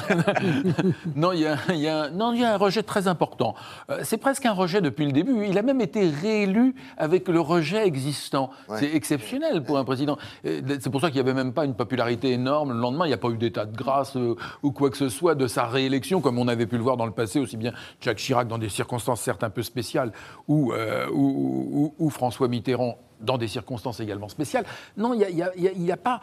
non, 1.16 1.32
il 1.32 1.42
y, 1.42 1.46
a- 1.46 1.58
il 1.70 1.76
y 1.80 1.88
a 1.88 2.04
un- 2.06 2.10
non, 2.10 2.34
il 2.34 2.42
y 2.42 2.44
a 2.44 2.56
un 2.56 2.58
rejet 2.58 2.82
très 2.82 3.08
important. 3.08 3.54
Euh, 3.92 4.00
C'est 4.04 4.18
presque 4.18 4.48
un 4.48 4.52
rejet 4.54 4.82
depuis 4.82 5.06
le 5.06 5.12
début. 5.12 5.46
Il 5.48 5.56
a 5.60 5.62
même 5.62 5.80
été 5.80 6.10
réélu 6.10 6.74
avec 6.98 7.28
le 7.28 7.40
rejet 7.40 7.86
existant. 7.86 8.50
C'est 8.78 8.96
exceptionnel 8.96 9.64
pour 9.64 9.78
un 9.78 9.84
président. 9.84 10.18
C'est 10.44 10.90
pour 10.90 11.02
ça 11.02 11.12
qu'il 11.12 11.22
n'y 11.22 11.30
avait 11.30 11.36
même 11.36 11.54
pas 11.54 11.66
une 11.66 11.76
popularité 11.76 12.32
énorme. 12.32 12.74
Le 12.74 12.80
lendemain, 12.80 13.06
il 13.06 13.10
n'y 13.10 13.14
a 13.14 13.18
pas 13.18 13.30
eu 13.30 13.38
d'état 13.38 13.66
de 13.66 13.78
grâce 13.78 14.16
euh, 14.18 14.36
ou 14.64 14.72
quoi 14.72 14.90
que 14.90 14.98
ce 14.98 15.10
soit 15.10 15.36
de 15.36 15.46
sa 15.46 15.66
réélection, 15.68 16.22
comme 16.22 16.40
on 16.40 16.48
avait 16.48 16.66
pu 16.66 16.78
le 16.78 16.84
voir 16.84 16.98
dans 16.98 17.06
le 17.06 17.12
passé, 17.12 17.40
aussi 17.40 17.58
bien 17.58 17.74
Jacques 18.02 18.18
Chirac 18.18 18.48
dans 18.48 18.58
des 18.58 18.70
circonstances 18.70 19.22
certes 19.22 19.44
un 19.44 19.52
peu 19.52 19.62
spéciales, 19.62 20.12
ou, 20.48 20.74
euh, 20.74 21.06
ou- 21.14 21.94
ou- 22.00 22.06
ou 22.06 22.10
François 22.10 22.48
Mitterrand 22.48 22.98
dans 23.20 23.38
des 23.38 23.48
circonstances 23.48 24.00
également 24.00 24.30
spéciales. 24.30 24.66
Non, 24.98 25.14
il 25.14 25.36
n'y 25.36 25.42
a, 25.42 25.48
a- 25.48 25.92
a- 25.92 25.94
a 25.94 25.98
pas. 25.98 26.22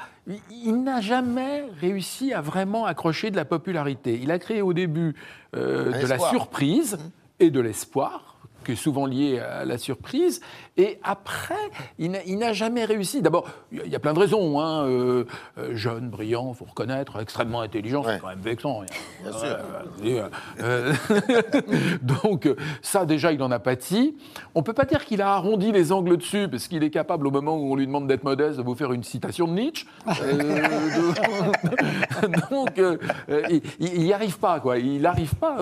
N'a 0.64 1.00
jamais 1.00 1.64
réussi 1.80 2.32
à 2.32 2.40
vraiment 2.40 2.86
accrocher 2.86 3.30
de 3.30 3.36
la 3.36 3.44
popularité. 3.44 4.18
Il 4.22 4.30
a 4.30 4.38
créé 4.38 4.62
au 4.62 4.72
début 4.72 5.14
euh, 5.54 5.92
de 6.02 6.06
la 6.06 6.18
surprise 6.30 6.98
et 7.40 7.50
de 7.50 7.60
l'espoir 7.60 8.36
qui 8.64 8.72
est 8.72 8.76
souvent 8.76 9.06
lié 9.06 9.38
à 9.38 9.64
la 9.64 9.78
surprise. 9.78 10.40
Et 10.78 10.98
après, 11.02 11.54
il 11.98 12.10
n'a- 12.10 12.52
jamais 12.52 12.84
réussi. 12.84 13.22
D'abord, 13.22 13.46
il 13.72 13.86
y 13.88 13.96
a- 13.96 13.98
plein 13.98 14.12
de 14.14 14.18
raisons. 14.18 14.60
Hein. 14.60 14.86
euh, 14.86 15.24
euh, 15.58 15.74
jeune, 15.74 16.08
brillant, 16.10 16.52
faut 16.52 16.64
reconnaître, 16.66 17.18
extrêmement 17.20 17.60
intelligent, 17.62 18.04
Ouais. 18.04 18.14
c'est 18.14 18.20
quand 18.20 18.28
même 18.28 18.40
vexant. 18.40 18.82
Bien 19.22 19.32
sûr. 19.32 19.56
euh, 20.60 20.92
donc 22.02 22.48
ça 22.82 23.04
déjà 23.06 23.32
il 23.32 23.42
en 23.42 23.50
a 23.50 23.58
pâti. 23.58 24.16
On 24.54 24.62
peut 24.62 24.72
pas 24.72 24.84
dire 24.84 25.04
qu'il 25.04 25.22
a 25.22 25.32
arrondi 25.34 25.72
les 25.72 25.92
angles 25.92 26.16
dessus 26.16 26.48
parce 26.48 26.68
qu'il 26.68 26.82
est 26.84 26.90
capable 26.90 27.26
au 27.26 27.30
moment 27.30 27.56
où 27.56 27.72
on 27.72 27.76
lui 27.76 27.86
demande 27.86 28.06
d'être 28.06 28.24
modeste 28.24 28.58
de 28.58 28.62
vous 28.62 28.74
faire 28.74 28.92
une 28.92 29.02
citation 29.02 29.46
de 29.46 29.52
Nietzsche. 29.52 29.86
Euh, 30.08 30.32
de- 32.22 32.26
donc 32.50 32.80
il- 33.80 34.02
n'y 34.04 34.12
arrive 34.12 34.38
pas 34.38 34.60
quoi. 34.60 34.78
Il 34.78 35.02
n'arrive 35.02 35.34
pas 35.36 35.56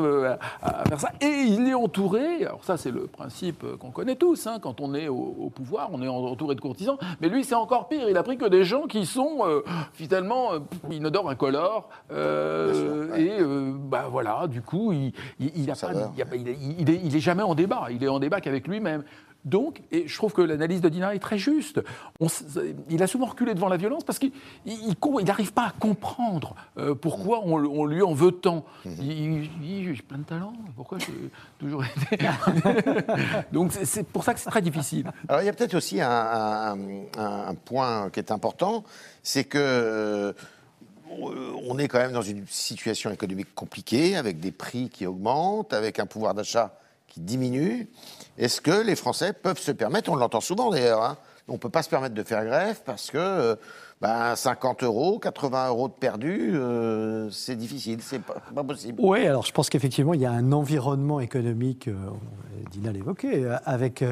à, 0.63 0.81
à 0.81 0.85
faire 0.87 1.01
ça 1.01 1.11
et 1.21 1.27
il 1.27 1.69
est 1.69 1.75
entouré. 1.75 2.45
Alors 2.45 2.65
ça 2.65 2.77
c'est 2.77 2.91
le 2.91 3.07
principe 3.07 3.65
qu'on 3.79 3.91
connaît 3.91 4.17
tous. 4.17 4.47
hein, 4.47 4.59
quand 4.61 4.81
on 4.81 4.95
est 4.95 5.04
au, 5.09 5.35
au 5.41 5.51
pouvoir, 5.51 5.91
on 5.93 6.03
est 6.03 6.09
entouré 6.09 6.55
de 6.55 6.61
courtisans. 6.61 6.97
Mais 7.21 7.29
lui 7.29 7.45
c'est 7.45 7.55
encore 7.55 7.89
pire. 7.89 8.09
Il 8.09 8.17
a 8.17 8.23
pris 8.23 8.37
que 8.39 8.47
des 8.47 8.65
gens 8.65 8.87
qui 8.87 9.07
sont 9.07 9.39
euh, 9.43 9.63
finalement 9.93 10.53
euh, 10.55 10.59
inodores, 10.91 11.31
incolores 11.31 11.89
euh, 12.13 13.11
ouais. 13.13 13.23
et 13.23 13.41
euh, 13.41 13.73
bah 13.75 14.07
voilà, 14.11 14.47
du 14.47 14.63
coup, 14.63 14.93
il, 14.93 15.13
il, 15.39 15.53
il 15.57 15.71
a 15.71 15.75
Ça 15.75 15.89
pas- 15.89 15.93
va. 15.95 16.13
il 16.17 16.23
a 16.23 16.27
pas- 16.27 16.37
il 16.37 16.49
est, 16.49 16.59
il 16.79 16.91
est- 16.91 17.01
il 17.05 17.17
est 17.17 17.21
jamais 17.21 17.43
en 17.43 17.55
débat. 17.55 17.87
Il 17.91 18.03
est 18.03 18.09
en 18.09 18.19
débat 18.19 18.41
qu'avec 18.41 18.67
lui-même. 18.69 19.05
Donc, 19.45 19.83
et 19.93 20.09
je 20.09 20.17
trouve 20.17 20.33
que 20.33 20.41
l'analyse 20.41 20.81
de 20.81 20.89
Dina 20.89 21.15
est 21.15 21.19
très 21.19 21.37
juste. 21.37 21.81
On 22.21 22.29
il 22.89 23.03
a 23.03 23.07
souvent 23.07 23.27
reculé 23.27 23.53
devant 23.55 23.69
la 23.69 23.77
violence 23.77 24.03
parce 24.03 24.19
qu'il 24.19 24.33
n'arrive 25.25 25.53
pas 25.53 25.67
à 25.67 25.71
comprendre 25.79 26.55
euh, 26.79 26.95
pourquoi 26.95 27.41
on, 27.45 27.85
lui 27.85 28.03
en 28.03 28.15
veut 28.15 28.33
tant. 28.33 28.65
Mhm. 28.87 28.93
Il, 29.01 29.51
il- 29.63 29.95
j'ai 29.95 30.03
plein 30.03 30.19
de 30.19 30.25
talent, 30.25 30.55
pourquoi 30.77 30.99
j'ai 30.99 31.13
toujours 31.59 31.85
été... 31.85 32.25
Donc 33.53 33.73
c'est- 33.73 34.03
pour 34.05 34.25
ça 34.25 34.33
que 34.35 34.41
c'est 34.41 34.49
très 34.51 34.63
difficile. 34.63 35.11
Alors 35.29 35.43
il 35.43 35.47
y 35.47 35.49
a 35.49 35.53
peut-être 35.53 35.75
aussi 35.75 36.01
un, 36.01 36.09
un- 36.11 36.79
un- 37.19 37.47
un 37.49 37.55
point 37.55 38.09
qui 38.11 38.21
est 38.21 38.31
important, 38.31 38.85
c'est 39.23 39.45
que 39.45 39.59
euh, 39.61 40.33
on 41.69 41.79
est 41.79 41.87
quand 41.89 41.99
même 41.99 42.13
dans 42.13 42.23
une 42.23 42.47
situation 42.47 43.11
économique 43.11 43.55
compliquée, 43.55 44.17
avec 44.17 44.41
des 44.41 44.53
prix 44.53 44.89
qui 44.89 45.07
augmentent, 45.07 45.73
avec 45.73 45.99
un 45.99 46.07
pouvoir 46.07 46.35
d'achat 46.35 46.79
qui 47.15 47.21
diminue. 47.21 47.89
Est-ce 48.39 48.61
que 48.61 48.83
les 48.85 48.97
Français 48.97 49.33
peuvent 49.33 49.61
se 49.61 49.71
permettre, 49.71 50.11
on 50.11 50.17
l'entend 50.17 50.41
souvent 50.41 50.71
d'ailleurs, 50.71 51.05
hein, 51.05 51.17
on 51.47 51.53
ne 51.53 51.59
peut 51.59 51.69
pas 51.69 51.85
se 51.85 51.89
permettre 51.89 52.15
de 52.15 52.23
faire 52.25 52.45
grève 52.45 52.81
parce 52.85 53.11
que 53.13 53.19
euh, 53.19 53.55
ben, 54.01 54.35
50 54.35 54.83
euros, 54.83 55.21
80 55.21 55.69
euros 55.69 55.87
de 55.87 55.93
perdu, 55.93 56.53
euh, 56.55 57.31
c'est 57.31 57.55
difficile, 57.55 58.01
c'est 58.03 58.19
pas, 58.19 58.43
pas 58.53 58.65
possible. 58.65 58.99
Oui, 59.01 59.25
alors 59.27 59.47
je 59.47 59.53
pense 59.53 59.71
qu'effectivement, 59.71 60.15
il 60.15 60.23
y 60.23 60.27
a 60.27 60.33
un 60.33 60.51
environnement 60.51 61.21
économique, 61.21 61.87
euh, 61.87 61.95
Dina 62.73 62.91
l'évoquait, 62.91 63.45
avec 63.65 64.05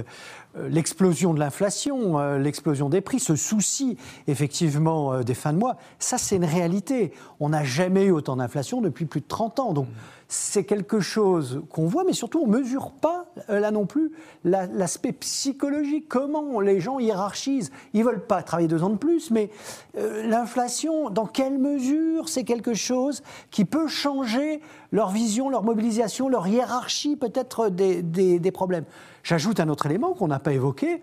l'explosion 0.55 1.35
de 1.35 1.41
l'inflation, 1.41 2.37
l'explosion 2.37 2.89
des 2.89 3.01
prix, 3.01 3.19
ce 3.19 3.35
souci 3.35 3.97
effectivement 4.29 5.21
des 5.21 5.35
fins 5.35 5.53
de 5.53 5.59
mois. 5.59 5.79
Ça, 5.99 6.19
c'est 6.19 6.37
une 6.37 6.45
réalité. 6.45 7.13
On 7.41 7.49
n'a 7.49 7.65
jamais 7.65 8.05
eu 8.05 8.11
autant 8.13 8.37
d'inflation 8.37 8.81
depuis 8.83 9.07
plus 9.07 9.23
de 9.23 9.27
30 9.27 9.59
ans. 9.59 9.73
Donc, 9.73 9.89
c'est 10.35 10.65
quelque 10.65 11.01
chose 11.01 11.61
qu'on 11.69 11.85
voit, 11.87 12.05
mais 12.05 12.15
surtout, 12.15 12.41
on 12.43 12.47
ne 12.47 12.57
mesure 12.59 12.91
pas, 12.93 13.27
euh, 13.51 13.61
là 13.61 13.71
non 13.71 13.85
plus, 13.85 14.13
la- 14.45 14.67
l'aspect 14.67 15.13
psychologique. 15.13 16.07
Comment 16.09 16.59
les 16.61 16.81
gens 16.81 16.99
hiérarchisent 16.99 17.71
Ils 17.93 18.01
ne 18.01 18.07
veulent 18.07 18.25
pas 18.27 18.43
travailler 18.43 18.67
deux 18.67 18.83
ans 18.83 18.89
de 18.89 18.97
plus, 18.97 19.31
mais 19.31 19.51
euh, 19.99 20.27
l'inflation, 20.27 21.11
dans 21.11 21.27
quelle 21.27 21.59
mesure 21.59 22.31
c'est 22.31 22.45
quelque 22.45 22.73
chose 22.73 23.23
qui 23.51 23.67
peut 23.67 23.89
changer 23.89 24.63
leur 24.91 25.11
vision, 25.11 25.51
leur 25.51 25.65
mobilisation, 25.65 26.31
leur 26.31 26.47
hiérarchie 26.49 27.17
peut-être 27.17 27.69
des, 27.69 28.01
des- 28.03 28.39
des 28.39 28.51
problèmes? 28.53 28.85
J'ajoute 29.25 29.61
un 29.61 29.69
autre 29.69 29.85
élément 29.85 30.15
qu'on 30.15 30.29
n'a 30.29 30.39
pas 30.39 30.55
évoqué. 30.55 31.03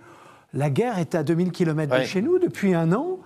La 0.55 0.71
guerre 0.71 0.97
est 0.97 1.13
à 1.13 1.21
2000 1.21 1.51
km 1.51 1.91
de 1.93 1.99
Ouais. 1.99 2.05
chez 2.05 2.23
nous 2.23 2.39
depuis 2.39 2.73
un 2.73 2.91
an. 2.93 3.19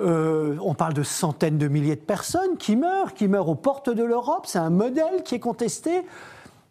Euh, 0.00 0.56
on 0.62 0.74
parle 0.74 0.94
de 0.94 1.02
centaines 1.02 1.58
de 1.58 1.68
milliers 1.68 1.96
de 1.96 2.00
personnes 2.00 2.56
qui 2.58 2.76
meurent, 2.76 3.14
qui 3.14 3.28
meurent 3.28 3.48
aux 3.48 3.54
portes 3.54 3.90
de 3.90 4.02
l'Europe. 4.02 4.46
C'est 4.46 4.58
un 4.58 4.70
modèle 4.70 5.22
qui 5.24 5.34
est 5.34 5.40
contesté. 5.40 6.02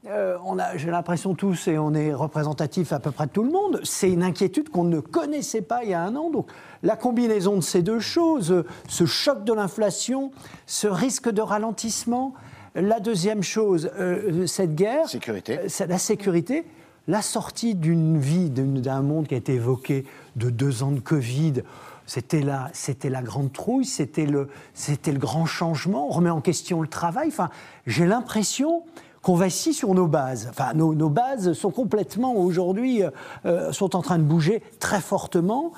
Euh, 0.07 0.37
on 0.45 0.57
a, 0.59 0.77
j'ai 0.77 0.89
l'impression 0.89 1.35
tous, 1.35 1.67
et 1.67 1.77
on 1.77 1.93
est 1.93 2.13
représentatif 2.13 2.93
à 2.93 2.99
peu 2.99 3.11
près 3.11 3.27
de 3.27 3.31
tout 3.31 3.43
le 3.43 3.51
monde, 3.51 3.81
c'est 3.83 4.09
une 4.09 4.23
inquiétude 4.23 4.69
qu'on 4.69 4.85
ne 4.85 5.01
connaissait 5.01 5.61
pas 5.61 5.83
il 5.83 5.89
y 5.89 5.93
a 5.93 6.01
un 6.01 6.15
an. 6.15 6.29
Donc 6.29 6.47
la 6.83 6.95
combinaison 6.95 7.57
de 7.57 7.61
ces 7.61 7.81
deux 7.81 7.99
choses, 7.99 8.63
ce 8.87 9.05
choc 9.05 9.43
de 9.43 9.51
l'inflation, 9.51 10.31
ce 10.67 10.87
risque 10.87 11.29
de 11.29 11.41
ralentissement, 11.41 12.33
la 12.75 13.01
deuxième 13.01 13.43
chose, 13.43 13.91
euh, 13.99 14.47
cette 14.47 14.73
guerre, 14.73 15.09
Sécurité. 15.09 15.59
euh, 15.59 15.85
la 15.87 15.97
sécurité, 15.97 16.65
la 17.09 17.21
sortie 17.21 17.75
d'une 17.75 18.19
vie, 18.19 18.49
d'un 18.49 19.01
monde 19.01 19.27
qui 19.27 19.33
a 19.33 19.37
été 19.37 19.55
évoqué 19.55 20.05
de 20.37 20.49
deux 20.49 20.81
ans 20.81 20.91
de 20.91 21.01
Covid. 21.01 21.63
C'était 22.09 22.41
la, 22.41 22.71
c'était 22.73 23.11
la 23.11 23.21
grande 23.21 23.53
trouille, 23.53 23.85
c'était 23.85 24.25
le, 24.25 24.49
c'était 24.73 25.11
le 25.11 25.19
grand 25.19 25.45
changement. 25.45 26.07
On 26.07 26.11
remet 26.11 26.31
en 26.31 26.41
question 26.41 26.81
le 26.81 26.87
travail. 26.87 27.27
Enfin, 27.27 27.51
j'ai 27.85 28.07
l'impression 28.07 28.81
qu'on 29.21 29.35
va 29.35 29.45
ici 29.45 29.75
sur 29.75 29.93
nos 29.93 30.07
bases. 30.07 30.47
Enfin, 30.49 30.73
nos, 30.73 30.95
nos 30.95 31.09
bases 31.09 31.53
sont 31.53 31.69
complètement 31.69 32.33
aujourd'hui 32.33 33.03
euh, 33.03 33.11
euh, 33.45 33.71
sont 33.71 33.95
en 33.95 34.01
train 34.01 34.17
de 34.17 34.23
bouger 34.23 34.63
très 34.79 35.01
fortement. 35.01 35.71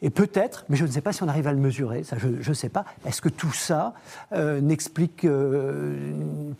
Et 0.00 0.10
peut-être, 0.10 0.64
mais 0.68 0.76
je 0.76 0.84
ne 0.84 0.90
sais 0.92 1.00
pas 1.00 1.12
si 1.12 1.24
on 1.24 1.28
arrive 1.28 1.48
à 1.48 1.52
le 1.52 1.58
mesurer, 1.58 2.04
ça 2.04 2.18
je 2.18 2.28
ne 2.28 2.54
sais 2.54 2.68
pas, 2.68 2.84
est-ce 3.04 3.20
que 3.20 3.30
tout 3.30 3.52
ça 3.52 3.94
euh, 4.32 4.60
n'explique 4.60 5.26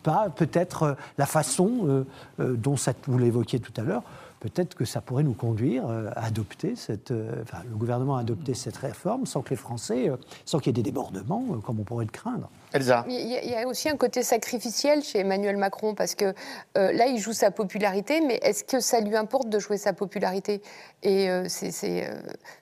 pas 0.03 0.29
peut-être 0.29 0.97
la 1.17 1.25
façon 1.27 2.05
dont 2.39 2.75
ça, 2.75 2.93
vous 3.07 3.19
l'évoquiez 3.19 3.59
tout 3.59 3.73
à 3.77 3.83
l'heure, 3.83 4.01
peut-être 4.49 4.75
que 4.75 4.85
ça 4.85 5.01
pourrait 5.01 5.23
nous 5.23 5.33
conduire 5.33 5.87
euh, 5.89 6.09
à 6.15 6.25
adopter 6.25 6.75
cette, 6.75 7.09
euh, 7.11 7.41
enfin 7.41 7.63
le 7.67 7.75
gouvernement 7.75 8.17
a 8.17 8.21
adopté 8.21 8.53
cette 8.53 8.77
réforme 8.77 9.25
sans 9.25 9.41
que 9.41 9.49
les 9.49 9.55
Français, 9.55 10.09
euh, 10.09 10.17
sans 10.45 10.59
qu'il 10.59 10.67
y 10.67 10.69
ait 10.69 10.83
des 10.83 10.83
débordements 10.83 11.43
comme 11.65 11.79
on 11.79 11.83
pourrait 11.83 12.05
le 12.05 12.11
craindre. 12.11 12.47
Elsa. 12.73 13.05
Il 13.07 13.15
y, 13.15 13.55
a, 13.55 13.65
aussi 13.67 13.89
un 13.89 13.95
côté 13.95 14.21
sacrificiel 14.21 15.01
chez 15.01 15.19
Emmanuel 15.19 15.55
Macron 15.57 15.95
parce 15.95 16.13
que 16.13 16.33
euh, 16.77 16.91
là, 16.91 17.07
il 17.07 17.17
joue 17.19 17.31
sa 17.33 17.49
popularité, 17.49 18.19
mais 18.21 18.35
est-ce 18.43 18.63
que 18.65 18.81
ça 18.81 18.99
lui 18.99 19.15
importe 19.15 19.49
de 19.49 19.59
jouer 19.59 19.77
sa 19.77 19.93
popularité? 19.93 20.61
Et 21.01 21.29
euh, 21.29 21.45
c'est, 21.47 21.71
c'est, 21.71 22.05
euh, 22.05 22.13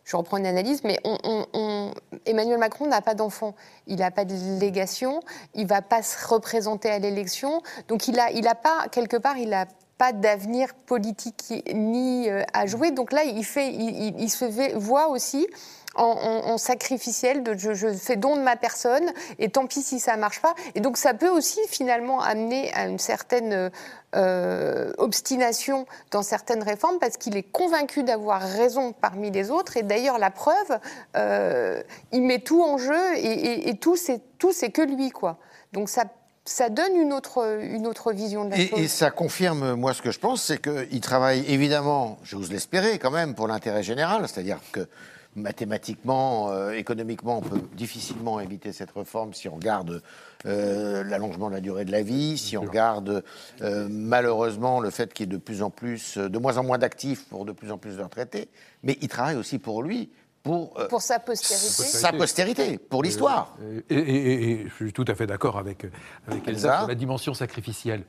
je 0.05 0.15
reprends 0.15 0.38
une 0.38 0.45
analyse, 0.45 0.84
mais 0.84 0.99
on- 1.03 1.17
on- 1.23 1.45
on- 1.53 1.93
Emmanuel 2.27 2.59
Macron 2.59 2.88
n'a 2.88 3.01
pas 3.01 3.15
d'enfant, 3.15 3.55
il 3.88 3.97
n'a 3.97 4.11
pas 4.11 4.23
de 4.23 4.36
légation, 4.59 5.19
il 5.55 5.65
va 5.67 5.81
pas 5.81 6.03
se 6.03 6.27
représenter 6.27 6.89
à 6.91 6.99
l'élection, 6.99 7.61
donc 7.88 8.07
il 8.07 8.19
a, 8.19 8.31
il 8.31 8.47
a 8.47 8.55
pas 8.55 8.88
quelque 8.91 9.17
part, 9.17 9.38
il 9.38 9.51
a 9.53 9.65
pas 9.97 10.11
d'avenir 10.11 10.73
politique 10.73 11.53
ni 11.73 12.29
euh, 12.29 12.43
à 12.53 12.65
jouer. 12.65 12.91
Donc 12.91 13.11
là, 13.11 13.23
il, 13.23 13.45
fait, 13.45 13.69
il, 13.71 14.29
se 14.29 14.45
voit 14.75 15.07
aussi 15.07 15.47
en, 15.95 16.57
sacrificiel 16.57 17.43
je, 17.57 17.93
fais 17.93 18.15
don 18.15 18.35
de 18.35 18.41
ma 18.41 18.55
personne 18.55 19.11
et 19.37 19.49
tant 19.49 19.67
pis 19.67 19.81
si 19.81 19.99
ça 19.99 20.17
marche 20.17 20.41
pas. 20.41 20.55
Et 20.75 20.79
donc 20.81 20.97
ça 20.97 21.13
peut 21.13 21.29
aussi 21.29 21.59
finalement 21.67 22.19
amener 22.19 22.73
à 22.73 22.87
une 22.87 22.97
certaine 22.97 23.69
euh, 24.15 24.91
obstination 24.97 25.85
dans 26.11 26.23
certaines 26.23 26.63
réformes 26.63 26.97
parce 26.99 27.17
qu'il 27.17 27.37
est 27.37 27.43
convaincu 27.43 28.03
d'avoir 28.03 28.41
raison 28.41 28.93
parmi 28.93 29.29
les 29.29 29.51
autres. 29.51 29.77
Et 29.77 29.83
d'ailleurs, 29.83 30.17
la 30.17 30.31
preuve, 30.31 30.79
euh, 31.15 31.81
il 32.11 32.23
met 32.23 32.39
tout 32.39 32.63
en 32.63 32.77
jeu 32.77 33.15
et, 33.15 33.19
et- 33.25 33.69
et 33.69 33.77
tout, 33.77 33.95
c'est 33.95 34.21
tout, 34.39 34.51
c'est 34.51 34.71
que 34.71 34.81
lui, 34.81 35.11
quoi. 35.11 35.37
Donc 35.73 35.89
ça. 35.89 36.05
Ça 36.45 36.69
donne 36.69 36.95
une 36.95 37.13
autre, 37.13 37.59
une 37.61 37.87
autre 37.87 38.11
vision 38.11 38.45
de 38.45 38.51
la 38.51 38.57
chose. 38.57 38.79
Et, 38.79 38.83
et 38.83 38.87
ça 38.87 39.11
confirme, 39.11 39.75
moi, 39.75 39.93
ce 39.93 40.01
que 40.01 40.11
je 40.11 40.19
pense, 40.19 40.43
c'est 40.43 40.61
qu'il 40.61 40.99
travaille 40.99 41.45
évidemment, 41.47 42.17
j'ose 42.23 42.51
l'espérer 42.51 42.99
quand 42.99 43.11
même, 43.11 43.33
pour 43.33 43.47
l'intérêt 43.47 43.83
général, 43.83 44.27
c'est-à-dire 44.27 44.59
que 44.71 44.87
mathématiquement, 45.35 46.51
euh, 46.51 46.71
économiquement, 46.71 47.37
on 47.39 47.41
peut 47.41 47.61
difficilement 47.73 48.39
éviter 48.39 48.71
cette 48.71 48.91
réforme 48.91 49.33
si 49.33 49.47
on 49.47 49.55
regarde 49.55 50.01
euh, 50.45 51.03
l'allongement 51.03 51.49
de 51.49 51.55
la 51.55 51.61
durée 51.61 51.85
de 51.85 51.91
la 51.91 52.01
vie, 52.01 52.37
si 52.37 52.57
on 52.57 52.61
regarde 52.61 53.23
euh, 53.61 53.87
malheureusement 53.89 54.79
le 54.79 54.89
fait 54.89 55.13
qu'il 55.13 55.25
y 55.25 55.29
ait 55.29 55.31
de 55.31 55.37
plus 55.37 55.61
en 55.61 55.69
plus, 55.69 56.17
de 56.17 56.37
moins 56.37 56.57
en 56.57 56.63
moins 56.63 56.77
d'actifs 56.77 57.25
pour 57.25 57.45
de 57.45 57.51
plus 57.51 57.71
en 57.71 57.77
plus 57.77 57.97
de 57.97 58.03
retraités. 58.03 58.49
Mais 58.83 58.97
il 59.01 59.07
travaille 59.07 59.35
aussi 59.35 59.59
pour 59.59 59.81
lui, 59.81 60.09
pour, 60.43 60.77
euh, 60.77 60.87
Pour 60.89 61.01
sa 61.01 61.19
postérité. 61.19 61.65
sa 61.67 62.11
postérité, 62.11 62.77
pour 62.77 63.01
l'histoire. 63.01 63.55
Et, 63.89 63.95
et- 63.95 63.99
et- 63.99 64.51
et 64.51 64.67
je 64.69 64.73
suis 64.75 64.91
tout 64.93 65.05
à 65.07 65.15
fait 65.15 65.25
d'accord 65.25 65.57
avec, 65.57 65.85
avec 66.27 66.45
Elsa 66.47 66.67
Elsa 66.67 66.79
sur 66.79 66.87
la 66.89 66.95
dimension 66.95 67.33
sacrificielle. 67.33 68.03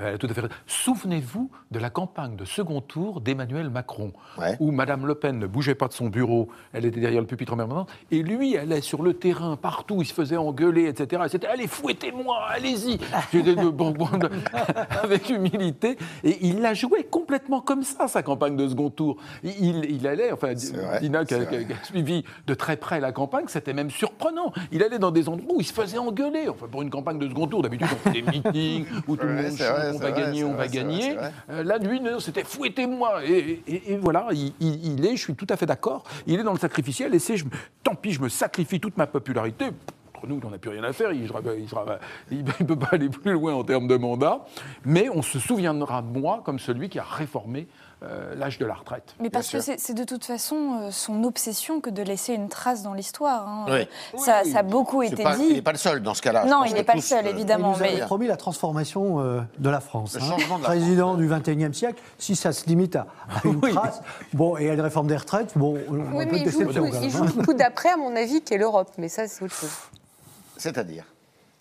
Euh, 0.00 0.08
Elle 0.08 0.14
a 0.14 0.18
tout 0.18 0.26
à 0.28 0.34
fait. 0.34 0.42
Souvenez-vous 0.66 1.50
de 1.70 1.78
la 1.78 1.90
campagne 1.90 2.36
de 2.36 2.44
second 2.44 2.80
tour 2.80 3.20
d'Emmanuel 3.20 3.70
Macron, 3.70 4.12
Ouais. 4.38 4.56
où 4.60 4.70
Madame 4.72 5.06
Le 5.06 5.14
Pen 5.14 5.38
ne 5.38 5.46
bougeait 5.46 5.74
pas 5.74 5.88
de 5.88 5.92
son 5.92 6.08
bureau, 6.08 6.48
elle 6.72 6.84
était 6.86 7.00
derrière 7.00 7.20
le 7.20 7.26
pupitre 7.26 7.52
en 7.52 7.56
permanence, 7.56 7.88
et 8.10 8.22
lui 8.22 8.56
allait 8.56 8.80
sur 8.80 9.02
le 9.02 9.14
terrain, 9.14 9.56
partout, 9.56 10.02
il 10.02 10.06
se 10.06 10.14
faisait 10.14 10.36
engueuler, 10.36 10.86
etc. 10.86 11.22
Et 11.26 11.28
C'était 11.28 11.46
Allez, 11.48 11.66
fouettez-moi, 11.66 12.36
allez-y 12.50 12.98
J'étais 13.32 13.54
de- 13.54 13.68
bon, 13.68 13.90
bon, 13.90 14.06
de- 14.18 14.30
Avec 15.02 15.28
humilité. 15.30 15.96
Et 16.24 16.38
il 16.46 16.60
l'a 16.60 16.74
joué 16.74 17.04
complètement 17.04 17.60
comme 17.60 17.82
ça, 17.82 18.08
sa 18.08 18.22
campagne 18.22 18.56
de 18.56 18.68
second 18.68 18.90
tour. 18.90 19.16
Il, 19.42 19.84
il 19.90 20.06
allait, 20.06 20.32
enfin, 20.32 20.54
vrai, 20.54 21.00
Dina, 21.00 21.24
qui 21.24 21.34
a, 21.34 21.44
qui 21.44 21.56
suivi 21.84 22.24
de 22.46 22.54
très 22.54 22.76
près 22.76 23.00
la 23.00 23.12
campagne, 23.12 23.44
c'était 23.48 23.72
même 23.72 23.90
surprenant. 23.90 24.52
Il 24.72 24.82
allait 24.82 24.98
dans 24.98 25.10
des 25.10 25.28
endroits 25.28 25.54
où 25.56 25.60
il 25.60 25.64
se 25.64 25.72
faisait 25.72 25.98
engueuler. 25.98 26.48
Enfin, 26.48 26.66
pour 26.70 26.82
une 26.82 26.90
campagne 26.90 27.18
de 27.18 27.28
second 27.28 27.46
tour, 27.46 27.62
d'habitude, 27.62 27.88
on 27.92 28.10
fait 28.10 28.20
des 28.20 28.22
meetings 28.30 28.86
où 29.08 29.16
tout 29.16 29.26
le 29.26 29.34
monde 29.34 29.52
on 29.94 29.98
va 29.98 30.10
vrai, 30.10 30.20
gagner, 30.22 30.44
on 30.44 30.52
vrai, 30.54 30.66
va 30.66 30.68
gagner. 30.68 31.14
vrai. 31.14 31.64
Là, 31.64 31.78
lui, 31.78 32.00
c'était 32.20 32.44
fouettez-moi. 32.44 33.24
Et, 33.24 33.62
et- 33.66 33.92
et 33.92 33.96
voilà, 33.96 34.28
il, 34.32 35.04
est, 35.06 35.16
je 35.16 35.22
suis 35.22 35.34
tout 35.34 35.46
à 35.48 35.56
fait 35.56 35.66
d'accord, 35.66 36.04
il 36.26 36.38
est 36.38 36.42
dans 36.42 36.52
le 36.52 36.58
sacrificiel 36.58 37.14
et 37.14 37.18
c'est, 37.18 37.36
je 37.36 37.44
tant 37.82 37.94
pis, 37.94 38.12
je 38.12 38.20
me 38.20 38.28
sacrifie 38.28 38.80
toute 38.80 38.96
ma 38.96 39.06
popularité. 39.06 39.66
Entre 40.14 40.26
nous, 40.28 40.38
il 40.38 40.46
n'en 40.46 40.52
a 40.54 40.58
plus 40.58 40.70
rien 40.70 40.84
à 40.84 40.92
faire, 40.92 41.12
il 41.12 41.22
ne 41.22 42.64
peut 42.66 42.76
pas 42.78 42.88
aller 42.92 43.08
plus 43.08 43.32
loin 43.32 43.54
en 43.54 43.64
termes 43.64 43.88
de 43.88 43.96
mandat, 43.96 44.44
mais 44.84 45.08
on 45.08 45.22
se 45.22 45.38
souviendra 45.38 46.02
de 46.02 46.08
moi 46.18 46.42
comme 46.44 46.58
celui 46.58 46.88
qui 46.90 46.98
a 46.98 47.02
réformé 47.04 47.66
euh, 48.02 48.34
l'âge 48.34 48.58
de 48.58 48.64
la 48.66 48.74
retraite. 48.74 49.14
Mais 49.20 49.28
parce 49.30 49.46
sûr. 49.46 49.64
que 49.64 49.72
c'est 49.76 49.94
de 49.94 50.04
toute 50.04 50.24
façon 50.24 50.80
euh, 50.80 50.90
son 50.90 51.22
obsession 51.24 51.80
que 51.80 51.90
de 51.90 52.02
laisser 52.02 52.32
une 52.34 52.48
trace 52.48 52.82
dans 52.82 52.94
l'histoire. 52.94 53.46
hein. 53.46 53.66
Oui. 53.68 54.20
Ça, 54.20 54.40
Oui. 54.44 54.52
ça 54.52 54.60
a 54.60 54.62
beaucoup 54.62 55.02
été 55.02 55.22
pas- 55.22 55.36
il 55.36 55.48
dit. 55.48 55.54
n'est 55.54 55.62
pas 55.62 55.72
le 55.72 55.78
seul 55.78 56.02
dans 56.02 56.14
ce 56.14 56.22
cas-là. 56.22 56.44
Non, 56.46 56.64
il 56.64 56.72
n'est 56.74 56.82
pas 56.84 56.94
le 56.94 57.00
seul, 57.02 57.26
euh, 57.26 57.30
Il 57.30 57.34
évidemment. 57.36 57.70
nous 57.72 57.82
avait 57.82 57.94
mais- 57.96 58.00
promis 58.00 58.26
la 58.26 58.36
transformation 58.36 59.20
euh, 59.20 59.40
de 59.58 59.68
la 59.70 59.80
France. 59.80 60.14
Le 60.14 60.20
changement 60.20 60.56
de 60.58 60.62
la 60.62 60.68
Président 60.70 61.14
du 61.14 61.28
XXIe 61.28 61.74
siècle, 61.74 62.02
si 62.18 62.36
ça 62.36 62.52
se 62.52 62.64
limite 62.66 62.96
à, 62.96 63.06
à 63.28 63.40
une 63.46 63.60
trace, 63.60 64.00
bon, 64.32 64.56
et 64.56 64.70
à 64.70 64.74
une 64.74 64.80
réforme 64.80 65.06
des 65.06 65.16
retraites, 65.16 65.52
bon, 65.56 65.76
on 65.88 65.92
Oui, 66.16 66.24
peut 66.26 66.32
mais 66.32 66.38
il 66.40 66.50
joue, 66.50 66.62
il 67.02 67.10
joue 67.10 67.22
hein. 67.24 67.26
le 67.36 67.44
coup 67.44 67.52
d'après, 67.54 67.90
à 67.90 67.96
mon 67.96 68.16
avis, 68.16 68.40
qui 68.42 68.54
est 68.54 68.58
l'Europe. 68.58 68.90
Mais 68.98 69.08
ça, 69.08 69.28
c'est 69.28 69.44
autre 69.44 69.54
chose. 69.54 69.70
C'est-à-dire? 70.56 71.04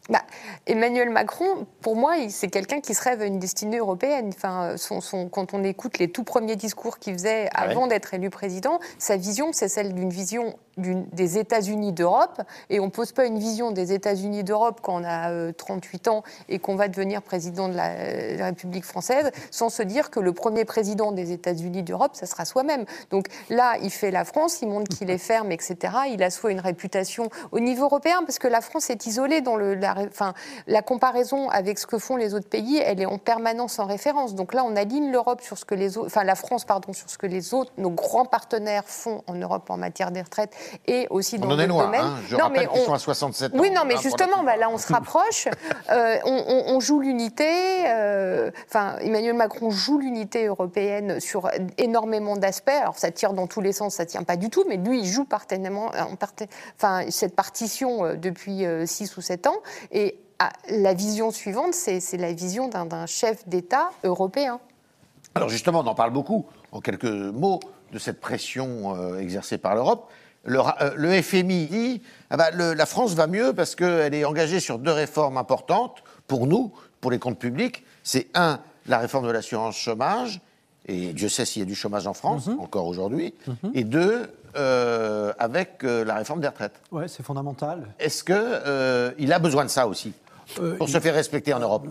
Bah, 0.09 0.23
Emmanuel 0.65 1.09
Macron, 1.11 1.67
pour 1.81 1.95
moi, 1.95 2.13
c'est 2.29 2.47
quelqu'un 2.47 2.81
qui 2.81 2.95
se 2.95 3.03
rêve 3.03 3.21
à 3.21 3.25
une 3.25 3.37
destinée 3.37 3.77
européenne. 3.77 4.31
Enfin, 4.35 4.75
son, 4.77 5.01
son- 5.01 5.29
quand 5.29 5.53
on 5.53 5.63
écoute 5.63 5.99
les 5.99 6.09
tout 6.09 6.23
premiers 6.23 6.55
discours 6.55 6.97
qu'il 6.97 7.13
faisait 7.13 7.47
Ah 7.53 7.65
ouais. 7.65 7.71
avant 7.71 7.85
d'être 7.85 8.13
élu 8.15 8.31
président, 8.31 8.79
sa 8.97 9.17
vision, 9.17 9.49
c'est 9.53 9.67
celle 9.67 9.93
d'une 9.93 10.09
vision 10.09 10.57
des 10.79 11.37
États-Unis 11.37 11.93
d'Europe. 11.93 12.41
Et 12.69 12.79
on 12.79 12.85
ne 12.85 12.91
pose 12.91 13.11
pas 13.11 13.25
une 13.25 13.39
vision 13.39 13.71
des 13.71 13.93
États-Unis 13.93 14.43
d'Europe 14.43 14.79
quand 14.81 15.01
on 15.01 15.03
a 15.03 15.31
euh, 15.31 15.51
38 15.51 16.07
ans 16.07 16.23
et 16.47 16.59
qu'on 16.59 16.75
va 16.75 16.87
devenir 16.87 17.21
président 17.21 17.69
de 17.69 17.75
la, 17.75 17.89
euh, 17.91 18.37
la 18.37 18.45
République 18.45 18.85
française 18.85 19.31
sans 19.51 19.69
se 19.69 19.83
dire 19.83 20.09
que 20.09 20.19
le 20.19 20.33
premier 20.33 20.65
président 20.65 21.11
des 21.11 21.31
États-Unis 21.31 21.83
d'Europe, 21.83 22.11
ça 22.13 22.25
sera 22.25 22.45
soi-même. 22.45 22.85
Donc 23.11 23.27
là, 23.49 23.75
il 23.81 23.91
fait 23.91 24.11
la 24.11 24.25
France, 24.25 24.61
il 24.61 24.69
montre 24.69 24.95
qu'il 24.95 25.09
est 25.09 25.17
ferme, 25.17 25.51
etc. 25.51 25.77
Il 26.11 26.23
assoit 26.23 26.51
une 26.51 26.59
réputation 26.59 27.29
au 27.51 27.59
niveau 27.59 27.85
européen 27.85 28.23
parce 28.25 28.39
que 28.39 28.47
la 28.47 28.61
France 28.61 28.89
est 28.89 29.05
isolée 29.05 29.41
dans 29.41 29.55
le, 29.55 29.75
la, 29.75 29.95
enfin, 30.07 30.33
la 30.67 30.81
comparaison 30.81 31.49
avec 31.49 31.79
ce 31.79 31.87
que 31.87 31.97
font 31.97 32.15
les 32.15 32.33
autres 32.33 32.49
pays, 32.49 32.77
elle 32.77 33.01
est 33.01 33.05
en 33.05 33.17
permanence 33.17 33.79
en 33.79 33.85
référence. 33.85 34.35
Donc 34.35 34.53
là, 34.53 34.63
on 34.63 34.75
aligne 34.75 35.11
l'Europe 35.11 35.41
sur 35.41 35.57
ce 35.57 35.65
que 35.65 35.75
les 35.75 35.97
enfin 35.97 36.23
la 36.23 36.35
France, 36.35 36.65
pardon, 36.65 36.93
sur 36.93 37.09
ce 37.09 37.17
que 37.17 37.27
les 37.27 37.53
autres, 37.53 37.71
nos 37.77 37.89
grands 37.89 38.25
partenaires 38.25 38.83
font 38.85 39.23
en 39.27 39.35
Europe 39.35 39.69
en 39.69 39.77
matière 39.77 40.11
des 40.11 40.21
retraits 40.21 40.51
et 40.87 41.07
aussi 41.09 41.37
On 41.41 41.47
dans 41.47 41.55
en 41.55 41.59
est 41.59 41.67
loin. 41.67 41.85
domaines. 41.85 42.01
hein. 42.01 42.17
Je 42.27 42.35
Non, 42.35 42.45
rappelle 42.45 42.69
mais 42.73 42.79
on- 42.81 42.85
sont 42.85 42.93
à 42.93 42.99
67 42.99 43.53
ans. 43.53 43.57
oui, 43.59 43.71
non, 43.71 43.81
mais 43.85 43.95
hein, 43.95 43.99
justement, 44.01 44.43
bah, 44.43 44.57
là, 44.57 44.69
on 44.69 44.77
se 44.77 44.91
rapproche. 44.91 45.47
Euh, 45.91 46.17
on, 46.25 46.43
on- 46.47 46.75
on 46.75 46.79
joue 46.79 46.99
l'unité. 46.99 47.47
euh, 47.87 48.51
Enfin, 48.67 48.97
Emmanuel 49.01 49.33
Macron 49.33 49.71
joue 49.71 49.97
l'unité 49.97 50.45
européenne 50.45 51.19
sur 51.19 51.49
énormément 51.77 52.37
d'aspects. 52.37 52.69
Alors, 52.69 52.97
ça 52.99 53.09
tire 53.11 53.33
dans 53.33 53.47
tous 53.47 53.61
les 53.61 53.71
sens, 53.73 53.95
ça 53.95 54.05
tient 54.05 54.23
pas 54.23 54.35
du 54.37 54.49
tout, 54.49 54.65
mais 54.67 54.77
lui, 54.77 54.99
il 54.99 55.05
joue 55.05 55.25
partenairement, 55.25 55.89
parte- 56.19 56.43
enfin, 56.75 57.05
cette 57.09 57.35
partition 57.35 58.05
euh, 58.05 58.13
depuis 58.15 58.65
6 58.85 59.17
ou 59.17 59.21
7 59.21 59.47
ans. 59.47 59.57
Et 59.91 60.19
ah, 60.39 60.51
la 60.69 60.93
vision 60.93 61.31
suivante, 61.31 61.73
c'est 61.73 61.99
la 62.17 62.33
vision 62.33 62.67
d'un 62.67 62.85
d'un 62.85 63.05
chef 63.07 63.47
d'État 63.47 63.89
européen. 64.03 64.59
Alors 65.35 65.49
justement, 65.49 65.79
on 65.79 65.87
en 65.87 65.95
parle 65.95 66.11
beaucoup, 66.11 66.45
en 66.71 66.81
quelques 66.81 67.03
mots, 67.05 67.59
de 67.91 67.99
cette 67.99 68.19
pression 68.21 68.95
euh, 68.95 69.19
exercée 69.19 69.57
par 69.57 69.73
l'Europe. 69.75 70.09
Le, 70.45 70.59
euh, 70.59 70.91
le 70.95 71.21
FMI 71.21 71.65
dit 71.67 72.01
ah 72.29 72.37
bah, 72.37 72.51
le- 72.51 72.73
la 72.73 72.85
France 72.85 73.13
va 73.13 73.27
mieux 73.27 73.53
parce 73.53 73.75
qu'elle 73.75 74.13
est 74.13 74.23
engagée 74.25 74.59
sur 74.59 74.79
deux 74.79 74.91
réformes 74.91 75.37
importantes 75.37 75.97
pour 76.27 76.47
nous, 76.47 76.71
pour 77.01 77.11
les 77.11 77.19
comptes 77.19 77.39
publics. 77.39 77.83
C'est 78.03 78.27
un, 78.35 78.59
la 78.87 78.99
réforme 78.99 79.27
de 79.27 79.31
l'assurance 79.31 79.75
chômage, 79.77 80.39
et 80.87 81.13
Dieu 81.13 81.29
sait 81.29 81.45
s'il 81.45 81.61
y 81.61 81.63
a 81.63 81.65
du 81.65 81.75
chômage 81.75 82.07
en 82.07 82.13
France, 82.13 82.47
encore 82.59 82.87
aujourd'hui, 82.87 83.33
et 83.73 83.83
deux, 83.83 84.31
euh, 84.55 85.31
avec 85.37 85.83
euh, 85.83 86.03
la 86.05 86.15
réforme 86.15 86.39
des 86.41 86.47
retraites. 86.47 86.79
Ouais, 86.91 87.07
c'est 87.07 87.21
fondamental. 87.23 87.83
Est-ce 87.99 88.23
qu'il 88.23 89.33
a 89.33 89.39
besoin 89.39 89.65
de 89.65 89.69
ça 89.69 89.87
aussi? 89.87 90.13
Euh, 90.59 90.77
pour 90.77 90.89
se 90.89 90.99
faire 90.99 91.13
respecter 91.13 91.53
en 91.53 91.59
Europe 91.59 91.87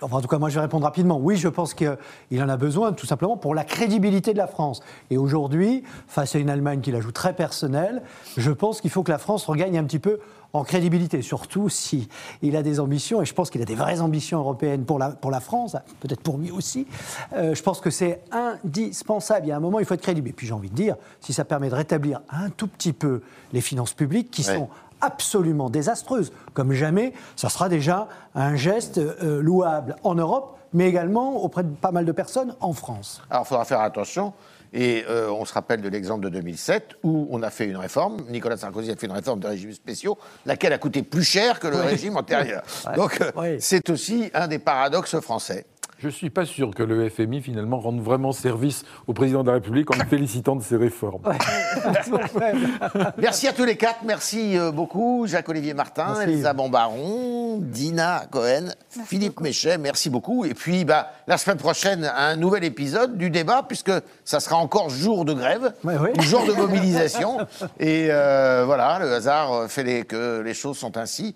Enfin, 0.00 0.18
en 0.18 0.20
tout 0.20 0.28
cas, 0.28 0.38
moi, 0.38 0.48
je 0.48 0.54
vais 0.54 0.60
répondre 0.60 0.84
rapidement. 0.84 1.18
Oui, 1.20 1.36
je 1.36 1.48
pense 1.48 1.74
qu'il 1.74 1.96
en 2.40 2.48
a 2.48 2.56
besoin, 2.56 2.92
tout 2.92 3.04
simplement, 3.06 3.36
pour 3.36 3.52
la 3.52 3.64
crédibilité 3.64 4.32
de 4.32 4.38
la 4.38 4.46
France. 4.46 4.80
Et 5.10 5.18
aujourd'hui, 5.18 5.82
face 6.06 6.36
à 6.36 6.38
une 6.38 6.50
Allemagne 6.50 6.80
qui 6.80 6.92
la 6.92 7.00
joue 7.00 7.10
très 7.10 7.32
personnelle, 7.34 8.02
je 8.36 8.52
pense 8.52 8.80
qu'il 8.80 8.90
faut 8.92 9.02
que 9.02 9.10
la 9.10 9.18
France 9.18 9.44
regagne 9.46 9.76
un 9.76 9.82
petit 9.82 9.98
peu 9.98 10.20
en 10.52 10.62
crédibilité, 10.62 11.20
surtout 11.20 11.68
si 11.68 12.08
il 12.42 12.54
a 12.54 12.62
des 12.62 12.78
ambitions, 12.78 13.20
et 13.20 13.24
je 13.26 13.34
pense 13.34 13.50
qu'il 13.50 13.60
a 13.60 13.64
des 13.64 13.74
vraies 13.74 14.00
ambitions 14.00 14.38
européennes 14.38 14.84
pour 14.84 15.00
la, 15.00 15.10
pour 15.10 15.32
la 15.32 15.40
France, 15.40 15.76
peut-être 15.98 16.20
pour 16.22 16.38
lui 16.38 16.52
aussi. 16.52 16.86
Euh, 17.34 17.56
je 17.56 17.62
pense 17.64 17.80
que 17.80 17.90
c'est 17.90 18.22
indispensable. 18.30 19.46
Il 19.46 19.48
y 19.48 19.52
a 19.52 19.56
un 19.56 19.60
moment, 19.60 19.80
il 19.80 19.84
faut 19.84 19.94
être 19.94 20.00
crédible. 20.02 20.28
Et 20.28 20.32
puis, 20.32 20.46
j'ai 20.46 20.54
envie 20.54 20.70
de 20.70 20.74
dire, 20.76 20.94
si 21.20 21.32
ça 21.32 21.44
permet 21.44 21.68
de 21.70 21.74
rétablir 21.74 22.20
un 22.30 22.50
tout 22.50 22.68
petit 22.68 22.92
peu 22.92 23.22
les 23.52 23.60
finances 23.60 23.94
publiques, 23.94 24.30
qui 24.30 24.46
Ouais. 24.48 24.54
sont 24.56 24.68
absolument 25.00 25.70
désastreuse, 25.70 26.32
comme 26.54 26.72
jamais, 26.72 27.12
ça 27.36 27.48
sera 27.48 27.68
déjà 27.68 28.08
un 28.34 28.56
geste 28.56 28.98
euh, 28.98 29.40
louable 29.42 29.96
en 30.04 30.14
Europe, 30.14 30.56
mais 30.72 30.88
également 30.88 31.42
auprès 31.42 31.62
de 31.62 31.70
pas 31.74 31.92
mal 31.92 32.04
de 32.04 32.12
personnes 32.12 32.54
en 32.60 32.72
France. 32.72 33.22
Alors, 33.30 33.44
il 33.44 33.48
faudra 33.48 33.64
faire 33.64 33.80
attention. 33.80 34.32
Et 34.74 35.04
euh, 35.08 35.30
on 35.30 35.46
se 35.46 35.54
rappelle 35.54 35.80
de 35.80 35.88
l'exemple 35.88 36.22
de 36.24 36.28
2007 36.28 36.96
où 37.02 37.26
on 37.30 37.42
a 37.42 37.48
fait 37.48 37.64
une 37.64 37.78
réforme. 37.78 38.18
Nicolas 38.28 38.58
Sarkozy 38.58 38.90
a 38.90 38.96
fait 38.96 39.06
une 39.06 39.12
réforme 39.14 39.40
des 39.40 39.48
régimes 39.48 39.72
spéciaux, 39.72 40.18
laquelle 40.44 40.74
a 40.74 40.78
coûté 40.78 41.02
plus 41.02 41.22
cher 41.24 41.58
que 41.58 41.68
le 41.68 41.76
régime 41.76 42.18
antérieur. 42.18 42.62
Donc, 42.96 43.18
euh, 43.22 43.30
Oui. 43.34 43.56
c'est 43.60 43.88
aussi 43.88 44.30
un 44.34 44.46
des 44.46 44.58
paradoxes 44.58 45.18
français. 45.20 45.64
Je 45.98 46.06
ne 46.06 46.12
suis 46.12 46.30
pas 46.30 46.44
sûr 46.44 46.70
que 46.76 46.84
le 46.84 47.08
FMI, 47.08 47.42
finalement, 47.42 47.80
rende 47.80 48.00
vraiment 48.00 48.30
service 48.30 48.84
au 49.08 49.12
président 49.14 49.42
de 49.42 49.48
la 49.48 49.54
République 49.54 49.90
en 49.92 49.98
le 49.98 50.04
félicitant 50.04 50.54
de 50.54 50.62
ses 50.62 50.76
réformes. 50.76 51.22
Merci 53.18 53.48
à 53.48 53.52
tous 53.52 53.64
les 53.64 53.76
quatre. 53.76 54.04
Merci 54.04 54.56
euh, 54.56 54.70
beaucoup. 54.70 55.26
Jacques-Olivier 55.26 55.74
Martin, 55.74 56.14
Merci. 56.16 56.34
Elsa 56.34 56.52
Bombaron, 56.52 57.58
Dina 57.60 58.26
Cohen, 58.30 58.68
Philippe 59.06 59.40
Méchet. 59.40 59.76
Merci 59.76 60.08
beaucoup. 60.08 60.44
Et 60.44 60.54
puis, 60.54 60.84
bah, 60.84 61.10
la 61.26 61.36
semaine 61.36 61.58
prochaine, 61.58 62.08
un 62.16 62.36
nouvel 62.36 62.62
épisode 62.62 63.18
du 63.18 63.28
débat, 63.30 63.64
puisque 63.66 63.90
ça 64.24 64.38
sera 64.38 64.54
encore 64.54 64.90
jour 64.90 65.24
de 65.24 65.32
grève, 65.32 65.74
jour 66.20 66.46
de 66.46 66.52
mobilisation. 66.52 67.38
Et 67.80 68.06
euh, 68.10 68.62
voilà, 68.66 69.00
le 69.00 69.12
hasard 69.12 69.68
fait 69.68 69.82
les- 69.82 70.04
que 70.04 70.42
les 70.42 70.54
choses 70.54 70.78
sont 70.78 70.96
ainsi. 70.96 71.26